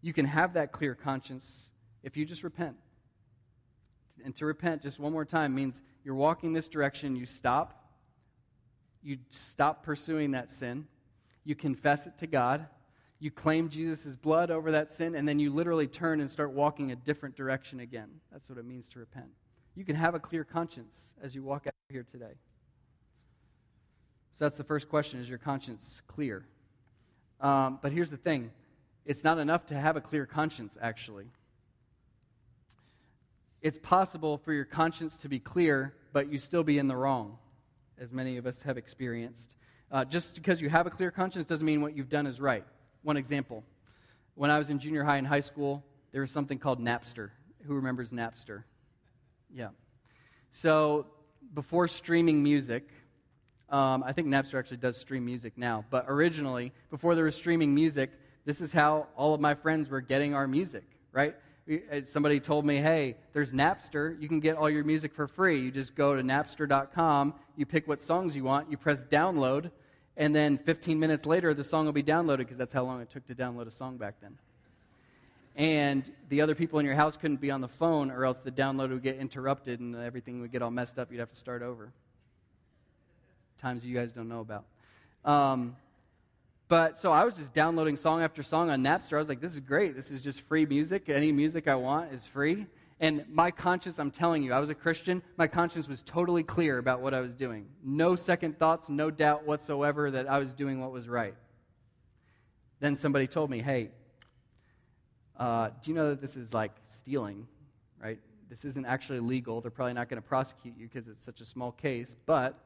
You 0.00 0.12
can 0.12 0.26
have 0.26 0.54
that 0.54 0.72
clear 0.72 0.94
conscience 0.94 1.70
if 2.02 2.16
you 2.16 2.24
just 2.24 2.42
repent. 2.42 2.76
And 4.24 4.34
to 4.36 4.46
repent, 4.46 4.82
just 4.82 4.98
one 4.98 5.12
more 5.12 5.24
time, 5.24 5.54
means 5.54 5.82
you're 6.04 6.14
walking 6.14 6.52
this 6.52 6.68
direction, 6.68 7.16
you 7.16 7.26
stop, 7.26 7.92
you 9.02 9.18
stop 9.30 9.84
pursuing 9.84 10.32
that 10.32 10.50
sin, 10.50 10.86
you 11.44 11.54
confess 11.54 12.06
it 12.06 12.18
to 12.18 12.26
God, 12.26 12.66
you 13.18 13.30
claim 13.30 13.68
Jesus' 13.68 14.16
blood 14.16 14.50
over 14.50 14.72
that 14.72 14.92
sin, 14.92 15.14
and 15.14 15.28
then 15.28 15.38
you 15.38 15.52
literally 15.52 15.86
turn 15.86 16.20
and 16.20 16.30
start 16.30 16.52
walking 16.52 16.90
a 16.90 16.96
different 16.96 17.36
direction 17.36 17.80
again. 17.80 18.10
That's 18.32 18.48
what 18.48 18.58
it 18.58 18.64
means 18.64 18.88
to 18.90 18.98
repent. 18.98 19.30
You 19.74 19.84
can 19.84 19.96
have 19.96 20.14
a 20.14 20.20
clear 20.20 20.44
conscience 20.44 21.12
as 21.22 21.34
you 21.34 21.42
walk 21.42 21.66
out 21.66 21.74
here 21.88 22.02
today. 22.02 22.34
So 24.32 24.44
that's 24.44 24.56
the 24.56 24.64
first 24.64 24.88
question 24.88 25.20
is 25.20 25.28
your 25.28 25.38
conscience 25.38 26.02
clear? 26.06 26.44
Um, 27.40 27.78
but 27.82 27.92
here's 27.92 28.10
the 28.10 28.16
thing 28.16 28.50
it's 29.04 29.24
not 29.24 29.38
enough 29.38 29.66
to 29.66 29.74
have 29.74 29.96
a 29.96 30.00
clear 30.00 30.26
conscience, 30.26 30.76
actually. 30.80 31.26
It's 33.60 33.78
possible 33.78 34.38
for 34.38 34.52
your 34.52 34.64
conscience 34.64 35.18
to 35.18 35.28
be 35.28 35.38
clear, 35.38 35.94
but 36.12 36.32
you 36.32 36.38
still 36.38 36.64
be 36.64 36.78
in 36.78 36.88
the 36.88 36.96
wrong, 36.96 37.38
as 37.98 38.12
many 38.12 38.36
of 38.36 38.46
us 38.46 38.62
have 38.62 38.76
experienced. 38.76 39.54
Uh, 39.90 40.04
just 40.04 40.34
because 40.34 40.60
you 40.60 40.68
have 40.68 40.86
a 40.86 40.90
clear 40.90 41.10
conscience 41.10 41.46
doesn't 41.46 41.66
mean 41.66 41.82
what 41.82 41.96
you've 41.96 42.08
done 42.08 42.26
is 42.26 42.40
right. 42.40 42.64
One 43.02 43.16
example 43.16 43.62
when 44.34 44.50
I 44.50 44.58
was 44.58 44.70
in 44.70 44.78
junior 44.78 45.04
high 45.04 45.18
and 45.18 45.26
high 45.26 45.40
school, 45.40 45.84
there 46.10 46.22
was 46.22 46.30
something 46.30 46.58
called 46.58 46.80
Napster. 46.80 47.30
Who 47.66 47.74
remembers 47.74 48.10
Napster? 48.10 48.64
Yeah. 49.52 49.68
So 50.50 51.06
before 51.54 51.86
streaming 51.86 52.42
music, 52.42 52.88
um, 53.72 54.04
I 54.06 54.12
think 54.12 54.28
Napster 54.28 54.58
actually 54.58 54.76
does 54.76 54.98
stream 54.98 55.24
music 55.24 55.54
now, 55.56 55.84
but 55.88 56.04
originally, 56.06 56.72
before 56.90 57.14
there 57.14 57.24
was 57.24 57.34
streaming 57.34 57.74
music, 57.74 58.10
this 58.44 58.60
is 58.60 58.72
how 58.72 59.08
all 59.16 59.32
of 59.32 59.40
my 59.40 59.54
friends 59.54 59.88
were 59.88 60.02
getting 60.02 60.34
our 60.34 60.46
music, 60.46 60.84
right? 61.10 61.34
Uh, 61.70 62.00
somebody 62.04 62.38
told 62.38 62.66
me, 62.66 62.76
hey, 62.76 63.16
there's 63.32 63.52
Napster. 63.52 64.20
You 64.20 64.28
can 64.28 64.40
get 64.40 64.56
all 64.56 64.68
your 64.68 64.84
music 64.84 65.14
for 65.14 65.26
free. 65.26 65.60
You 65.60 65.70
just 65.70 65.94
go 65.94 66.14
to 66.14 66.22
napster.com, 66.22 67.34
you 67.56 67.64
pick 67.64 67.88
what 67.88 68.02
songs 68.02 68.36
you 68.36 68.44
want, 68.44 68.70
you 68.70 68.76
press 68.76 69.04
download, 69.04 69.70
and 70.18 70.36
then 70.36 70.58
15 70.58 71.00
minutes 71.00 71.24
later, 71.24 71.54
the 71.54 71.64
song 71.64 71.86
will 71.86 71.92
be 71.92 72.02
downloaded 72.02 72.38
because 72.38 72.58
that's 72.58 72.74
how 72.74 72.82
long 72.82 73.00
it 73.00 73.08
took 73.08 73.26
to 73.28 73.34
download 73.34 73.66
a 73.66 73.70
song 73.70 73.96
back 73.96 74.16
then. 74.20 74.36
And 75.56 76.10
the 76.28 76.42
other 76.42 76.54
people 76.54 76.78
in 76.78 76.84
your 76.84 76.94
house 76.94 77.16
couldn't 77.16 77.40
be 77.40 77.50
on 77.50 77.62
the 77.62 77.68
phone, 77.68 78.10
or 78.10 78.26
else 78.26 78.40
the 78.40 78.52
download 78.52 78.90
would 78.90 79.02
get 79.02 79.16
interrupted 79.16 79.80
and 79.80 79.96
everything 79.96 80.42
would 80.42 80.52
get 80.52 80.60
all 80.60 80.70
messed 80.70 80.98
up. 80.98 81.10
You'd 81.10 81.20
have 81.20 81.30
to 81.30 81.36
start 81.36 81.62
over. 81.62 81.92
Times 83.62 83.86
you 83.86 83.94
guys 83.94 84.10
don't 84.10 84.28
know 84.28 84.40
about. 84.40 84.64
Um, 85.24 85.76
but 86.66 86.98
so 86.98 87.12
I 87.12 87.22
was 87.22 87.36
just 87.36 87.54
downloading 87.54 87.96
song 87.96 88.20
after 88.20 88.42
song 88.42 88.70
on 88.70 88.82
Napster. 88.82 89.14
I 89.14 89.18
was 89.18 89.28
like, 89.28 89.40
this 89.40 89.54
is 89.54 89.60
great. 89.60 89.94
This 89.94 90.10
is 90.10 90.20
just 90.20 90.40
free 90.40 90.66
music. 90.66 91.08
Any 91.08 91.30
music 91.30 91.68
I 91.68 91.76
want 91.76 92.12
is 92.12 92.26
free. 92.26 92.66
And 92.98 93.24
my 93.28 93.52
conscience, 93.52 94.00
I'm 94.00 94.10
telling 94.10 94.42
you, 94.42 94.52
I 94.52 94.58
was 94.58 94.68
a 94.68 94.74
Christian. 94.74 95.22
My 95.36 95.46
conscience 95.46 95.88
was 95.88 96.02
totally 96.02 96.42
clear 96.42 96.78
about 96.78 97.02
what 97.02 97.14
I 97.14 97.20
was 97.20 97.36
doing. 97.36 97.68
No 97.84 98.16
second 98.16 98.58
thoughts, 98.58 98.90
no 98.90 99.12
doubt 99.12 99.46
whatsoever 99.46 100.10
that 100.10 100.28
I 100.28 100.38
was 100.38 100.54
doing 100.54 100.80
what 100.80 100.90
was 100.90 101.08
right. 101.08 101.34
Then 102.80 102.96
somebody 102.96 103.28
told 103.28 103.48
me, 103.48 103.60
hey, 103.60 103.90
uh, 105.36 105.70
do 105.80 105.92
you 105.92 105.94
know 105.94 106.08
that 106.10 106.20
this 106.20 106.36
is 106.36 106.52
like 106.52 106.72
stealing, 106.86 107.46
right? 108.02 108.18
This 108.50 108.64
isn't 108.64 108.86
actually 108.86 109.20
legal. 109.20 109.60
They're 109.60 109.70
probably 109.70 109.94
not 109.94 110.08
going 110.08 110.20
to 110.20 110.28
prosecute 110.28 110.76
you 110.76 110.88
because 110.88 111.06
it's 111.06 111.22
such 111.22 111.40
a 111.40 111.44
small 111.44 111.70
case, 111.70 112.16
but 112.26 112.58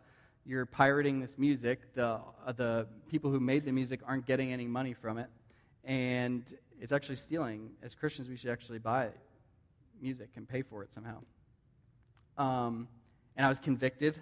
you're 0.47 0.67
pirating 0.67 1.21
this 1.21 1.39
music. 1.39 1.95
The, 1.95 2.21
uh, 2.47 2.53
the 2.53 2.87
people 3.09 3.31
who 3.31 3.41
made 3.41 3.65
the 3.65 3.73
music 3.73 4.01
aren't 4.07 4.27
getting 4.27 4.53
any 4.53 4.67
money 4.67 4.95
from 4.95 5.19
it, 5.19 5.29
and 5.85 6.43
it's 6.81 6.93
actually 6.93 7.17
stealing. 7.17 7.71
As 7.83 7.95
Christians, 7.95 8.29
we 8.29 8.37
should 8.37 8.51
actually 8.51 8.79
buy 8.79 9.09
music 10.01 10.31
and 10.37 10.49
pay 10.49 10.63
for 10.63 10.83
it 10.83 10.93
somehow. 10.93 11.19
Um, 12.39 12.89
and 13.37 13.45
I 13.45 13.49
was 13.49 13.59
convicted, 13.59 14.19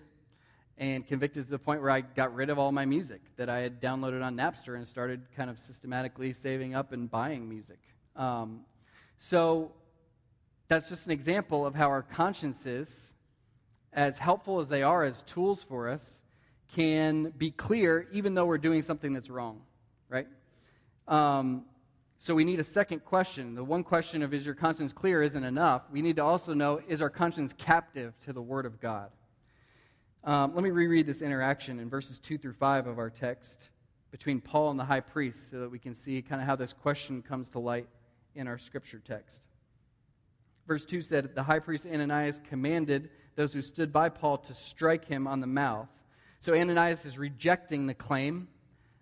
and 0.78 1.06
convicted 1.06 1.44
to 1.44 1.50
the 1.50 1.58
point 1.58 1.80
where 1.80 1.90
I 1.90 2.00
got 2.00 2.34
rid 2.34 2.50
of 2.50 2.58
all 2.58 2.72
my 2.72 2.84
music 2.84 3.20
that 3.36 3.48
I 3.48 3.58
had 3.58 3.80
downloaded 3.80 4.24
on 4.24 4.36
Napster 4.36 4.76
and 4.76 4.86
started 4.86 5.22
kind 5.36 5.48
of 5.48 5.58
systematically 5.58 6.32
saving 6.32 6.74
up 6.74 6.92
and 6.92 7.10
buying 7.10 7.48
music. 7.48 7.78
Um, 8.16 8.60
so 9.18 9.72
that's 10.68 10.88
just 10.88 11.06
an 11.06 11.12
example 11.12 11.64
of 11.64 11.74
how 11.74 11.86
our 11.86 12.02
consciences, 12.02 13.13
as 13.94 14.18
helpful 14.18 14.60
as 14.60 14.68
they 14.68 14.82
are 14.82 15.04
as 15.04 15.22
tools 15.22 15.62
for 15.62 15.88
us, 15.88 16.22
can 16.74 17.32
be 17.38 17.50
clear 17.50 18.08
even 18.12 18.34
though 18.34 18.46
we're 18.46 18.58
doing 18.58 18.82
something 18.82 19.12
that's 19.12 19.30
wrong, 19.30 19.62
right? 20.08 20.26
Um, 21.06 21.64
So 22.16 22.34
we 22.34 22.44
need 22.44 22.58
a 22.58 22.64
second 22.64 23.04
question. 23.04 23.54
The 23.54 23.64
one 23.64 23.84
question 23.84 24.22
of 24.22 24.32
is 24.32 24.46
your 24.46 24.54
conscience 24.54 24.92
clear 24.92 25.22
isn't 25.22 25.44
enough. 25.44 25.82
We 25.90 26.00
need 26.00 26.16
to 26.16 26.24
also 26.24 26.54
know 26.54 26.80
is 26.88 27.02
our 27.02 27.10
conscience 27.10 27.52
captive 27.52 28.18
to 28.20 28.32
the 28.32 28.40
Word 28.40 28.66
of 28.66 28.80
God? 28.80 29.10
Um, 30.22 30.54
let 30.54 30.64
me 30.64 30.70
reread 30.70 31.06
this 31.06 31.20
interaction 31.20 31.78
in 31.78 31.90
verses 31.90 32.18
2 32.18 32.38
through 32.38 32.54
5 32.54 32.86
of 32.86 32.98
our 32.98 33.10
text 33.10 33.70
between 34.10 34.40
Paul 34.40 34.70
and 34.70 34.80
the 34.80 34.84
high 34.84 35.00
priest 35.00 35.50
so 35.50 35.60
that 35.60 35.70
we 35.70 35.78
can 35.78 35.94
see 35.94 36.22
kind 36.22 36.40
of 36.40 36.46
how 36.46 36.56
this 36.56 36.72
question 36.72 37.20
comes 37.20 37.50
to 37.50 37.58
light 37.58 37.88
in 38.34 38.48
our 38.48 38.56
scripture 38.56 39.02
text. 39.04 39.48
Verse 40.66 40.86
2 40.86 41.02
said, 41.02 41.34
The 41.34 41.42
high 41.42 41.58
priest 41.58 41.86
Ananias 41.86 42.40
commanded 42.48 43.10
those 43.36 43.52
who 43.52 43.62
stood 43.62 43.92
by 43.92 44.08
Paul 44.08 44.38
to 44.38 44.54
strike 44.54 45.06
him 45.06 45.26
on 45.26 45.40
the 45.40 45.46
mouth. 45.46 45.88
So 46.40 46.54
Ananias 46.54 47.04
is 47.04 47.18
rejecting 47.18 47.86
the 47.86 47.94
claim 47.94 48.48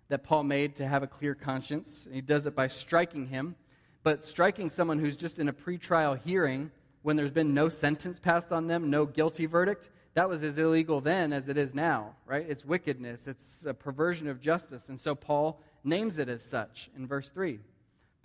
that 0.09 0.23
Paul 0.23 0.43
made 0.43 0.77
to 0.77 0.87
have 0.87 1.03
a 1.03 1.07
clear 1.07 1.35
conscience. 1.35 2.07
He 2.11 2.21
does 2.21 2.45
it 2.45 2.55
by 2.55 2.67
striking 2.67 3.27
him. 3.27 3.55
But 4.03 4.25
striking 4.25 4.69
someone 4.69 4.99
who's 4.99 5.15
just 5.15 5.39
in 5.39 5.47
a 5.47 5.53
pretrial 5.53 6.19
hearing 6.19 6.71
when 7.03 7.15
there's 7.15 7.31
been 7.31 7.53
no 7.53 7.69
sentence 7.69 8.19
passed 8.19 8.51
on 8.51 8.67
them, 8.67 8.89
no 8.89 9.05
guilty 9.05 9.45
verdict, 9.45 9.89
that 10.13 10.29
was 10.29 10.43
as 10.43 10.57
illegal 10.57 11.01
then 11.01 11.33
as 11.33 11.49
it 11.49 11.57
is 11.57 11.73
now, 11.73 12.15
right? 12.25 12.45
It's 12.47 12.63
wickedness, 12.63 13.27
it's 13.27 13.65
a 13.65 13.73
perversion 13.73 14.27
of 14.27 14.39
justice. 14.39 14.89
And 14.89 14.99
so 14.99 15.15
Paul 15.15 15.59
names 15.83 16.17
it 16.17 16.29
as 16.29 16.43
such 16.43 16.89
in 16.95 17.07
verse 17.07 17.29
3. 17.29 17.59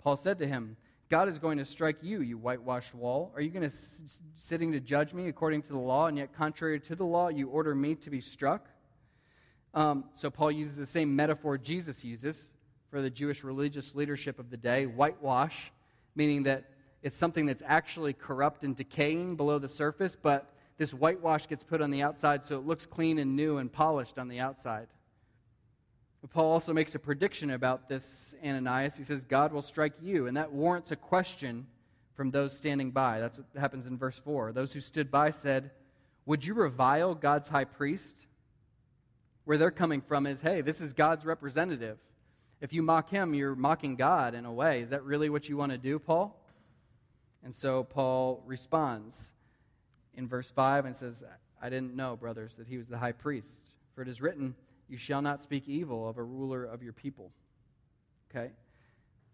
Paul 0.01 0.15
said 0.15 0.39
to 0.39 0.47
him, 0.47 0.77
God 1.09 1.27
is 1.27 1.39
going 1.39 1.57
to 1.57 1.65
strike 1.65 1.97
you, 2.03 2.21
you 2.21 2.37
whitewashed 2.37 2.93
wall. 2.93 3.31
Are 3.33 3.41
you 3.41 3.49
going 3.49 3.67
to 3.67 3.75
s- 3.75 4.19
sitting 4.35 4.71
to 4.73 4.79
judge 4.79 5.11
me 5.11 5.27
according 5.27 5.63
to 5.63 5.69
the 5.69 5.79
law, 5.79 6.05
and 6.05 6.15
yet 6.17 6.33
contrary 6.33 6.79
to 6.81 6.95
the 6.95 7.03
law, 7.03 7.29
you 7.29 7.47
order 7.49 7.73
me 7.73 7.95
to 7.95 8.11
be 8.11 8.21
struck? 8.21 8.69
Um, 9.73 10.05
so 10.13 10.29
Paul 10.29 10.51
uses 10.51 10.75
the 10.75 10.85
same 10.85 11.15
metaphor 11.15 11.57
Jesus 11.57 12.03
uses 12.03 12.51
for 12.91 13.01
the 13.01 13.09
Jewish 13.09 13.43
religious 13.43 13.95
leadership 13.95 14.37
of 14.37 14.51
the 14.51 14.57
day 14.57 14.85
whitewash, 14.85 15.71
meaning 16.15 16.43
that 16.43 16.69
it's 17.01 17.17
something 17.17 17.47
that's 17.47 17.63
actually 17.65 18.13
corrupt 18.13 18.63
and 18.63 18.75
decaying 18.75 19.35
below 19.35 19.57
the 19.57 19.69
surface, 19.69 20.15
but 20.15 20.53
this 20.77 20.93
whitewash 20.93 21.47
gets 21.47 21.63
put 21.63 21.81
on 21.81 21.89
the 21.89 22.03
outside 22.03 22.43
so 22.43 22.55
it 22.55 22.65
looks 22.65 22.85
clean 22.85 23.17
and 23.17 23.35
new 23.35 23.57
and 23.57 23.71
polished 23.71 24.19
on 24.19 24.27
the 24.27 24.39
outside. 24.39 24.87
Paul 26.27 26.51
also 26.51 26.73
makes 26.73 26.95
a 26.95 26.99
prediction 26.99 27.51
about 27.51 27.87
this 27.87 28.35
Ananias. 28.45 28.97
He 28.97 29.03
says, 29.03 29.23
God 29.23 29.53
will 29.53 29.61
strike 29.61 29.93
you. 30.01 30.27
And 30.27 30.35
that 30.35 30.51
warrants 30.51 30.91
a 30.91 30.97
question 30.97 31.65
from 32.13 32.31
those 32.31 32.55
standing 32.55 32.91
by. 32.91 33.21
That's 33.21 33.37
what 33.37 33.47
happens 33.57 33.85
in 33.85 33.97
verse 33.97 34.17
4. 34.17 34.51
Those 34.51 34.73
who 34.73 34.81
stood 34.81 35.09
by 35.09 35.29
said, 35.29 35.71
Would 36.25 36.43
you 36.43 36.53
revile 36.53 37.15
God's 37.15 37.47
high 37.47 37.63
priest? 37.63 38.27
Where 39.45 39.57
they're 39.57 39.71
coming 39.71 40.01
from 40.01 40.27
is, 40.27 40.41
hey, 40.41 40.61
this 40.61 40.81
is 40.81 40.93
God's 40.93 41.25
representative. 41.25 41.97
If 42.61 42.73
you 42.73 42.83
mock 42.83 43.09
him, 43.09 43.33
you're 43.33 43.55
mocking 43.55 43.95
God 43.95 44.35
in 44.35 44.45
a 44.45 44.53
way. 44.53 44.81
Is 44.81 44.89
that 44.89 45.03
really 45.03 45.29
what 45.29 45.47
you 45.47 45.55
want 45.55 45.71
to 45.71 45.77
do, 45.77 45.97
Paul? 45.97 46.39
And 47.43 47.55
so 47.55 47.83
Paul 47.85 48.43
responds 48.45 49.31
in 50.13 50.27
verse 50.27 50.51
5 50.51 50.85
and 50.85 50.95
says, 50.95 51.23
I 51.61 51.69
didn't 51.69 51.95
know, 51.95 52.15
brothers, 52.15 52.57
that 52.57 52.67
he 52.67 52.77
was 52.77 52.89
the 52.89 52.97
high 52.97 53.13
priest. 53.13 53.49
For 53.95 54.01
it 54.01 54.07
is 54.07 54.21
written, 54.21 54.55
You 54.89 54.97
shall 54.97 55.21
not 55.21 55.41
speak 55.41 55.67
evil 55.67 56.09
of 56.09 56.17
a 56.17 56.23
ruler 56.23 56.65
of 56.65 56.81
your 56.81 56.93
people. 56.93 57.31
Okay? 58.29 58.51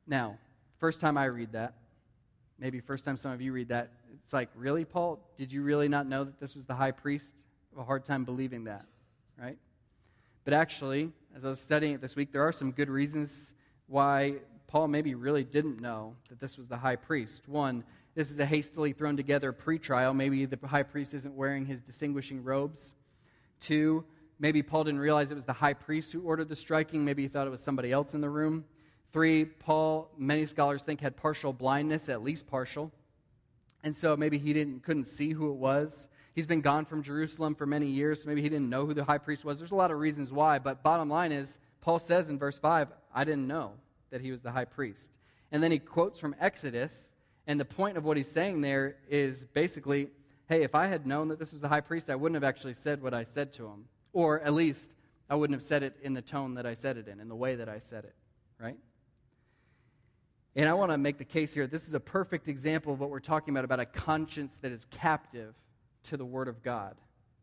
Now, 0.05 0.37
first 0.77 0.99
time 0.99 1.17
I 1.17 1.25
read 1.25 1.53
that, 1.53 1.73
maybe 2.59 2.79
first 2.81 3.05
time 3.05 3.17
some 3.17 3.31
of 3.31 3.41
you 3.41 3.53
read 3.53 3.69
that, 3.69 3.91
it's 4.21 4.33
like, 4.33 4.49
Really, 4.55 4.85
Paul? 4.85 5.19
Did 5.37 5.51
you 5.51 5.63
really 5.63 5.87
not 5.87 6.07
know 6.07 6.23
that 6.23 6.39
this 6.39 6.55
was 6.55 6.65
the 6.65 6.75
high 6.75 6.91
priest? 6.91 7.35
I 7.71 7.75
have 7.75 7.83
a 7.83 7.85
hard 7.85 8.05
time 8.05 8.25
believing 8.25 8.65
that, 8.65 8.85
right? 9.37 9.57
But 10.43 10.53
actually, 10.53 11.11
as 11.35 11.45
I 11.45 11.49
was 11.49 11.59
studying 11.59 11.95
it 11.95 12.01
this 12.01 12.15
week, 12.15 12.31
there 12.31 12.43
are 12.43 12.51
some 12.51 12.71
good 12.71 12.89
reasons 12.89 13.53
why 13.87 14.35
Paul 14.67 14.87
maybe 14.87 15.15
really 15.15 15.43
didn't 15.43 15.81
know 15.81 16.15
that 16.29 16.39
this 16.39 16.57
was 16.57 16.67
the 16.67 16.77
high 16.77 16.95
priest. 16.95 17.47
One, 17.47 17.83
this 18.13 18.31
is 18.31 18.39
a 18.39 18.45
hastily 18.45 18.93
thrown 18.93 19.17
together 19.17 19.51
pretrial. 19.51 20.15
Maybe 20.15 20.45
the 20.45 20.59
high 20.67 20.83
priest 20.83 21.13
isn't 21.13 21.35
wearing 21.35 21.65
his 21.65 21.81
distinguishing 21.81 22.43
robes. 22.43 22.93
Two, 23.59 24.05
maybe 24.39 24.61
Paul 24.63 24.83
didn't 24.85 24.99
realize 24.99 25.31
it 25.31 25.35
was 25.35 25.45
the 25.45 25.53
high 25.53 25.73
priest 25.73 26.11
who 26.11 26.21
ordered 26.21 26.49
the 26.49 26.55
striking. 26.55 27.05
Maybe 27.05 27.23
he 27.23 27.27
thought 27.27 27.47
it 27.47 27.51
was 27.51 27.63
somebody 27.63 27.91
else 27.91 28.13
in 28.13 28.21
the 28.21 28.29
room. 28.29 28.65
Three, 29.13 29.45
Paul, 29.45 30.11
many 30.17 30.45
scholars 30.45 30.83
think, 30.83 31.01
had 31.01 31.15
partial 31.15 31.53
blindness, 31.53 32.09
at 32.09 32.21
least 32.21 32.47
partial. 32.47 32.91
And 33.83 33.95
so 33.95 34.17
maybe 34.17 34.37
he 34.37 34.51
didn't, 34.51 34.83
couldn't 34.83 35.07
see 35.07 35.31
who 35.31 35.51
it 35.51 35.55
was. 35.55 36.07
He's 36.33 36.47
been 36.47 36.61
gone 36.61 36.85
from 36.85 37.01
Jerusalem 37.01 37.55
for 37.55 37.65
many 37.65 37.87
years, 37.87 38.23
so 38.23 38.29
maybe 38.29 38.41
he 38.41 38.49
didn't 38.49 38.69
know 38.69 38.85
who 38.85 38.93
the 38.93 39.05
high 39.05 39.19
priest 39.19 39.45
was. 39.45 39.57
There's 39.57 39.71
a 39.71 39.75
lot 39.75 39.91
of 39.91 39.99
reasons 39.99 40.31
why, 40.31 40.59
but 40.59 40.83
bottom 40.83 41.09
line 41.09 41.31
is, 41.31 41.59
Paul 41.79 41.99
says 41.99 42.27
in 42.27 42.37
verse 42.37 42.59
5, 42.59 42.89
I 43.13 43.23
didn't 43.23 43.47
know 43.47 43.73
that 44.09 44.21
he 44.21 44.31
was 44.31 44.41
the 44.41 44.51
high 44.51 44.65
priest. 44.65 45.11
And 45.51 45.63
then 45.63 45.71
he 45.71 45.79
quotes 45.79 46.19
from 46.19 46.35
Exodus 46.39 47.11
and 47.47 47.59
the 47.59 47.65
point 47.65 47.97
of 47.97 48.03
what 48.03 48.17
he's 48.17 48.31
saying 48.31 48.61
there 48.61 48.97
is 49.07 49.45
basically 49.53 50.09
hey, 50.47 50.63
if 50.63 50.75
I 50.75 50.87
had 50.87 51.07
known 51.07 51.29
that 51.29 51.39
this 51.39 51.51
was 51.53 51.61
the 51.61 51.67
high 51.67 51.81
priest, 51.81 52.09
I 52.09 52.15
wouldn't 52.15 52.35
have 52.35 52.43
actually 52.43 52.75
said 52.75 53.01
what 53.01 53.13
I 53.13 53.23
said 53.23 53.51
to 53.53 53.65
him. 53.65 53.85
Or 54.15 54.39
at 54.39 54.53
least, 54.53 54.91
I 55.29 55.35
wouldn't 55.35 55.59
have 55.59 55.61
said 55.61 55.83
it 55.83 55.97
in 56.01 56.13
the 56.13 56.21
tone 56.21 56.53
that 56.53 56.65
I 56.65 56.73
said 56.73 56.95
it 56.95 57.09
in, 57.09 57.19
in 57.19 57.27
the 57.27 57.35
way 57.35 57.57
that 57.57 57.67
I 57.67 57.79
said 57.79 58.05
it, 58.05 58.15
right? 58.57 58.77
And 60.55 60.69
I 60.69 60.73
want 60.73 60.91
to 60.91 60.97
make 60.97 61.17
the 61.17 61.25
case 61.25 61.53
here 61.53 61.67
this 61.67 61.85
is 61.85 61.93
a 61.93 61.99
perfect 61.99 62.47
example 62.47 62.93
of 62.93 63.01
what 63.01 63.09
we're 63.09 63.19
talking 63.19 63.53
about 63.53 63.65
about 63.65 63.81
a 63.81 63.85
conscience 63.85 64.55
that 64.61 64.71
is 64.71 64.85
captive 64.89 65.53
to 66.03 66.15
the 66.15 66.23
Word 66.23 66.47
of 66.47 66.63
God. 66.63 66.95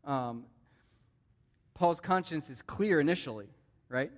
Um, 0.03 0.45
Paul's 1.75 1.99
conscience 1.99 2.49
is 2.49 2.63
clear 2.63 2.99
initially, 2.99 3.49
right? 3.87 4.11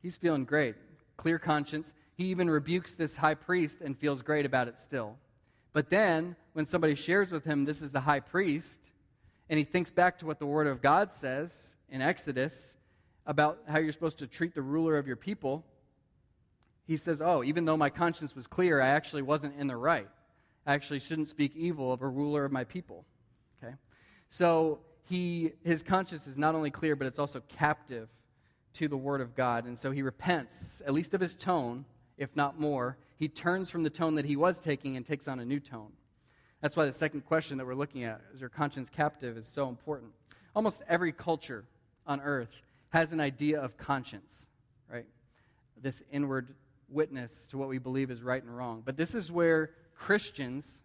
He's 0.00 0.16
feeling 0.16 0.46
great. 0.46 0.76
Clear 1.18 1.38
conscience. 1.38 1.92
He 2.16 2.24
even 2.26 2.48
rebukes 2.48 2.94
this 2.94 3.16
high 3.16 3.34
priest 3.34 3.82
and 3.82 3.98
feels 3.98 4.22
great 4.22 4.46
about 4.46 4.68
it 4.68 4.78
still. 4.78 5.18
But 5.74 5.90
then, 5.90 6.34
when 6.54 6.64
somebody 6.64 6.94
shares 6.94 7.30
with 7.30 7.44
him, 7.44 7.66
this 7.66 7.82
is 7.82 7.92
the 7.92 8.00
high 8.00 8.20
priest, 8.20 8.88
and 9.48 9.58
he 9.58 9.64
thinks 9.64 9.90
back 9.90 10.18
to 10.18 10.26
what 10.26 10.38
the 10.38 10.46
Word 10.46 10.66
of 10.66 10.80
God 10.80 11.12
says 11.12 11.76
in 11.88 12.00
Exodus 12.00 12.76
about 13.26 13.58
how 13.68 13.78
you're 13.78 13.92
supposed 13.92 14.18
to 14.18 14.26
treat 14.26 14.54
the 14.54 14.62
ruler 14.62 14.96
of 14.96 15.06
your 15.06 15.16
people, 15.16 15.64
he 16.86 16.96
says, 16.96 17.22
Oh, 17.22 17.42
even 17.42 17.64
though 17.64 17.76
my 17.76 17.90
conscience 17.90 18.34
was 18.34 18.46
clear, 18.46 18.80
I 18.80 18.88
actually 18.88 19.22
wasn't 19.22 19.58
in 19.58 19.66
the 19.66 19.76
right. 19.76 20.08
I 20.66 20.74
actually 20.74 21.00
shouldn't 21.00 21.28
speak 21.28 21.54
evil 21.56 21.92
of 21.92 22.02
a 22.02 22.08
ruler 22.08 22.44
of 22.44 22.52
my 22.52 22.64
people. 22.64 23.04
Okay? 23.62 23.74
So 24.28 24.80
he, 25.08 25.52
his 25.62 25.82
conscience 25.82 26.26
is 26.26 26.38
not 26.38 26.54
only 26.54 26.70
clear, 26.70 26.96
but 26.96 27.06
it's 27.06 27.18
also 27.18 27.42
captive 27.48 28.08
to 28.74 28.88
the 28.88 28.96
Word 28.96 29.20
of 29.20 29.34
God. 29.34 29.66
And 29.66 29.78
so 29.78 29.90
he 29.90 30.02
repents, 30.02 30.82
at 30.86 30.92
least 30.92 31.14
of 31.14 31.20
his 31.20 31.34
tone, 31.36 31.84
if 32.16 32.34
not 32.34 32.58
more. 32.58 32.98
He 33.18 33.28
turns 33.28 33.70
from 33.70 33.82
the 33.82 33.90
tone 33.90 34.14
that 34.16 34.24
he 34.24 34.36
was 34.36 34.58
taking 34.60 34.96
and 34.96 35.04
takes 35.04 35.28
on 35.28 35.38
a 35.38 35.44
new 35.44 35.60
tone. 35.60 35.92
That's 36.64 36.78
why 36.78 36.86
the 36.86 36.94
second 36.94 37.26
question 37.26 37.58
that 37.58 37.66
we're 37.66 37.74
looking 37.74 38.04
at, 38.04 38.22
is 38.32 38.40
your 38.40 38.48
conscience 38.48 38.88
captive, 38.88 39.36
is 39.36 39.46
so 39.46 39.68
important. 39.68 40.12
Almost 40.56 40.80
every 40.88 41.12
culture 41.12 41.66
on 42.06 42.22
earth 42.22 42.48
has 42.88 43.12
an 43.12 43.20
idea 43.20 43.60
of 43.60 43.76
conscience, 43.76 44.46
right? 44.90 45.04
This 45.76 46.02
inward 46.10 46.54
witness 46.88 47.46
to 47.48 47.58
what 47.58 47.68
we 47.68 47.76
believe 47.76 48.10
is 48.10 48.22
right 48.22 48.42
and 48.42 48.56
wrong. 48.56 48.82
But 48.82 48.96
this 48.96 49.14
is 49.14 49.30
where 49.30 49.72
Christians 49.94 50.80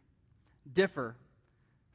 differ 0.73 1.15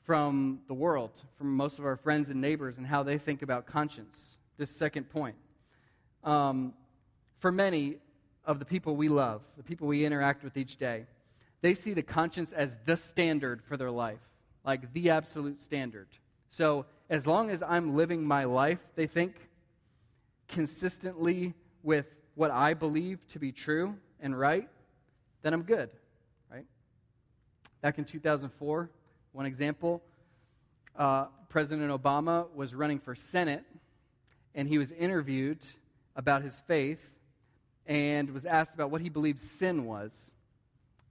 from 0.05 0.61
the 0.67 0.73
world, 0.73 1.23
from 1.37 1.55
most 1.55 1.79
of 1.79 1.85
our 1.85 1.97
friends 1.97 2.31
and 2.31 2.41
neighbors, 2.41 2.79
and 2.79 2.87
how 2.87 3.03
they 3.03 3.19
think 3.19 3.43
about 3.43 3.67
conscience. 3.67 4.39
This 4.57 4.75
second 4.79 5.11
point. 5.11 5.37
Um, 6.23 6.73
for 7.39 7.53
many, 7.53 7.99
of 8.47 8.59
the 8.59 8.65
people 8.65 8.97
we 8.97 9.09
love, 9.09 9.43
the 9.57 9.63
people 9.63 9.89
we 9.89 10.05
interact 10.05 10.45
with 10.45 10.57
each 10.57 10.77
day, 10.77 11.07
they 11.65 11.73
see 11.73 11.95
the 11.95 12.03
conscience 12.03 12.53
as 12.53 12.77
the 12.85 12.95
standard 12.95 13.65
for 13.65 13.79
their 13.79 13.91
life, 13.91 14.21
like 14.67 14.93
the 14.93 15.09
absolute 15.09 15.59
standard. 15.59 16.09
So, 16.51 16.85
as 17.09 17.27
long 17.27 17.49
as 17.49 17.63
I'm 17.63 17.95
living 17.95 18.29
my 18.29 18.45
life, 18.45 18.81
they 18.97 19.07
think, 19.07 19.49
consistently 20.47 21.55
with 21.83 22.05
what 22.35 22.51
I 22.51 22.75
believe 22.75 23.27
to 23.29 23.39
be 23.39 23.51
true 23.51 23.97
and 24.21 24.39
right, 24.39 24.69
then 25.41 25.55
I'm 25.55 25.63
good, 25.63 25.89
right? 26.53 26.67
Back 27.81 27.97
in 27.97 28.05
2004, 28.05 28.91
one 29.33 29.47
example, 29.47 30.03
uh, 30.99 31.29
President 31.49 31.91
Obama 31.91 32.47
was 32.55 32.75
running 32.75 32.99
for 32.99 33.15
Senate, 33.15 33.65
and 34.55 34.69
he 34.69 34.77
was 34.77 34.93
interviewed 34.93 35.65
about 36.15 36.43
his 36.43 36.61
faith 36.61 37.19
and 37.87 38.29
was 38.33 38.45
asked 38.45 38.75
about 38.75 38.91
what 38.91 39.01
he 39.01 39.09
believed 39.09 39.41
sin 39.41 39.87
was. 39.87 40.31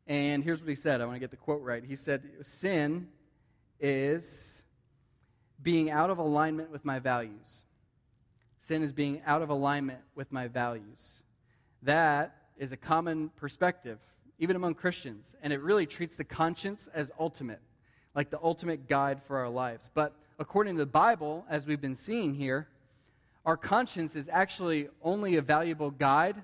And 0.08 0.44
here's 0.44 0.60
what 0.60 0.70
he 0.70 0.76
said. 0.76 1.02
I 1.02 1.06
want 1.06 1.16
to 1.16 1.20
get 1.20 1.32
the 1.32 1.38
quote 1.38 1.62
right. 1.62 1.84
He 1.84 1.96
said, 1.96 2.24
Sin 2.42 3.08
is 3.80 4.62
being 5.62 5.90
out 5.90 6.10
of 6.10 6.18
alignment 6.18 6.72
with 6.72 6.84
my 6.84 7.00
values. 7.00 7.64
Sin 8.60 8.84
is 8.84 8.92
being 8.92 9.22
out 9.26 9.42
of 9.42 9.50
alignment 9.50 10.00
with 10.16 10.32
my 10.32 10.48
values. 10.48 11.24
That 11.82 12.36
is 12.58 12.72
a 12.72 12.78
common 12.78 13.30
perspective, 13.36 14.00
even 14.40 14.56
among 14.56 14.76
Christians. 14.76 15.36
And 15.42 15.52
it 15.52 15.62
really 15.62 15.86
treats 15.86 16.16
the 16.16 16.24
conscience 16.24 16.90
as 16.94 17.12
ultimate, 17.20 17.62
like 18.16 18.30
the 18.30 18.40
ultimate 18.42 18.88
guide 18.88 19.22
for 19.24 19.38
our 19.38 19.50
lives. 19.50 19.90
But 19.94 20.14
according 20.40 20.76
to 20.76 20.80
the 20.80 20.86
Bible, 20.86 21.46
as 21.50 21.68
we've 21.68 21.82
been 21.82 21.96
seeing 21.96 22.34
here, 22.34 22.68
our 23.46 23.58
conscience 23.58 24.16
is 24.16 24.30
actually 24.32 24.88
only 25.02 25.36
a 25.36 25.42
valuable 25.42 25.92
guide 25.92 26.44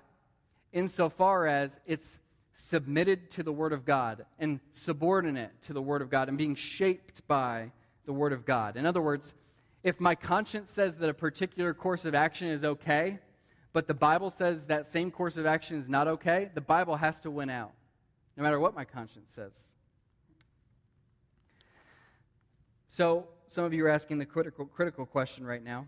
insofar 0.73 1.47
as 1.47 1.79
it's 1.85 2.17
submitted 2.59 3.29
to 3.31 3.41
the 3.41 3.53
Word 3.53 3.71
of 3.71 3.85
God 3.85 4.25
and 4.37 4.59
subordinate 4.73 5.61
to 5.61 5.73
the 5.73 5.81
Word 5.81 6.01
of 6.01 6.09
God 6.09 6.27
and 6.27 6.37
being 6.37 6.55
shaped 6.55 7.25
by 7.25 7.71
the 8.05 8.11
Word 8.11 8.33
of 8.33 8.45
God. 8.45 8.75
In 8.75 8.85
other 8.85 9.01
words, 9.01 9.33
if 9.81 10.01
my 10.01 10.13
conscience 10.13 10.69
says 10.69 10.97
that 10.97 11.09
a 11.09 11.13
particular 11.13 11.73
course 11.73 12.03
of 12.03 12.13
action 12.13 12.49
is 12.49 12.65
okay, 12.65 13.19
but 13.71 13.87
the 13.87 13.93
Bible 13.93 14.29
says 14.29 14.67
that 14.67 14.85
same 14.85 15.09
course 15.09 15.37
of 15.37 15.45
action 15.45 15.77
is 15.77 15.87
not 15.87 16.09
okay, 16.09 16.49
the 16.53 16.61
Bible 16.61 16.97
has 16.97 17.21
to 17.21 17.31
win 17.31 17.49
out, 17.49 17.71
no 18.35 18.43
matter 18.43 18.59
what 18.59 18.75
my 18.75 18.83
conscience 18.83 19.31
says. 19.31 19.67
So, 22.89 23.29
some 23.47 23.63
of 23.63 23.73
you 23.73 23.85
are 23.85 23.89
asking 23.89 24.17
the 24.17 24.25
critical, 24.25 24.65
critical 24.65 25.05
question 25.05 25.45
right 25.45 25.63
now 25.63 25.87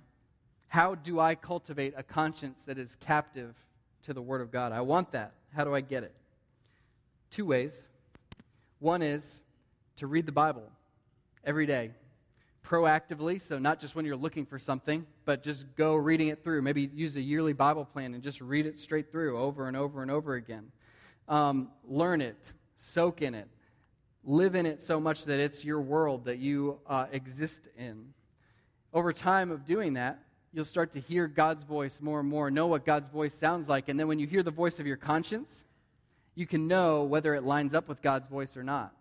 How 0.69 0.95
do 0.95 1.19
I 1.19 1.35
cultivate 1.35 1.93
a 1.97 2.03
conscience 2.03 2.61
that 2.65 2.77
is 2.77 2.95
captive 2.95 3.55
to 4.03 4.13
the 4.13 4.21
Word 4.21 4.39
of 4.39 4.51
God? 4.51 4.71
I 4.71 4.81
want 4.81 5.11
that. 5.11 5.33
How 5.53 5.65
do 5.65 5.75
I 5.75 5.81
get 5.81 6.03
it? 6.03 6.15
Two 7.31 7.45
ways. 7.45 7.87
One 8.79 9.01
is 9.01 9.41
to 9.95 10.05
read 10.05 10.25
the 10.25 10.33
Bible 10.33 10.69
every 11.45 11.65
day, 11.65 11.91
proactively, 12.61 13.39
so 13.39 13.57
not 13.57 13.79
just 13.79 13.95
when 13.95 14.03
you're 14.03 14.17
looking 14.17 14.45
for 14.45 14.59
something, 14.59 15.05
but 15.23 15.41
just 15.41 15.73
go 15.77 15.95
reading 15.95 16.27
it 16.27 16.43
through. 16.43 16.61
Maybe 16.61 16.91
use 16.93 17.15
a 17.15 17.21
yearly 17.21 17.53
Bible 17.53 17.85
plan 17.85 18.13
and 18.13 18.21
just 18.21 18.41
read 18.41 18.65
it 18.65 18.77
straight 18.77 19.13
through 19.13 19.39
over 19.39 19.69
and 19.69 19.77
over 19.77 20.01
and 20.01 20.11
over 20.11 20.35
again. 20.35 20.73
Um, 21.29 21.69
learn 21.85 22.19
it, 22.19 22.51
soak 22.75 23.21
in 23.21 23.33
it, 23.33 23.47
live 24.25 24.55
in 24.55 24.65
it 24.65 24.81
so 24.81 24.99
much 24.99 25.23
that 25.23 25.39
it's 25.39 25.63
your 25.63 25.79
world 25.79 26.25
that 26.25 26.39
you 26.39 26.79
uh, 26.85 27.05
exist 27.13 27.69
in. 27.77 28.13
Over 28.93 29.13
time 29.13 29.51
of 29.51 29.65
doing 29.65 29.93
that, 29.93 30.19
you'll 30.51 30.65
start 30.65 30.91
to 30.91 30.99
hear 30.99 31.29
God's 31.29 31.63
voice 31.63 32.01
more 32.01 32.19
and 32.19 32.27
more, 32.27 32.51
know 32.51 32.67
what 32.67 32.85
God's 32.85 33.07
voice 33.07 33.33
sounds 33.33 33.69
like. 33.69 33.87
And 33.87 33.97
then 33.97 34.09
when 34.09 34.19
you 34.19 34.27
hear 34.27 34.43
the 34.43 34.51
voice 34.51 34.81
of 34.81 34.85
your 34.85 34.97
conscience, 34.97 35.63
you 36.41 36.47
can 36.47 36.67
know 36.67 37.03
whether 37.03 37.35
it 37.35 37.43
lines 37.43 37.75
up 37.75 37.87
with 37.87 38.01
God's 38.01 38.27
voice 38.27 38.57
or 38.57 38.63
not. 38.63 38.93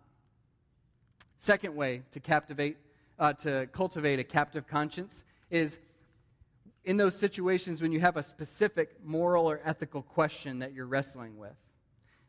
Second 1.39 1.75
way 1.75 2.03
to 2.11 2.19
captivate, 2.19 2.77
uh, 3.17 3.33
to 3.33 3.67
cultivate 3.73 4.19
a 4.19 4.23
captive 4.23 4.67
conscience 4.67 5.23
is 5.49 5.79
in 6.85 6.97
those 6.97 7.17
situations 7.17 7.81
when 7.81 7.91
you 7.91 7.99
have 7.99 8.15
a 8.15 8.21
specific 8.21 8.95
moral 9.03 9.49
or 9.49 9.59
ethical 9.65 10.03
question 10.03 10.59
that 10.59 10.71
you're 10.71 10.85
wrestling 10.85 11.35
with. 11.39 11.55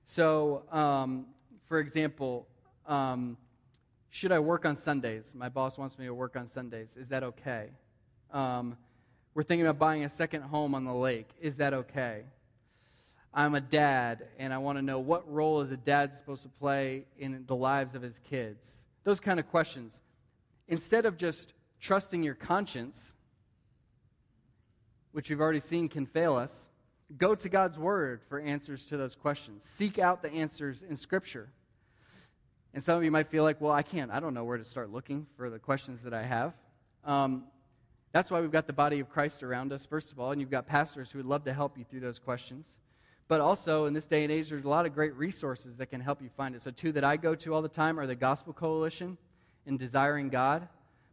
So, 0.05 0.65
um, 0.73 1.27
for 1.67 1.79
example, 1.79 2.49
um, 2.87 3.37
should 4.09 4.33
I 4.33 4.39
work 4.39 4.65
on 4.65 4.77
Sundays? 4.77 5.35
My 5.35 5.51
boss 5.51 5.77
wants 5.77 5.99
me 5.99 6.07
to 6.07 6.15
work 6.15 6.37
on 6.37 6.47
Sundays. 6.49 6.97
Is 6.97 7.09
that 7.09 7.23
okay? 7.23 7.69
Um, 8.31 8.79
we're 9.35 9.43
thinking 9.43 9.67
about 9.67 9.79
buying 9.79 10.07
a 10.07 10.09
second 10.09 10.41
home 10.41 10.75
on 10.75 10.87
the 10.87 10.95
lake. 10.95 11.29
Is 11.39 11.57
that 11.57 11.75
okay? 11.75 12.23
I'm 13.35 13.55
a 13.55 13.61
dad, 13.61 14.27
and 14.39 14.53
I 14.53 14.59
want 14.59 14.79
to 14.79 14.83
know 14.83 14.99
what 14.99 15.31
role 15.31 15.61
is 15.63 15.71
a 15.71 15.77
dad 15.77 16.15
supposed 16.15 16.43
to 16.43 16.49
play 16.49 17.05
in 17.19 17.45
the 17.47 17.57
lives 17.57 17.95
of 17.95 18.03
his 18.03 18.19
kids? 18.19 18.85
Those 19.05 19.21
kind 19.21 19.41
of 19.41 19.49
questions. 19.49 20.01
Instead 20.69 21.07
of 21.07 21.17
just 21.17 21.55
trusting 21.81 22.23
your 22.23 22.35
conscience, 22.35 23.15
which 25.13 25.31
we've 25.31 25.41
already 25.41 25.61
seen 25.61 25.89
can 25.89 26.05
fail 26.05 26.37
us, 26.37 26.69
go 27.17 27.35
to 27.35 27.49
God's 27.49 27.79
Word 27.79 28.21
for 28.29 28.39
answers 28.39 28.85
to 28.87 28.97
those 28.97 29.15
questions. 29.15 29.65
Seek 29.65 29.99
out 29.99 30.23
the 30.23 30.33
answers 30.33 30.83
in 30.83 30.97
Scripture. 30.97 31.49
And 32.75 32.83
some 32.83 32.97
of 32.97 33.05
you 33.05 33.11
might 33.11 33.29
feel 33.29 33.45
like, 33.45 33.61
well, 33.61 33.73
I 33.73 33.83
can't. 33.83 34.11
I 34.11 34.21
don't 34.21 34.35
know 34.35 34.45
where 34.45 34.59
to 34.59 34.65
start 34.65 34.91
looking 34.91 35.27
for 35.37 35.51
the 35.51 35.59
questions 35.59 36.03
that 36.03 36.15
I 36.15 36.23
have. 36.23 36.55
Um, 37.05 37.45
that's 38.13 38.31
why 38.31 38.41
we've 38.41 38.53
got 38.53 38.67
the 38.67 38.73
body 38.73 39.01
of 39.01 39.09
Christ 39.09 39.43
around 39.43 39.73
us, 39.73 39.87
first 39.87 40.13
of 40.13 40.21
all, 40.21 40.33
and 40.33 40.41
you've 40.41 40.51
got 40.51 40.67
pastors 40.67 41.11
who 41.11 41.19
would 41.19 41.27
love 41.27 41.45
to 41.45 41.53
help 41.55 41.79
you 41.79 41.85
through 41.85 42.01
those 42.01 42.19
questions. 42.19 42.79
But 43.33 43.41
also, 43.41 43.87
in 43.87 43.95
this 43.95 44.07
day 44.07 44.25
and 44.25 44.31
age, 44.31 44.51
there's 44.51 44.67
a 44.67 44.69
lot 44.69 44.85
of 44.85 44.95
great 44.95 45.15
resources 45.15 45.79
that 45.79 45.87
can 45.87 46.03
help 46.03 46.21
you 46.21 46.29
find 46.29 46.55
it. 46.55 46.61
So, 46.61 46.71
two 46.71 46.93
that 46.93 47.03
I 47.03 47.17
go 47.17 47.35
to 47.37 47.55
all 47.55 47.63
the 47.63 47.67
time 47.67 47.99
are 47.99 48.07
the 48.07 48.15
Gospel 48.15 48.53
Coalition 48.53 49.17
and 49.65 49.79
Desiring 49.79 50.29
God. 50.29 50.69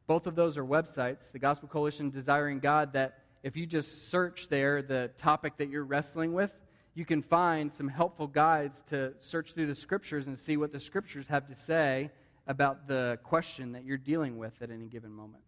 Both 0.05 0.27
of 0.27 0.35
those 0.35 0.57
are 0.57 0.65
websites. 0.65 1.31
The 1.31 1.39
Gospel 1.39 1.69
Coalition, 1.69 2.09
Desiring 2.09 2.59
God, 2.59 2.91
that 2.91 3.19
if 3.41 3.55
you 3.55 3.65
just 3.65 4.09
search 4.09 4.49
there 4.49 4.81
the 4.81 5.11
topic 5.17 5.55
that 5.59 5.69
you're 5.69 5.85
wrestling 5.85 6.33
with, 6.33 6.53
you 6.93 7.05
can 7.05 7.21
find 7.21 7.71
some 7.71 7.87
helpful 7.87 8.27
guides 8.27 8.83
to 8.89 9.13
search 9.19 9.53
through 9.53 9.67
the 9.67 9.75
scriptures 9.75 10.27
and 10.27 10.37
see 10.37 10.57
what 10.57 10.73
the 10.73 10.79
scriptures 10.81 11.25
have 11.27 11.47
to 11.47 11.55
say 11.55 12.11
about 12.47 12.85
the 12.85 13.17
question 13.23 13.71
that 13.71 13.85
you're 13.85 13.97
dealing 13.97 14.37
with 14.37 14.61
at 14.61 14.71
any 14.71 14.87
given 14.87 15.13
moment. 15.13 15.43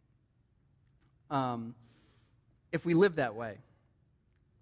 Um, 1.29 1.75
if 2.71 2.86
we 2.86 2.93
live 2.93 3.17
that 3.17 3.36
way, 3.36 3.57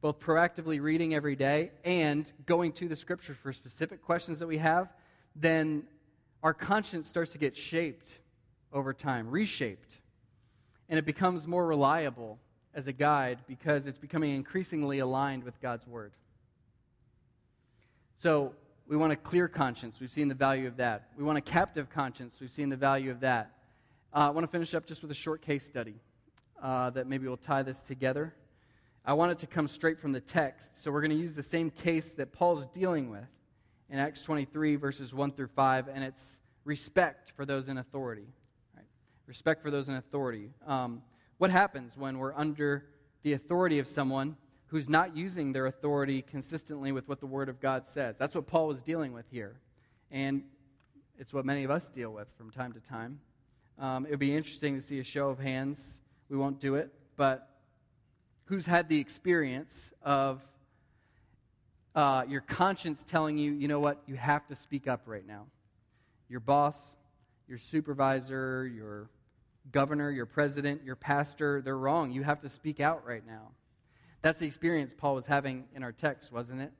both 0.01 0.19
proactively 0.19 0.81
reading 0.81 1.13
every 1.13 1.35
day 1.35 1.71
and 1.83 2.31
going 2.45 2.71
to 2.73 2.87
the 2.87 2.95
scripture 2.95 3.33
for 3.33 3.51
specific 3.51 4.01
questions 4.01 4.39
that 4.39 4.47
we 4.47 4.57
have, 4.57 4.93
then 5.35 5.83
our 6.41 6.53
conscience 6.53 7.07
starts 7.07 7.33
to 7.33 7.37
get 7.37 7.55
shaped 7.55 8.19
over 8.71 8.93
time, 8.93 9.29
reshaped. 9.29 9.97
And 10.87 10.97
it 10.97 11.05
becomes 11.05 11.45
more 11.47 11.65
reliable 11.67 12.39
as 12.73 12.87
a 12.87 12.93
guide 12.93 13.39
because 13.47 13.87
it's 13.87 13.97
becoming 13.97 14.35
increasingly 14.35 14.99
aligned 14.99 15.43
with 15.43 15.59
God's 15.61 15.85
word. 15.85 16.13
So, 18.15 18.53
we 18.87 18.97
want 18.97 19.13
a 19.13 19.15
clear 19.15 19.47
conscience. 19.47 19.99
We've 20.01 20.11
seen 20.11 20.29
the 20.29 20.35
value 20.35 20.67
of 20.67 20.77
that. 20.77 21.09
We 21.15 21.23
want 21.23 21.37
a 21.37 21.41
captive 21.41 21.91
conscience. 21.91 22.41
We've 22.41 22.51
seen 22.51 22.69
the 22.69 22.75
value 22.75 23.11
of 23.11 23.19
that. 23.19 23.51
Uh, 24.11 24.17
I 24.17 24.29
want 24.31 24.47
to 24.47 24.51
finish 24.51 24.73
up 24.73 24.87
just 24.87 25.03
with 25.03 25.11
a 25.11 25.15
short 25.15 25.43
case 25.43 25.63
study 25.63 25.93
uh, 26.59 26.89
that 26.89 27.05
maybe 27.05 27.27
will 27.27 27.37
tie 27.37 27.61
this 27.61 27.83
together. 27.83 28.33
I 29.09 29.13
want 29.13 29.31
it 29.31 29.39
to 29.39 29.47
come 29.47 29.67
straight 29.67 29.97
from 29.97 30.11
the 30.11 30.21
text. 30.21 30.83
So 30.83 30.91
we're 30.91 31.01
going 31.01 31.09
to 31.09 31.17
use 31.17 31.33
the 31.33 31.41
same 31.41 31.71
case 31.71 32.11
that 32.11 32.31
Paul's 32.31 32.67
dealing 32.67 33.09
with 33.09 33.25
in 33.89 33.97
Acts 33.97 34.21
23, 34.21 34.75
verses 34.75 35.15
1 35.15 35.31
through 35.31 35.47
5, 35.47 35.87
and 35.87 36.03
it's 36.03 36.41
respect 36.63 37.31
for 37.35 37.43
those 37.43 37.69
in 37.69 37.79
authority. 37.79 38.27
Right? 38.75 38.85
Respect 39.25 39.63
for 39.63 39.71
those 39.71 39.89
in 39.89 39.95
authority. 39.95 40.51
Um, 40.63 41.01
what 41.39 41.49
happens 41.49 41.97
when 41.97 42.19
we're 42.19 42.35
under 42.35 42.85
the 43.23 43.33
authority 43.33 43.79
of 43.79 43.87
someone 43.87 44.37
who's 44.67 44.87
not 44.87 45.17
using 45.17 45.53
their 45.53 45.65
authority 45.65 46.21
consistently 46.21 46.91
with 46.91 47.09
what 47.09 47.19
the 47.19 47.25
Word 47.25 47.49
of 47.49 47.59
God 47.59 47.87
says? 47.87 48.15
That's 48.15 48.35
what 48.35 48.45
Paul 48.45 48.67
was 48.67 48.83
dealing 48.83 49.11
with 49.11 49.25
here. 49.31 49.59
And 50.11 50.43
it's 51.17 51.33
what 51.33 51.45
many 51.45 51.63
of 51.63 51.71
us 51.71 51.89
deal 51.89 52.13
with 52.13 52.27
from 52.37 52.51
time 52.51 52.73
to 52.73 52.79
time. 52.79 53.21
Um, 53.79 54.05
it 54.05 54.11
would 54.11 54.19
be 54.19 54.35
interesting 54.35 54.75
to 54.75 54.81
see 54.81 54.99
a 54.99 55.03
show 55.03 55.29
of 55.29 55.39
hands. 55.39 55.99
We 56.29 56.37
won't 56.37 56.59
do 56.59 56.75
it, 56.75 56.93
but 57.17 57.48
who's 58.49 58.65
had 58.65 58.89
the 58.89 58.99
experience 58.99 59.93
of 60.01 60.41
uh, 61.93 62.23
your 62.27 62.41
conscience 62.41 63.03
telling 63.03 63.37
you, 63.37 63.51
you 63.51 63.67
know 63.67 63.79
what, 63.79 64.01
you 64.07 64.15
have 64.15 64.47
to 64.47 64.55
speak 64.55 64.87
up 64.87 65.01
right 65.05 65.25
now. 65.25 65.45
Your 66.29 66.39
boss, 66.39 66.95
your 67.47 67.59
supervisor, 67.59 68.65
your 68.65 69.11
governor, 69.71 70.09
your 70.09 70.25
president, 70.25 70.83
your 70.83 70.95
pastor, 70.95 71.61
they're 71.61 71.77
wrong. 71.77 72.11
You 72.11 72.23
have 72.23 72.41
to 72.41 72.49
speak 72.49 72.79
out 72.79 73.05
right 73.05 73.25
now. 73.25 73.51
That's 74.23 74.39
the 74.39 74.47
experience 74.47 74.95
Paul 74.97 75.13
was 75.13 75.27
having 75.27 75.65
in 75.75 75.83
our 75.83 75.91
text, 75.91 76.31
wasn't 76.31 76.61
it? 76.61 76.71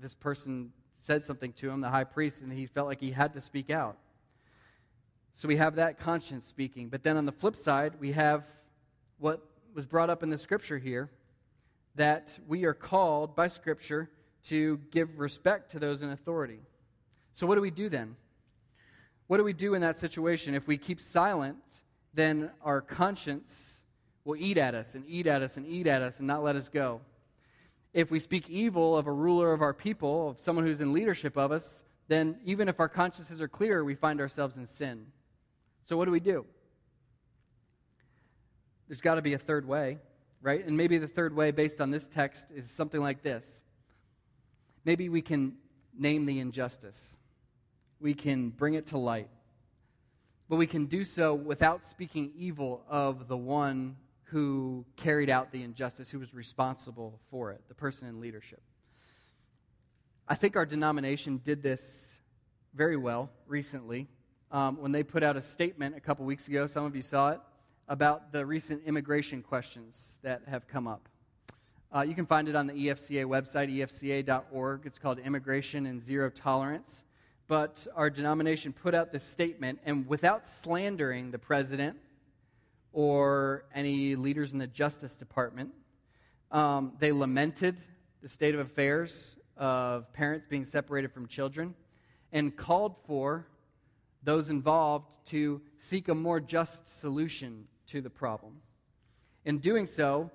This 0.00 0.16
person 0.16 0.72
said 0.94 1.24
something 1.24 1.52
to 1.54 1.70
him, 1.70 1.80
the 1.80 1.90
high 1.90 2.04
priest, 2.04 2.42
and 2.42 2.52
he 2.52 2.66
felt 2.66 2.88
like 2.88 3.00
he 3.00 3.12
had 3.12 3.34
to 3.34 3.40
speak 3.40 3.70
out. 3.70 3.98
So 5.32 5.46
we 5.46 5.56
have 5.58 5.76
that 5.76 6.00
conscience 6.00 6.44
speaking. 6.44 6.88
But 6.88 7.04
then 7.04 7.16
on 7.16 7.24
the 7.24 7.32
flip 7.32 7.56
side, 7.56 7.94
we 8.00 8.10
have 8.12 8.44
what 9.18 9.44
was 9.78 9.86
brought 9.86 10.10
up 10.10 10.24
in 10.24 10.28
the 10.28 10.36
scripture 10.36 10.76
here 10.76 11.08
that 11.94 12.36
we 12.48 12.64
are 12.64 12.74
called 12.74 13.36
by 13.36 13.46
scripture 13.46 14.10
to 14.42 14.80
give 14.90 15.20
respect 15.20 15.70
to 15.70 15.78
those 15.78 16.02
in 16.02 16.10
authority. 16.10 16.58
So, 17.32 17.46
what 17.46 17.54
do 17.54 17.60
we 17.60 17.70
do 17.70 17.88
then? 17.88 18.16
What 19.28 19.36
do 19.36 19.44
we 19.44 19.52
do 19.52 19.74
in 19.74 19.80
that 19.82 19.96
situation? 19.96 20.56
If 20.56 20.66
we 20.66 20.78
keep 20.78 21.00
silent, 21.00 21.58
then 22.12 22.50
our 22.60 22.80
conscience 22.80 23.84
will 24.24 24.34
eat 24.34 24.58
at 24.58 24.74
us 24.74 24.96
and 24.96 25.04
eat 25.06 25.28
at 25.28 25.42
us 25.42 25.56
and 25.56 25.64
eat 25.64 25.86
at 25.86 26.02
us 26.02 26.18
and 26.18 26.26
not 26.26 26.42
let 26.42 26.56
us 26.56 26.68
go. 26.68 27.00
If 27.94 28.10
we 28.10 28.18
speak 28.18 28.50
evil 28.50 28.96
of 28.96 29.06
a 29.06 29.12
ruler 29.12 29.52
of 29.52 29.62
our 29.62 29.72
people, 29.72 30.30
of 30.30 30.40
someone 30.40 30.66
who's 30.66 30.80
in 30.80 30.92
leadership 30.92 31.36
of 31.36 31.52
us, 31.52 31.84
then 32.08 32.40
even 32.44 32.66
if 32.66 32.80
our 32.80 32.88
consciences 32.88 33.40
are 33.40 33.46
clear, 33.46 33.84
we 33.84 33.94
find 33.94 34.20
ourselves 34.20 34.56
in 34.56 34.66
sin. 34.66 35.06
So, 35.84 35.96
what 35.96 36.06
do 36.06 36.10
we 36.10 36.18
do? 36.18 36.46
There's 38.88 39.02
got 39.02 39.16
to 39.16 39.22
be 39.22 39.34
a 39.34 39.38
third 39.38 39.68
way, 39.68 39.98
right? 40.40 40.64
And 40.66 40.76
maybe 40.76 40.96
the 40.98 41.06
third 41.06 41.36
way, 41.36 41.50
based 41.50 41.80
on 41.80 41.90
this 41.90 42.08
text, 42.08 42.50
is 42.50 42.70
something 42.70 43.00
like 43.00 43.22
this. 43.22 43.60
Maybe 44.84 45.10
we 45.10 45.20
can 45.20 45.56
name 45.96 46.24
the 46.26 46.40
injustice, 46.40 47.16
we 48.00 48.14
can 48.14 48.50
bring 48.50 48.74
it 48.74 48.86
to 48.86 48.98
light, 48.98 49.28
but 50.48 50.56
we 50.56 50.66
can 50.66 50.86
do 50.86 51.04
so 51.04 51.34
without 51.34 51.84
speaking 51.84 52.32
evil 52.36 52.82
of 52.88 53.28
the 53.28 53.36
one 53.36 53.96
who 54.24 54.84
carried 54.96 55.28
out 55.28 55.50
the 55.52 55.62
injustice, 55.62 56.10
who 56.10 56.18
was 56.18 56.32
responsible 56.32 57.18
for 57.30 57.50
it, 57.50 57.60
the 57.68 57.74
person 57.74 58.08
in 58.08 58.20
leadership. 58.20 58.62
I 60.28 60.34
think 60.34 60.56
our 60.56 60.66
denomination 60.66 61.40
did 61.44 61.62
this 61.62 62.18
very 62.74 62.96
well 62.96 63.30
recently 63.46 64.06
um, 64.52 64.80
when 64.80 64.92
they 64.92 65.02
put 65.02 65.22
out 65.22 65.36
a 65.36 65.42
statement 65.42 65.96
a 65.96 66.00
couple 66.00 66.24
weeks 66.24 66.46
ago. 66.46 66.66
Some 66.66 66.84
of 66.84 66.94
you 66.94 67.02
saw 67.02 67.30
it 67.30 67.40
about 67.88 68.32
the 68.32 68.44
recent 68.44 68.82
immigration 68.84 69.42
questions 69.42 70.18
that 70.22 70.42
have 70.46 70.68
come 70.68 70.86
up. 70.86 71.08
Uh, 71.94 72.02
you 72.02 72.14
can 72.14 72.26
find 72.26 72.48
it 72.48 72.54
on 72.54 72.66
the 72.66 72.74
EFCA 72.74 73.24
website, 73.24 73.74
efca.org. 73.74 74.82
It's 74.84 74.98
called 74.98 75.18
Immigration 75.18 75.86
and 75.86 76.00
Zero 76.00 76.28
Tolerance. 76.28 77.02
But 77.46 77.86
our 77.96 78.10
denomination 78.10 78.74
put 78.74 78.94
out 78.94 79.10
this 79.10 79.24
statement, 79.24 79.80
and 79.86 80.06
without 80.06 80.46
slandering 80.46 81.30
the 81.30 81.38
president 81.38 81.96
or 82.92 83.64
any 83.74 84.16
leaders 84.16 84.52
in 84.52 84.58
the 84.58 84.66
Justice 84.66 85.16
Department, 85.16 85.70
um, 86.50 86.92
they 86.98 87.10
lamented 87.10 87.78
the 88.20 88.28
state 88.28 88.54
of 88.54 88.60
affairs 88.60 89.38
of 89.56 90.12
parents 90.12 90.46
being 90.46 90.66
separated 90.66 91.10
from 91.10 91.26
children 91.26 91.74
and 92.32 92.54
called 92.54 92.96
for 93.06 93.46
those 94.22 94.50
involved 94.50 95.16
to 95.24 95.62
seek 95.78 96.08
a 96.08 96.14
more 96.14 96.40
just 96.40 97.00
solution 97.00 97.66
to 97.88 98.00
the 98.00 98.10
problem. 98.10 98.60
In 99.44 99.58
doing 99.58 99.86
so, 99.86 100.30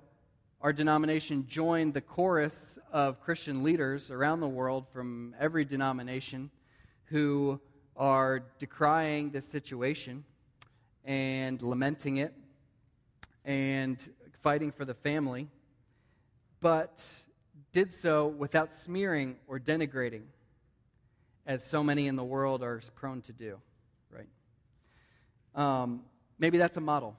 our 0.61 0.73
denomination 0.73 1.45
joined 1.47 1.93
the 1.93 2.01
chorus 2.01 2.79
of 2.91 3.21
Christian 3.21 3.63
leaders 3.63 4.09
around 4.09 4.39
the 4.39 4.47
world 4.47 4.87
from 4.87 5.35
every 5.39 5.65
denomination 5.65 6.49
who 7.05 7.59
are 7.95 8.43
decrying 8.57 9.29
this 9.29 9.45
situation 9.45 10.23
and 11.05 11.61
lamenting 11.61 12.17
it 12.17 12.33
and 13.45 14.09
fighting 14.41 14.71
for 14.71 14.85
the 14.85 14.93
family, 14.95 15.47
but 16.59 17.05
did 17.71 17.93
so 17.93 18.27
without 18.27 18.73
smearing 18.73 19.35
or 19.47 19.59
denigrating, 19.59 20.23
as 21.45 21.63
so 21.63 21.83
many 21.83 22.07
in 22.07 22.15
the 22.15 22.23
world 22.23 22.63
are 22.63 22.81
prone 22.95 23.21
to 23.21 23.33
do, 23.33 23.59
right? 24.09 24.27
Um, 25.55 26.03
maybe 26.39 26.57
that's 26.57 26.77
a 26.77 26.81
model. 26.81 27.17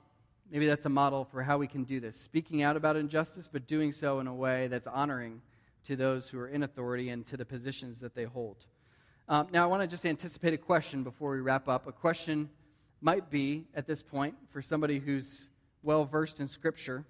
Maybe 0.51 0.67
that's 0.67 0.87
a 0.87 0.91
model 0.91 1.25
for 1.25 1.43
how 1.43 1.59
we 1.59 1.67
can 1.67 1.85
do 1.85 2.01
this. 2.01 2.21
Speaking 2.21 2.63
out 2.63 2.77
about 2.77 2.97
injustice, 2.97 3.49
but 3.51 3.67
doing 3.67 3.93
so 3.93 4.21
in 4.21 4.27
a 4.27 4.35
way 4.35 4.69
that's 4.69 4.87
honoring 4.87 5.41
to 5.85 5.97
those 5.97 6.29
who 6.29 6.39
are 6.39 6.49
in 6.49 6.63
authority 6.63 7.09
and 7.11 7.27
to 7.27 7.37
the 7.37 7.45
positions 7.45 8.01
that 8.01 8.15
they 8.15 8.25
hold. 8.25 8.65
Um, 9.29 9.49
now, 9.53 9.65
I 9.65 9.67
want 9.67 9.83
to 9.83 9.87
just 9.87 10.05
anticipate 10.05 10.53
a 10.53 10.59
question 10.59 11.03
before 11.03 11.33
we 11.33 11.41
wrap 11.41 11.69
up. 11.69 11.87
A 11.87 11.93
question 11.93 12.51
might 13.01 13.31
be, 13.31 13.67
at 13.75 13.87
this 13.87 14.03
point, 14.03 14.35
for 14.51 14.61
somebody 14.61 14.99
who's 14.99 15.51
well 15.83 16.05
versed 16.05 16.41
in 16.41 16.49
Scripture 16.49 17.05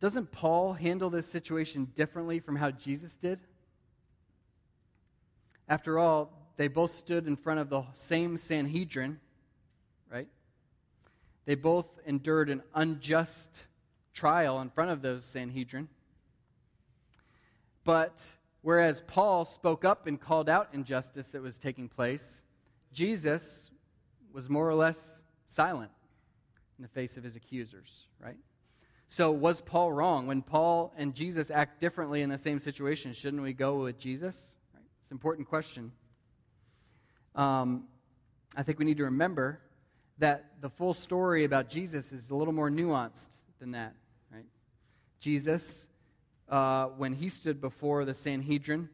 doesn't 0.00 0.32
Paul 0.32 0.72
handle 0.72 1.10
this 1.10 1.30
situation 1.30 1.86
differently 1.94 2.40
from 2.40 2.56
how 2.56 2.70
Jesus 2.70 3.18
did? 3.18 3.38
After 5.68 5.98
all, 5.98 6.32
they 6.56 6.68
both 6.68 6.90
stood 6.90 7.26
in 7.26 7.36
front 7.36 7.60
of 7.60 7.68
the 7.68 7.84
same 7.94 8.38
Sanhedrin? 8.38 9.20
They 11.44 11.54
both 11.54 11.86
endured 12.06 12.50
an 12.50 12.62
unjust 12.74 13.66
trial 14.12 14.60
in 14.60 14.70
front 14.70 14.90
of 14.90 15.02
those 15.02 15.24
Sanhedrin. 15.24 15.88
But 17.84 18.34
whereas 18.62 19.02
Paul 19.06 19.44
spoke 19.44 19.84
up 19.84 20.06
and 20.06 20.20
called 20.20 20.48
out 20.48 20.68
injustice 20.72 21.30
that 21.30 21.42
was 21.42 21.58
taking 21.58 21.88
place, 21.88 22.42
Jesus 22.92 23.70
was 24.32 24.48
more 24.48 24.68
or 24.68 24.74
less 24.74 25.22
silent 25.46 25.90
in 26.78 26.82
the 26.82 26.88
face 26.88 27.16
of 27.16 27.24
his 27.24 27.36
accusers, 27.36 28.08
right? 28.18 28.36
So, 29.06 29.32
was 29.32 29.60
Paul 29.60 29.90
wrong? 29.90 30.28
When 30.28 30.40
Paul 30.40 30.94
and 30.96 31.14
Jesus 31.14 31.50
act 31.50 31.80
differently 31.80 32.22
in 32.22 32.30
the 32.30 32.38
same 32.38 32.60
situation, 32.60 33.12
shouldn't 33.12 33.42
we 33.42 33.52
go 33.52 33.82
with 33.82 33.98
Jesus? 33.98 34.54
Right? 34.72 34.84
It's 35.00 35.10
an 35.10 35.16
important 35.16 35.48
question. 35.48 35.90
Um, 37.34 37.88
I 38.56 38.62
think 38.62 38.78
we 38.78 38.84
need 38.84 38.98
to 38.98 39.04
remember 39.04 39.60
that 40.20 40.60
the 40.60 40.70
full 40.70 40.94
story 40.94 41.44
about 41.44 41.68
Jesus 41.68 42.12
is 42.12 42.30
a 42.30 42.34
little 42.34 42.54
more 42.54 42.70
nuanced 42.70 43.34
than 43.58 43.72
that. 43.72 43.94
Right? 44.32 44.44
Jesus, 45.18 45.88
uh, 46.48 46.86
when 46.86 47.14
he 47.14 47.28
stood 47.28 47.60
before 47.60 48.04
the 48.04 48.14
Sanhedrin, 48.14 48.88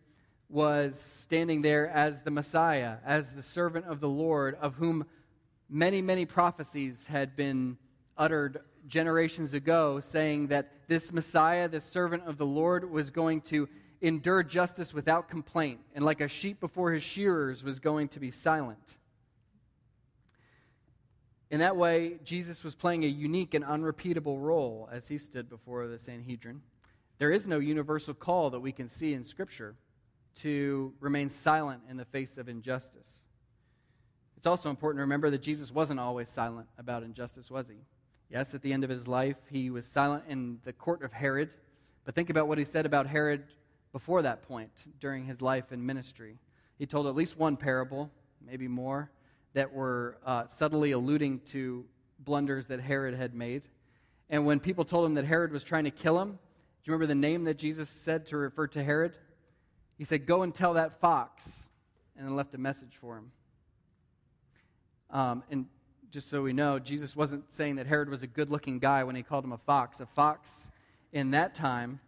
was 0.48 0.98
standing 0.98 1.62
there 1.62 1.88
as 1.88 2.22
the 2.22 2.30
Messiah, 2.30 2.98
as 3.04 3.34
the 3.34 3.42
servant 3.42 3.84
of 3.86 4.00
the 4.00 4.08
Lord, 4.08 4.56
of 4.60 4.76
whom 4.76 5.04
many, 5.68 6.00
many 6.00 6.24
prophecies 6.24 7.08
had 7.08 7.34
been 7.34 7.76
uttered 8.16 8.60
generations 8.86 9.54
ago, 9.54 9.98
saying 9.98 10.46
that 10.48 10.70
this 10.86 11.12
Messiah, 11.12 11.68
this 11.68 11.84
servant 11.84 12.22
of 12.24 12.38
the 12.38 12.46
Lord, 12.46 12.88
was 12.88 13.10
going 13.10 13.40
to 13.42 13.68
endure 14.00 14.44
justice 14.44 14.94
without 14.94 15.28
complaint, 15.28 15.80
and 15.96 16.04
like 16.04 16.20
a 16.20 16.28
sheep 16.28 16.60
before 16.60 16.92
his 16.92 17.02
shearers, 17.02 17.64
was 17.64 17.80
going 17.80 18.06
to 18.08 18.20
be 18.20 18.30
silent. 18.30 18.98
In 21.50 21.61
that 21.61 21.76
way, 21.76 22.18
Jesus 22.24 22.64
was 22.64 22.74
playing 22.74 23.04
a 23.04 23.09
unique 23.09 23.54
and 23.54 23.64
unrepeatable 23.64 24.38
role 24.38 24.88
as 24.90 25.06
he 25.06 25.16
stood 25.16 25.48
before 25.48 25.87
the 25.87 25.98
Sanhedrin. 25.98 26.61
There 27.18 27.30
is 27.30 27.46
no 27.46 27.59
universal 27.59 28.14
call 28.14 28.50
that 28.50 28.61
we 28.61 28.72
can 28.72 28.88
see 28.88 29.14
in 29.14 29.22
Scripture 29.22 29.76
to 30.37 30.92
remain 31.00 31.30
silent 31.30 31.82
in 31.88 31.96
the 31.96 32.04
face 32.04 32.37
of 32.37 32.48
injustice. 32.48 33.24
It's 34.37 34.46
also 34.46 34.70
important 34.70 34.98
to 34.98 35.02
remember 35.02 35.30
that 35.30 35.40
Jesus 35.40 35.72
wasn't 35.72 36.00
always 36.00 36.28
silent 36.28 36.68
about 36.78 37.02
injustice, 37.02 37.50
was 37.50 37.68
he? 37.68 37.76
Yes, 38.28 38.54
at 38.54 38.62
the 38.62 38.72
end 38.72 38.82
of 38.82 38.90
his 38.90 39.06
life, 39.06 39.37
he 39.48 39.70
was 39.70 39.87
silent 39.87 40.24
in 40.28 40.59
the 40.64 40.72
court 40.72 41.02
of 41.02 41.12
Herod. 41.12 41.50
But 42.04 42.14
think 42.14 42.28
about 42.28 42.48
what 42.48 42.59
he 42.59 42.64
said 42.64 42.87
about 42.87 43.06
Herod 43.06 43.44
before 43.92 44.20
that 44.22 44.42
point 44.42 44.88
during 45.00 45.24
his 45.24 45.40
life 45.40 45.70
and 45.70 45.85
ministry. 45.87 46.38
He 46.76 46.87
told 46.87 47.06
at 47.06 47.14
least 47.14 47.38
one 47.38 47.56
parable, 47.56 48.11
maybe 48.44 48.68
more, 48.68 49.11
that 49.57 49.73
were 49.73 50.19
uh, 50.27 50.47
subtly 50.49 50.90
alluding 50.90 51.40
to 51.40 51.83
blunders 52.19 52.66
that 52.66 52.79
Herod 52.79 53.14
had 53.14 53.35
made. 53.35 53.62
And 54.29 54.45
when 54.45 54.61
people 54.61 54.85
told 54.85 55.07
him 55.07 55.14
that 55.14 55.25
Herod 55.25 55.51
was 55.51 55.64
trying 55.64 55.85
to 55.85 55.90
kill 55.90 56.21
him, 56.21 56.33
do 56.33 56.37
you 56.85 56.92
remember 56.92 57.07
the 57.07 57.14
name 57.14 57.45
that 57.45 57.57
Jesus 57.57 57.88
said 57.88 58.27
to 58.27 58.37
refer 58.37 58.66
to 58.66 58.85
Herod? 58.85 59.16
He 59.97 60.05
said, 60.05 60.27
Go 60.27 60.42
and 60.42 60.55
tell 60.55 60.75
that 60.75 61.01
fox, 61.01 61.71
and 62.19 62.27
then 62.27 62.37
left 62.37 62.53
a 62.53 62.59
message 62.59 62.99
for 63.01 63.16
him. 63.16 63.33
Um, 65.11 65.42
and 65.51 65.64
just 66.11 66.29
so 66.29 66.42
we 66.42 66.53
know, 66.53 66.79
Jesus 66.79 67.16
wasn't 67.16 67.51
saying 67.51 67.77
that 67.77 67.87
Herod 67.87 68.11
was 68.11 68.23
a 68.23 68.27
good 68.27 68.51
looking 68.51 68.79
guy 68.79 69.05
when 69.05 69.16
he 69.16 69.23
called 69.23 69.42
him 69.42 69.53
a 69.53 69.59
fox. 69.59 70.01
A 70.01 70.07
fox 70.07 70.71
in 71.14 71.31
that 71.31 71.55
time 71.55 71.99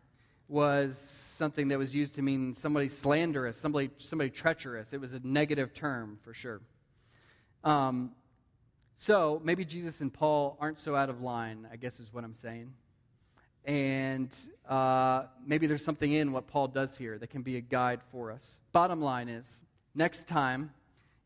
was 0.48 0.98
something 0.98 1.68
that 1.68 1.78
was 1.78 1.94
used 1.94 2.14
to 2.16 2.22
mean 2.22 2.52
somebody 2.52 2.88
slanderous, 2.88 3.56
somebody, 3.56 3.88
somebody 3.96 4.28
treacherous. 4.28 4.92
It 4.92 5.00
was 5.00 5.14
a 5.14 5.20
negative 5.24 5.72
term 5.72 6.18
for 6.22 6.34
sure. 6.34 6.60
Um, 7.64 8.12
so 8.96 9.40
maybe 9.44 9.64
Jesus 9.64 10.00
and 10.00 10.12
Paul 10.12 10.56
aren't 10.60 10.78
so 10.78 10.96
out 10.96 11.08
of 11.08 11.20
line, 11.20 11.68
I 11.72 11.76
guess 11.76 12.00
is 12.00 12.12
what 12.12 12.24
I'm 12.24 12.34
saying. 12.34 12.72
And 13.64 14.34
uh, 14.68 15.24
maybe 15.46 15.66
there's 15.66 15.84
something 15.84 16.12
in 16.12 16.32
what 16.32 16.46
Paul 16.46 16.68
does 16.68 16.96
here 16.96 17.18
that 17.18 17.28
can 17.28 17.42
be 17.42 17.56
a 17.56 17.60
guide 17.60 18.00
for 18.10 18.32
us. 18.32 18.60
Bottom 18.72 19.00
line 19.00 19.28
is 19.28 19.62
next 19.94 20.26
time 20.26 20.72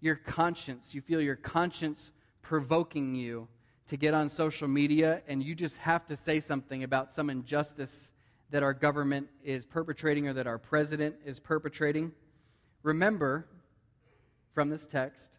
your 0.00 0.16
conscience, 0.16 0.94
you 0.94 1.00
feel 1.00 1.20
your 1.20 1.36
conscience 1.36 2.12
provoking 2.42 3.14
you 3.14 3.48
to 3.86 3.96
get 3.96 4.14
on 4.14 4.28
social 4.28 4.68
media 4.68 5.22
and 5.28 5.42
you 5.42 5.54
just 5.54 5.76
have 5.76 6.04
to 6.06 6.16
say 6.16 6.40
something 6.40 6.82
about 6.82 7.12
some 7.12 7.30
injustice 7.30 8.12
that 8.50 8.62
our 8.62 8.74
government 8.74 9.28
is 9.42 9.64
perpetrating 9.64 10.28
or 10.28 10.32
that 10.34 10.46
our 10.46 10.58
president 10.58 11.16
is 11.24 11.40
perpetrating, 11.40 12.12
remember 12.82 13.46
from 14.52 14.68
this 14.68 14.86
text, 14.86 15.38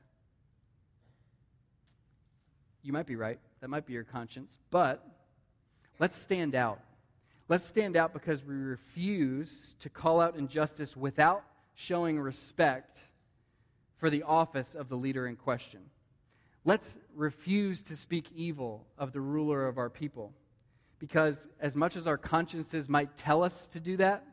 you 2.84 2.94
might 2.94 3.08
be 3.08 3.16
right. 3.16 3.40
That 3.62 3.70
might 3.70 3.86
be 3.86 3.94
your 3.94 4.04
conscience. 4.04 4.58
But 4.70 5.06
let's 6.00 6.18
stand 6.18 6.54
out. 6.54 6.80
Let's 7.50 7.66
stand 7.66 7.98
out 7.98 8.14
because 8.14 8.46
we 8.46 8.54
refuse 8.54 9.76
to 9.80 9.90
call 9.90 10.22
out 10.22 10.36
injustice 10.36 10.96
without 10.96 11.44
showing 11.74 12.20
respect 12.20 13.00
for 13.98 14.10
the 14.10 14.24
office 14.24 14.76
of 14.76 14.90
the 14.90 14.96
leader 14.96 15.28
in 15.28 15.36
question. 15.36 15.82
Let's 16.66 16.98
refuse 17.16 17.82
to 17.84 17.96
speak 17.96 18.28
evil 18.36 18.86
of 18.98 19.12
the 19.12 19.22
ruler 19.22 19.68
of 19.68 19.78
our 19.78 19.90
people. 19.90 20.34
Because 21.00 21.48
as 21.60 21.76
much 21.76 21.96
as 21.96 22.08
our 22.08 22.18
consciences 22.18 22.88
might 22.88 23.18
tell 23.18 23.44
us 23.44 23.68
to 23.68 23.80
do 23.80 23.98
that, 23.98 24.26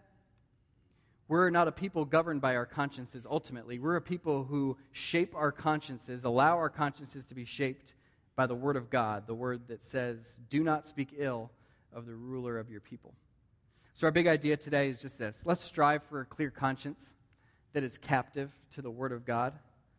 we're 1.26 1.50
not 1.50 1.68
a 1.68 1.72
people 1.72 2.04
governed 2.04 2.40
by 2.40 2.56
our 2.56 2.66
consciences 2.66 3.26
ultimately. 3.28 3.78
We're 3.78 3.96
a 3.96 4.00
people 4.00 4.44
who 4.44 4.76
shape 4.90 5.34
our 5.36 5.52
consciences, 5.52 6.24
allow 6.24 6.56
our 6.56 6.68
consciences 6.68 7.26
to 7.26 7.34
be 7.36 7.44
shaped 7.44 7.94
by 8.40 8.46
the 8.46 8.54
Word 8.54 8.76
of 8.76 8.88
God, 8.88 9.26
the 9.26 9.34
Word 9.34 9.68
that 9.68 9.84
says, 9.84 10.38
Do 10.48 10.64
not 10.64 10.86
speak 10.86 11.10
ill 11.18 11.50
of 11.92 12.06
the 12.06 12.14
ruler 12.14 12.58
of 12.58 12.70
your 12.70 12.80
people. 12.80 13.12
So, 13.92 14.06
our 14.06 14.10
big 14.10 14.26
idea 14.26 14.56
today 14.56 14.88
is 14.88 15.02
just 15.02 15.18
this 15.18 15.42
let's 15.44 15.62
strive 15.62 16.02
for 16.04 16.22
a 16.22 16.24
clear 16.24 16.48
conscience 16.48 17.12
that 17.74 17.84
is 17.84 17.98
captive 17.98 18.50
to 18.72 18.80
the 18.80 18.90
Word 18.90 19.12
of 19.12 19.26
God. 19.26 19.52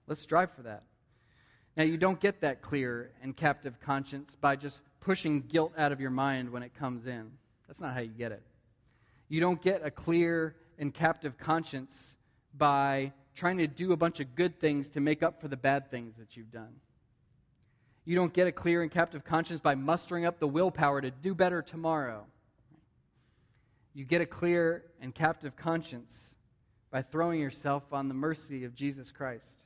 Let's 0.08 0.22
strive 0.22 0.52
for 0.54 0.64
that. 0.64 0.86
Now, 1.78 1.84
you 1.84 1.98
don't 1.98 2.20
get 2.20 2.42
that 2.42 2.64
clear 2.64 3.12
and 3.22 3.38
captive 3.38 3.80
conscience 3.80 4.34
by 4.34 4.56
just 4.56 4.82
pushing 5.02 5.42
guilt 5.42 5.74
out 5.78 5.92
of 5.92 6.02
your 6.02 6.10
mind 6.10 6.50
when 6.50 6.64
it 6.64 6.74
comes 6.74 7.06
in. 7.06 7.30
That's 7.68 7.80
not 7.80 7.94
how 7.94 8.00
you 8.00 8.10
get 8.10 8.32
it. 8.32 8.42
You 9.30 9.40
don't 9.40 9.62
get 9.62 9.86
a 9.86 9.92
clear 9.92 10.56
and 10.80 10.92
captive 10.92 11.38
conscience 11.38 12.18
by 12.58 13.14
trying 13.36 13.60
to 13.60 13.68
do 13.68 13.92
a 13.92 13.98
bunch 13.98 14.20
of 14.20 14.34
good 14.34 14.60
things 14.60 14.90
to 14.90 15.00
make 15.00 15.22
up 15.22 15.40
for 15.40 15.48
the 15.48 15.58
bad 15.58 15.92
things 15.92 16.18
that 16.18 16.36
you've 16.36 16.52
done. 16.52 16.74
You 18.12 18.18
don't 18.18 18.34
get 18.34 18.46
a 18.46 18.52
clear 18.52 18.82
and 18.82 18.92
captive 18.92 19.24
conscience 19.24 19.62
by 19.62 19.74
mustering 19.74 20.26
up 20.26 20.38
the 20.38 20.46
willpower 20.46 21.00
to 21.00 21.12
do 21.12 21.34
better 21.34 21.62
tomorrow. 21.62 22.26
You 23.94 24.04
get 24.04 24.20
a 24.20 24.26
clear 24.26 24.84
and 25.00 25.16
captive 25.16 25.56
conscience 25.56 26.36
by 26.92 27.04
throwing 27.04 27.40
yourself 27.40 27.94
on 27.94 28.10
the 28.10 28.14
mercy 28.14 28.66
of 28.66 28.76
Jesus 28.76 29.14
Christ, 29.14 29.64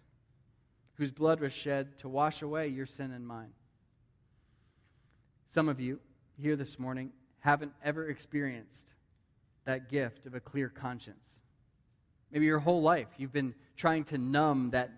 whose 0.94 1.10
blood 1.10 1.40
was 1.40 1.54
shed 1.54 1.98
to 1.98 2.08
wash 2.08 2.44
away 2.44 2.68
your 2.68 2.86
sin 2.86 3.12
and 3.14 3.26
mine. 3.26 3.54
Some 5.48 5.68
of 5.68 5.80
you 5.80 6.00
here 6.38 6.56
this 6.56 6.78
morning 6.78 7.14
haven't 7.40 7.74
ever 7.84 8.08
experienced 8.08 8.94
that 9.64 9.90
gift 9.90 10.28
of 10.28 10.36
a 10.36 10.40
clear 10.40 10.70
conscience. 10.70 11.40
Maybe 12.32 12.46
your 12.46 12.60
whole 12.60 12.84
life 12.84 13.08
you've 13.18 13.34
been 13.34 13.56
trying 13.76 14.04
to 14.04 14.20
numb 14.20 14.70
that 14.70 14.92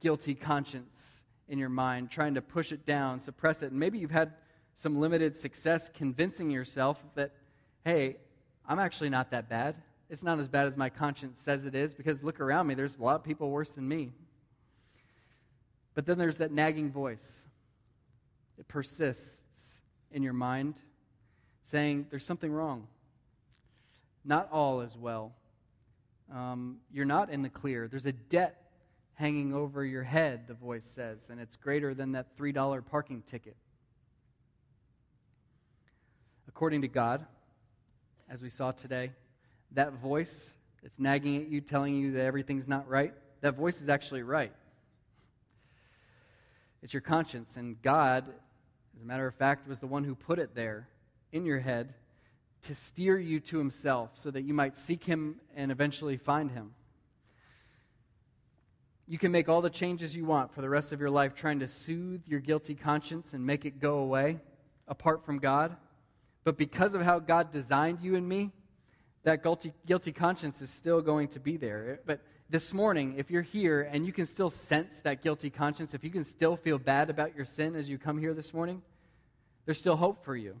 guilty 0.00 0.34
conscience 0.34 1.21
in 1.52 1.58
your 1.58 1.68
mind, 1.68 2.10
trying 2.10 2.32
to 2.34 2.40
push 2.40 2.72
it 2.72 2.86
down, 2.86 3.20
suppress 3.20 3.62
it. 3.62 3.70
And 3.70 3.78
maybe 3.78 3.98
you've 3.98 4.10
had 4.10 4.32
some 4.72 4.98
limited 4.98 5.36
success 5.36 5.90
convincing 5.92 6.50
yourself 6.50 7.04
that, 7.14 7.32
hey, 7.84 8.16
I'm 8.66 8.78
actually 8.78 9.10
not 9.10 9.30
that 9.32 9.50
bad. 9.50 9.76
It's 10.08 10.22
not 10.22 10.38
as 10.38 10.48
bad 10.48 10.66
as 10.66 10.78
my 10.78 10.88
conscience 10.88 11.38
says 11.38 11.66
it 11.66 11.74
is 11.74 11.92
because 11.94 12.24
look 12.24 12.40
around 12.40 12.68
me, 12.68 12.74
there's 12.74 12.96
a 12.96 13.02
lot 13.02 13.16
of 13.16 13.22
people 13.22 13.50
worse 13.50 13.70
than 13.72 13.86
me. 13.86 14.12
But 15.92 16.06
then 16.06 16.16
there's 16.16 16.38
that 16.38 16.52
nagging 16.52 16.90
voice 16.90 17.44
that 18.56 18.66
persists 18.66 19.82
in 20.10 20.22
your 20.22 20.32
mind 20.32 20.76
saying, 21.64 22.06
There's 22.08 22.24
something 22.24 22.50
wrong. 22.50 22.86
Not 24.24 24.48
all 24.50 24.80
is 24.80 24.96
well. 24.96 25.34
Um, 26.32 26.78
you're 26.90 27.04
not 27.04 27.28
in 27.28 27.42
the 27.42 27.50
clear. 27.50 27.88
There's 27.88 28.06
a 28.06 28.12
debt 28.12 28.61
hanging 29.14 29.54
over 29.54 29.84
your 29.84 30.02
head, 30.02 30.46
the 30.46 30.54
voice 30.54 30.84
says, 30.84 31.28
and 31.30 31.40
it's 31.40 31.56
greater 31.56 31.94
than 31.94 32.12
that 32.12 32.36
$3 32.36 32.86
parking 32.86 33.22
ticket. 33.22 33.56
According 36.48 36.82
to 36.82 36.88
God, 36.88 37.26
as 38.28 38.42
we 38.42 38.50
saw 38.50 38.72
today, 38.72 39.12
that 39.72 39.94
voice 39.94 40.54
that's 40.82 40.98
nagging 40.98 41.36
at 41.42 41.48
you, 41.48 41.60
telling 41.60 41.96
you 41.96 42.12
that 42.12 42.24
everything's 42.24 42.68
not 42.68 42.88
right, 42.88 43.14
that 43.40 43.56
voice 43.56 43.80
is 43.80 43.88
actually 43.88 44.22
right. 44.22 44.52
It's 46.82 46.92
your 46.92 47.00
conscience, 47.00 47.56
and 47.56 47.80
God, 47.80 48.28
as 48.96 49.02
a 49.02 49.06
matter 49.06 49.26
of 49.26 49.34
fact, 49.34 49.68
was 49.68 49.78
the 49.78 49.86
one 49.86 50.04
who 50.04 50.14
put 50.14 50.38
it 50.38 50.54
there 50.54 50.88
in 51.30 51.44
your 51.44 51.60
head 51.60 51.94
to 52.62 52.74
steer 52.74 53.18
you 53.18 53.40
to 53.40 53.58
Himself 53.58 54.10
so 54.14 54.30
that 54.30 54.42
you 54.42 54.54
might 54.54 54.76
seek 54.76 55.04
Him 55.04 55.40
and 55.54 55.70
eventually 55.70 56.16
find 56.16 56.50
Him. 56.50 56.74
You 59.06 59.18
can 59.18 59.32
make 59.32 59.48
all 59.48 59.60
the 59.60 59.70
changes 59.70 60.14
you 60.14 60.24
want 60.24 60.54
for 60.54 60.60
the 60.60 60.68
rest 60.68 60.92
of 60.92 61.00
your 61.00 61.10
life 61.10 61.34
trying 61.34 61.60
to 61.60 61.66
soothe 61.66 62.22
your 62.26 62.40
guilty 62.40 62.74
conscience 62.74 63.34
and 63.34 63.44
make 63.44 63.64
it 63.64 63.80
go 63.80 63.98
away 63.98 64.38
apart 64.86 65.24
from 65.24 65.38
God. 65.38 65.76
But 66.44 66.56
because 66.56 66.94
of 66.94 67.02
how 67.02 67.18
God 67.18 67.52
designed 67.52 68.00
you 68.00 68.14
and 68.16 68.28
me, 68.28 68.52
that 69.24 69.42
guilty, 69.42 69.72
guilty 69.86 70.12
conscience 70.12 70.62
is 70.62 70.70
still 70.70 71.00
going 71.00 71.28
to 71.28 71.40
be 71.40 71.56
there. 71.56 72.00
But 72.06 72.20
this 72.48 72.74
morning, 72.74 73.14
if 73.16 73.30
you're 73.30 73.42
here 73.42 73.82
and 73.82 74.04
you 74.04 74.12
can 74.12 74.26
still 74.26 74.50
sense 74.50 75.00
that 75.00 75.22
guilty 75.22 75.50
conscience, 75.50 75.94
if 75.94 76.04
you 76.04 76.10
can 76.10 76.24
still 76.24 76.56
feel 76.56 76.78
bad 76.78 77.10
about 77.10 77.36
your 77.36 77.44
sin 77.44 77.74
as 77.74 77.88
you 77.88 77.98
come 77.98 78.18
here 78.18 78.34
this 78.34 78.52
morning, 78.52 78.82
there's 79.64 79.78
still 79.78 79.96
hope 79.96 80.24
for 80.24 80.36
you. 80.36 80.60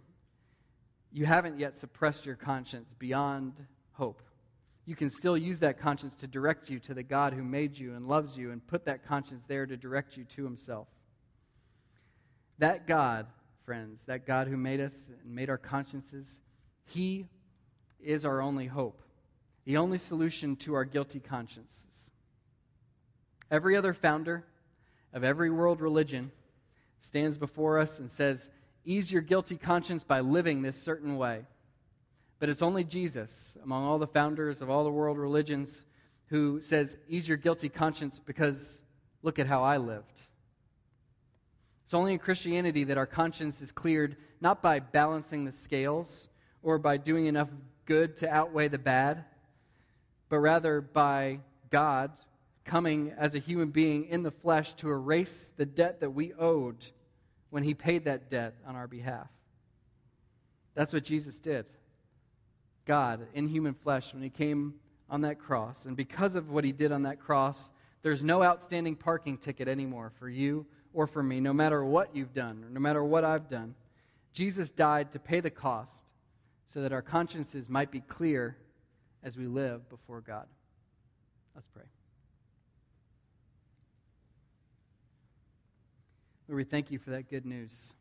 You 1.12 1.26
haven't 1.26 1.58
yet 1.58 1.76
suppressed 1.76 2.24
your 2.24 2.36
conscience 2.36 2.94
beyond 2.98 3.54
hope 3.92 4.22
you 4.84 4.96
can 4.96 5.10
still 5.10 5.36
use 5.36 5.60
that 5.60 5.78
conscience 5.78 6.16
to 6.16 6.26
direct 6.26 6.68
you 6.68 6.78
to 6.80 6.94
the 6.94 7.02
God 7.02 7.32
who 7.32 7.44
made 7.44 7.78
you 7.78 7.94
and 7.94 8.08
loves 8.08 8.36
you 8.36 8.50
and 8.50 8.66
put 8.66 8.84
that 8.86 9.04
conscience 9.04 9.44
there 9.46 9.64
to 9.64 9.76
direct 9.76 10.16
you 10.16 10.24
to 10.24 10.44
himself. 10.44 10.88
That 12.58 12.86
God, 12.86 13.26
friends, 13.64 14.04
that 14.06 14.26
God 14.26 14.48
who 14.48 14.56
made 14.56 14.80
us 14.80 15.08
and 15.22 15.34
made 15.34 15.50
our 15.50 15.58
consciences, 15.58 16.40
he 16.84 17.28
is 18.00 18.24
our 18.24 18.42
only 18.42 18.66
hope, 18.66 19.02
the 19.64 19.76
only 19.76 19.98
solution 19.98 20.56
to 20.56 20.74
our 20.74 20.84
guilty 20.84 21.20
consciences. 21.20 22.10
Every 23.50 23.76
other 23.76 23.94
founder 23.94 24.44
of 25.12 25.22
every 25.22 25.50
world 25.50 25.80
religion 25.80 26.32
stands 27.00 27.38
before 27.38 27.78
us 27.78 28.00
and 28.00 28.10
says, 28.10 28.50
Ease 28.84 29.12
your 29.12 29.22
guilty 29.22 29.56
conscience 29.56 30.02
by 30.02 30.20
living 30.20 30.62
this 30.62 30.82
certain 30.82 31.16
way. 31.16 31.44
But 32.42 32.48
it's 32.48 32.60
only 32.60 32.82
Jesus, 32.82 33.56
among 33.62 33.84
all 33.84 34.00
the 34.00 34.06
founders 34.08 34.60
of 34.62 34.68
all 34.68 34.82
the 34.82 34.90
world 34.90 35.16
religions, 35.16 35.84
who 36.26 36.60
says, 36.60 36.96
Ease 37.08 37.28
your 37.28 37.36
guilty 37.36 37.68
conscience 37.68 38.18
because 38.18 38.82
look 39.22 39.38
at 39.38 39.46
how 39.46 39.62
I 39.62 39.76
lived. 39.76 40.22
It's 41.84 41.94
only 41.94 42.14
in 42.14 42.18
Christianity 42.18 42.82
that 42.82 42.98
our 42.98 43.06
conscience 43.06 43.62
is 43.62 43.70
cleared, 43.70 44.16
not 44.40 44.60
by 44.60 44.80
balancing 44.80 45.44
the 45.44 45.52
scales 45.52 46.30
or 46.64 46.80
by 46.80 46.96
doing 46.96 47.26
enough 47.26 47.48
good 47.86 48.16
to 48.16 48.28
outweigh 48.28 48.66
the 48.66 48.76
bad, 48.76 49.24
but 50.28 50.38
rather 50.38 50.80
by 50.80 51.38
God 51.70 52.10
coming 52.64 53.14
as 53.16 53.36
a 53.36 53.38
human 53.38 53.70
being 53.70 54.06
in 54.06 54.24
the 54.24 54.32
flesh 54.32 54.74
to 54.74 54.90
erase 54.90 55.52
the 55.56 55.64
debt 55.64 56.00
that 56.00 56.10
we 56.10 56.32
owed 56.32 56.88
when 57.50 57.62
he 57.62 57.72
paid 57.72 58.06
that 58.06 58.30
debt 58.30 58.56
on 58.66 58.74
our 58.74 58.88
behalf. 58.88 59.28
That's 60.74 60.92
what 60.92 61.04
Jesus 61.04 61.38
did. 61.38 61.66
God 62.84 63.26
in 63.34 63.48
human 63.48 63.74
flesh 63.74 64.12
when 64.12 64.22
he 64.22 64.30
came 64.30 64.74
on 65.08 65.20
that 65.22 65.38
cross. 65.38 65.86
And 65.86 65.96
because 65.96 66.34
of 66.34 66.50
what 66.50 66.64
he 66.64 66.72
did 66.72 66.92
on 66.92 67.02
that 67.02 67.20
cross, 67.20 67.70
there's 68.02 68.22
no 68.22 68.42
outstanding 68.42 68.96
parking 68.96 69.36
ticket 69.36 69.68
anymore 69.68 70.10
for 70.18 70.28
you 70.28 70.66
or 70.92 71.06
for 71.06 71.22
me, 71.22 71.40
no 71.40 71.52
matter 71.52 71.84
what 71.84 72.14
you've 72.14 72.34
done 72.34 72.64
or 72.64 72.70
no 72.70 72.80
matter 72.80 73.04
what 73.04 73.24
I've 73.24 73.48
done. 73.48 73.74
Jesus 74.32 74.70
died 74.70 75.12
to 75.12 75.18
pay 75.18 75.40
the 75.40 75.50
cost 75.50 76.06
so 76.66 76.80
that 76.82 76.92
our 76.92 77.02
consciences 77.02 77.68
might 77.68 77.90
be 77.90 78.00
clear 78.00 78.56
as 79.22 79.36
we 79.36 79.46
live 79.46 79.88
before 79.88 80.20
God. 80.20 80.46
Let's 81.54 81.66
pray. 81.68 81.84
Lord, 86.48 86.56
we 86.56 86.64
thank 86.64 86.90
you 86.90 86.98
for 86.98 87.10
that 87.10 87.30
good 87.30 87.46
news. 87.46 87.92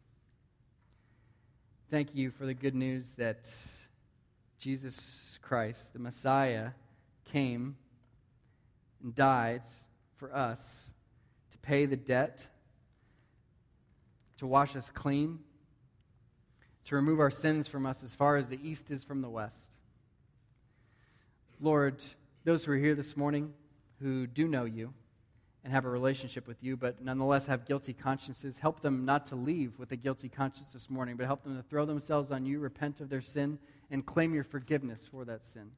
Thank 1.90 2.16
you 2.16 2.32
for 2.32 2.46
the 2.46 2.54
good 2.54 2.76
news 2.76 3.12
that 3.14 3.46
Jesus 4.62 5.40
Christ, 5.42 5.94
the 5.94 6.00
Messiah, 6.00 6.70
came 7.26 7.76
and 9.02 9.16
died 9.16 9.64
for 10.18 10.32
us 10.36 10.94
to 11.50 11.58
pay 11.58 11.88
the 11.88 11.98
debt, 11.98 12.46
to 14.38 14.46
wash 14.46 14.76
us 14.76 14.92
clean, 14.92 15.40
to 16.86 16.96
remove 16.96 17.20
our 17.20 17.32
sins 17.32 17.68
from 17.68 17.88
us 17.88 18.04
as 18.04 18.14
far 18.14 18.38
as 18.38 18.50
the 18.50 18.60
east 18.62 18.92
is 18.92 19.04
from 19.04 19.24
the 19.24 19.30
west. 19.30 19.78
Lord, 21.60 22.04
those 22.44 22.64
who 22.64 22.74
are 22.74 22.78
here 22.78 22.94
this 22.94 23.18
morning 23.18 23.54
who 24.00 24.28
do 24.28 24.48
know 24.48 24.66
you 24.66 24.94
and 25.64 25.72
have 25.72 25.86
a 25.86 25.90
relationship 25.90 26.48
with 26.48 26.64
you, 26.64 26.76
but 26.76 27.04
nonetheless 27.04 27.46
have 27.46 27.68
guilty 27.68 27.94
consciences, 27.94 28.58
help 28.58 28.82
them 28.82 29.06
not 29.06 29.26
to 29.28 29.36
leave 29.36 29.78
with 29.78 29.92
a 29.92 29.96
guilty 29.96 30.28
conscience 30.28 30.74
this 30.74 30.90
morning, 30.90 31.16
but 31.16 31.28
help 31.28 31.44
them 31.44 31.56
to 31.56 31.64
throw 31.64 31.86
themselves 31.86 32.32
on 32.32 32.46
you, 32.46 32.60
repent 32.60 33.00
of 33.00 33.10
their 33.10 33.22
sin, 33.22 33.60
and 33.92 34.06
claim 34.06 34.34
your 34.34 34.44
forgiveness 34.44 35.08
for 35.12 35.24
that 35.26 35.46
sin. 35.46 35.70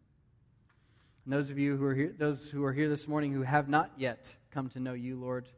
And 1.26 1.34
those 1.34 1.50
of 1.50 1.58
you 1.58 1.76
who 1.76 1.86
are 1.86 1.96
here, 1.96 2.14
those 2.18 2.50
who 2.50 2.64
are 2.64 2.74
here 2.74 2.90
this 2.90 3.08
morning 3.08 3.34
who 3.34 3.44
have 3.44 3.68
not 3.68 3.92
yet 3.98 4.36
come 4.52 4.70
to 4.70 4.80
know 4.80 4.94
you, 4.94 5.18
Lord, 5.18 5.50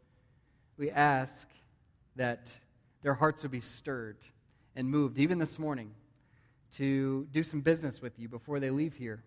we 0.78 0.90
ask 0.90 1.48
that 2.16 2.58
their 3.04 3.14
hearts 3.14 3.44
will 3.44 3.52
be 3.52 3.60
stirred 3.60 4.18
and 4.76 4.90
moved, 4.90 5.20
even 5.20 5.38
this 5.38 5.60
morning, 5.60 5.92
to 6.74 7.28
do 7.32 7.44
some 7.44 7.62
business 7.62 8.02
with 8.02 8.20
you 8.20 8.28
before 8.28 8.60
they 8.60 8.70
leave 8.70 8.96
here 8.96 9.24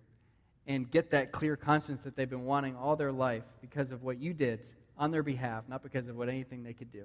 and 0.66 0.90
get 0.90 1.10
that 1.12 1.32
clear 1.32 1.56
conscience 1.56 2.02
that 2.02 2.14
they've 2.14 2.28
been 2.28 2.44
wanting 2.44 2.76
all 2.76 2.96
their 2.96 3.12
life 3.12 3.44
because 3.60 3.90
of 3.90 4.02
what 4.02 4.18
you 4.18 4.34
did 4.34 4.60
on 4.98 5.10
their 5.10 5.22
behalf, 5.22 5.64
not 5.68 5.82
because 5.82 6.08
of 6.08 6.16
what 6.16 6.28
anything 6.28 6.62
they 6.62 6.72
could 6.72 6.90
do. 6.90 7.04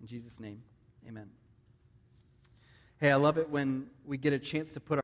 In 0.00 0.06
Jesus' 0.06 0.38
name, 0.38 0.62
amen. 1.08 1.28
Hey, 2.98 3.10
I 3.10 3.16
love 3.16 3.38
it 3.38 3.50
when 3.50 3.88
we 4.04 4.16
get 4.16 4.32
a 4.32 4.38
chance 4.38 4.72
to 4.74 4.80
put 4.80 4.98
our 4.98 5.03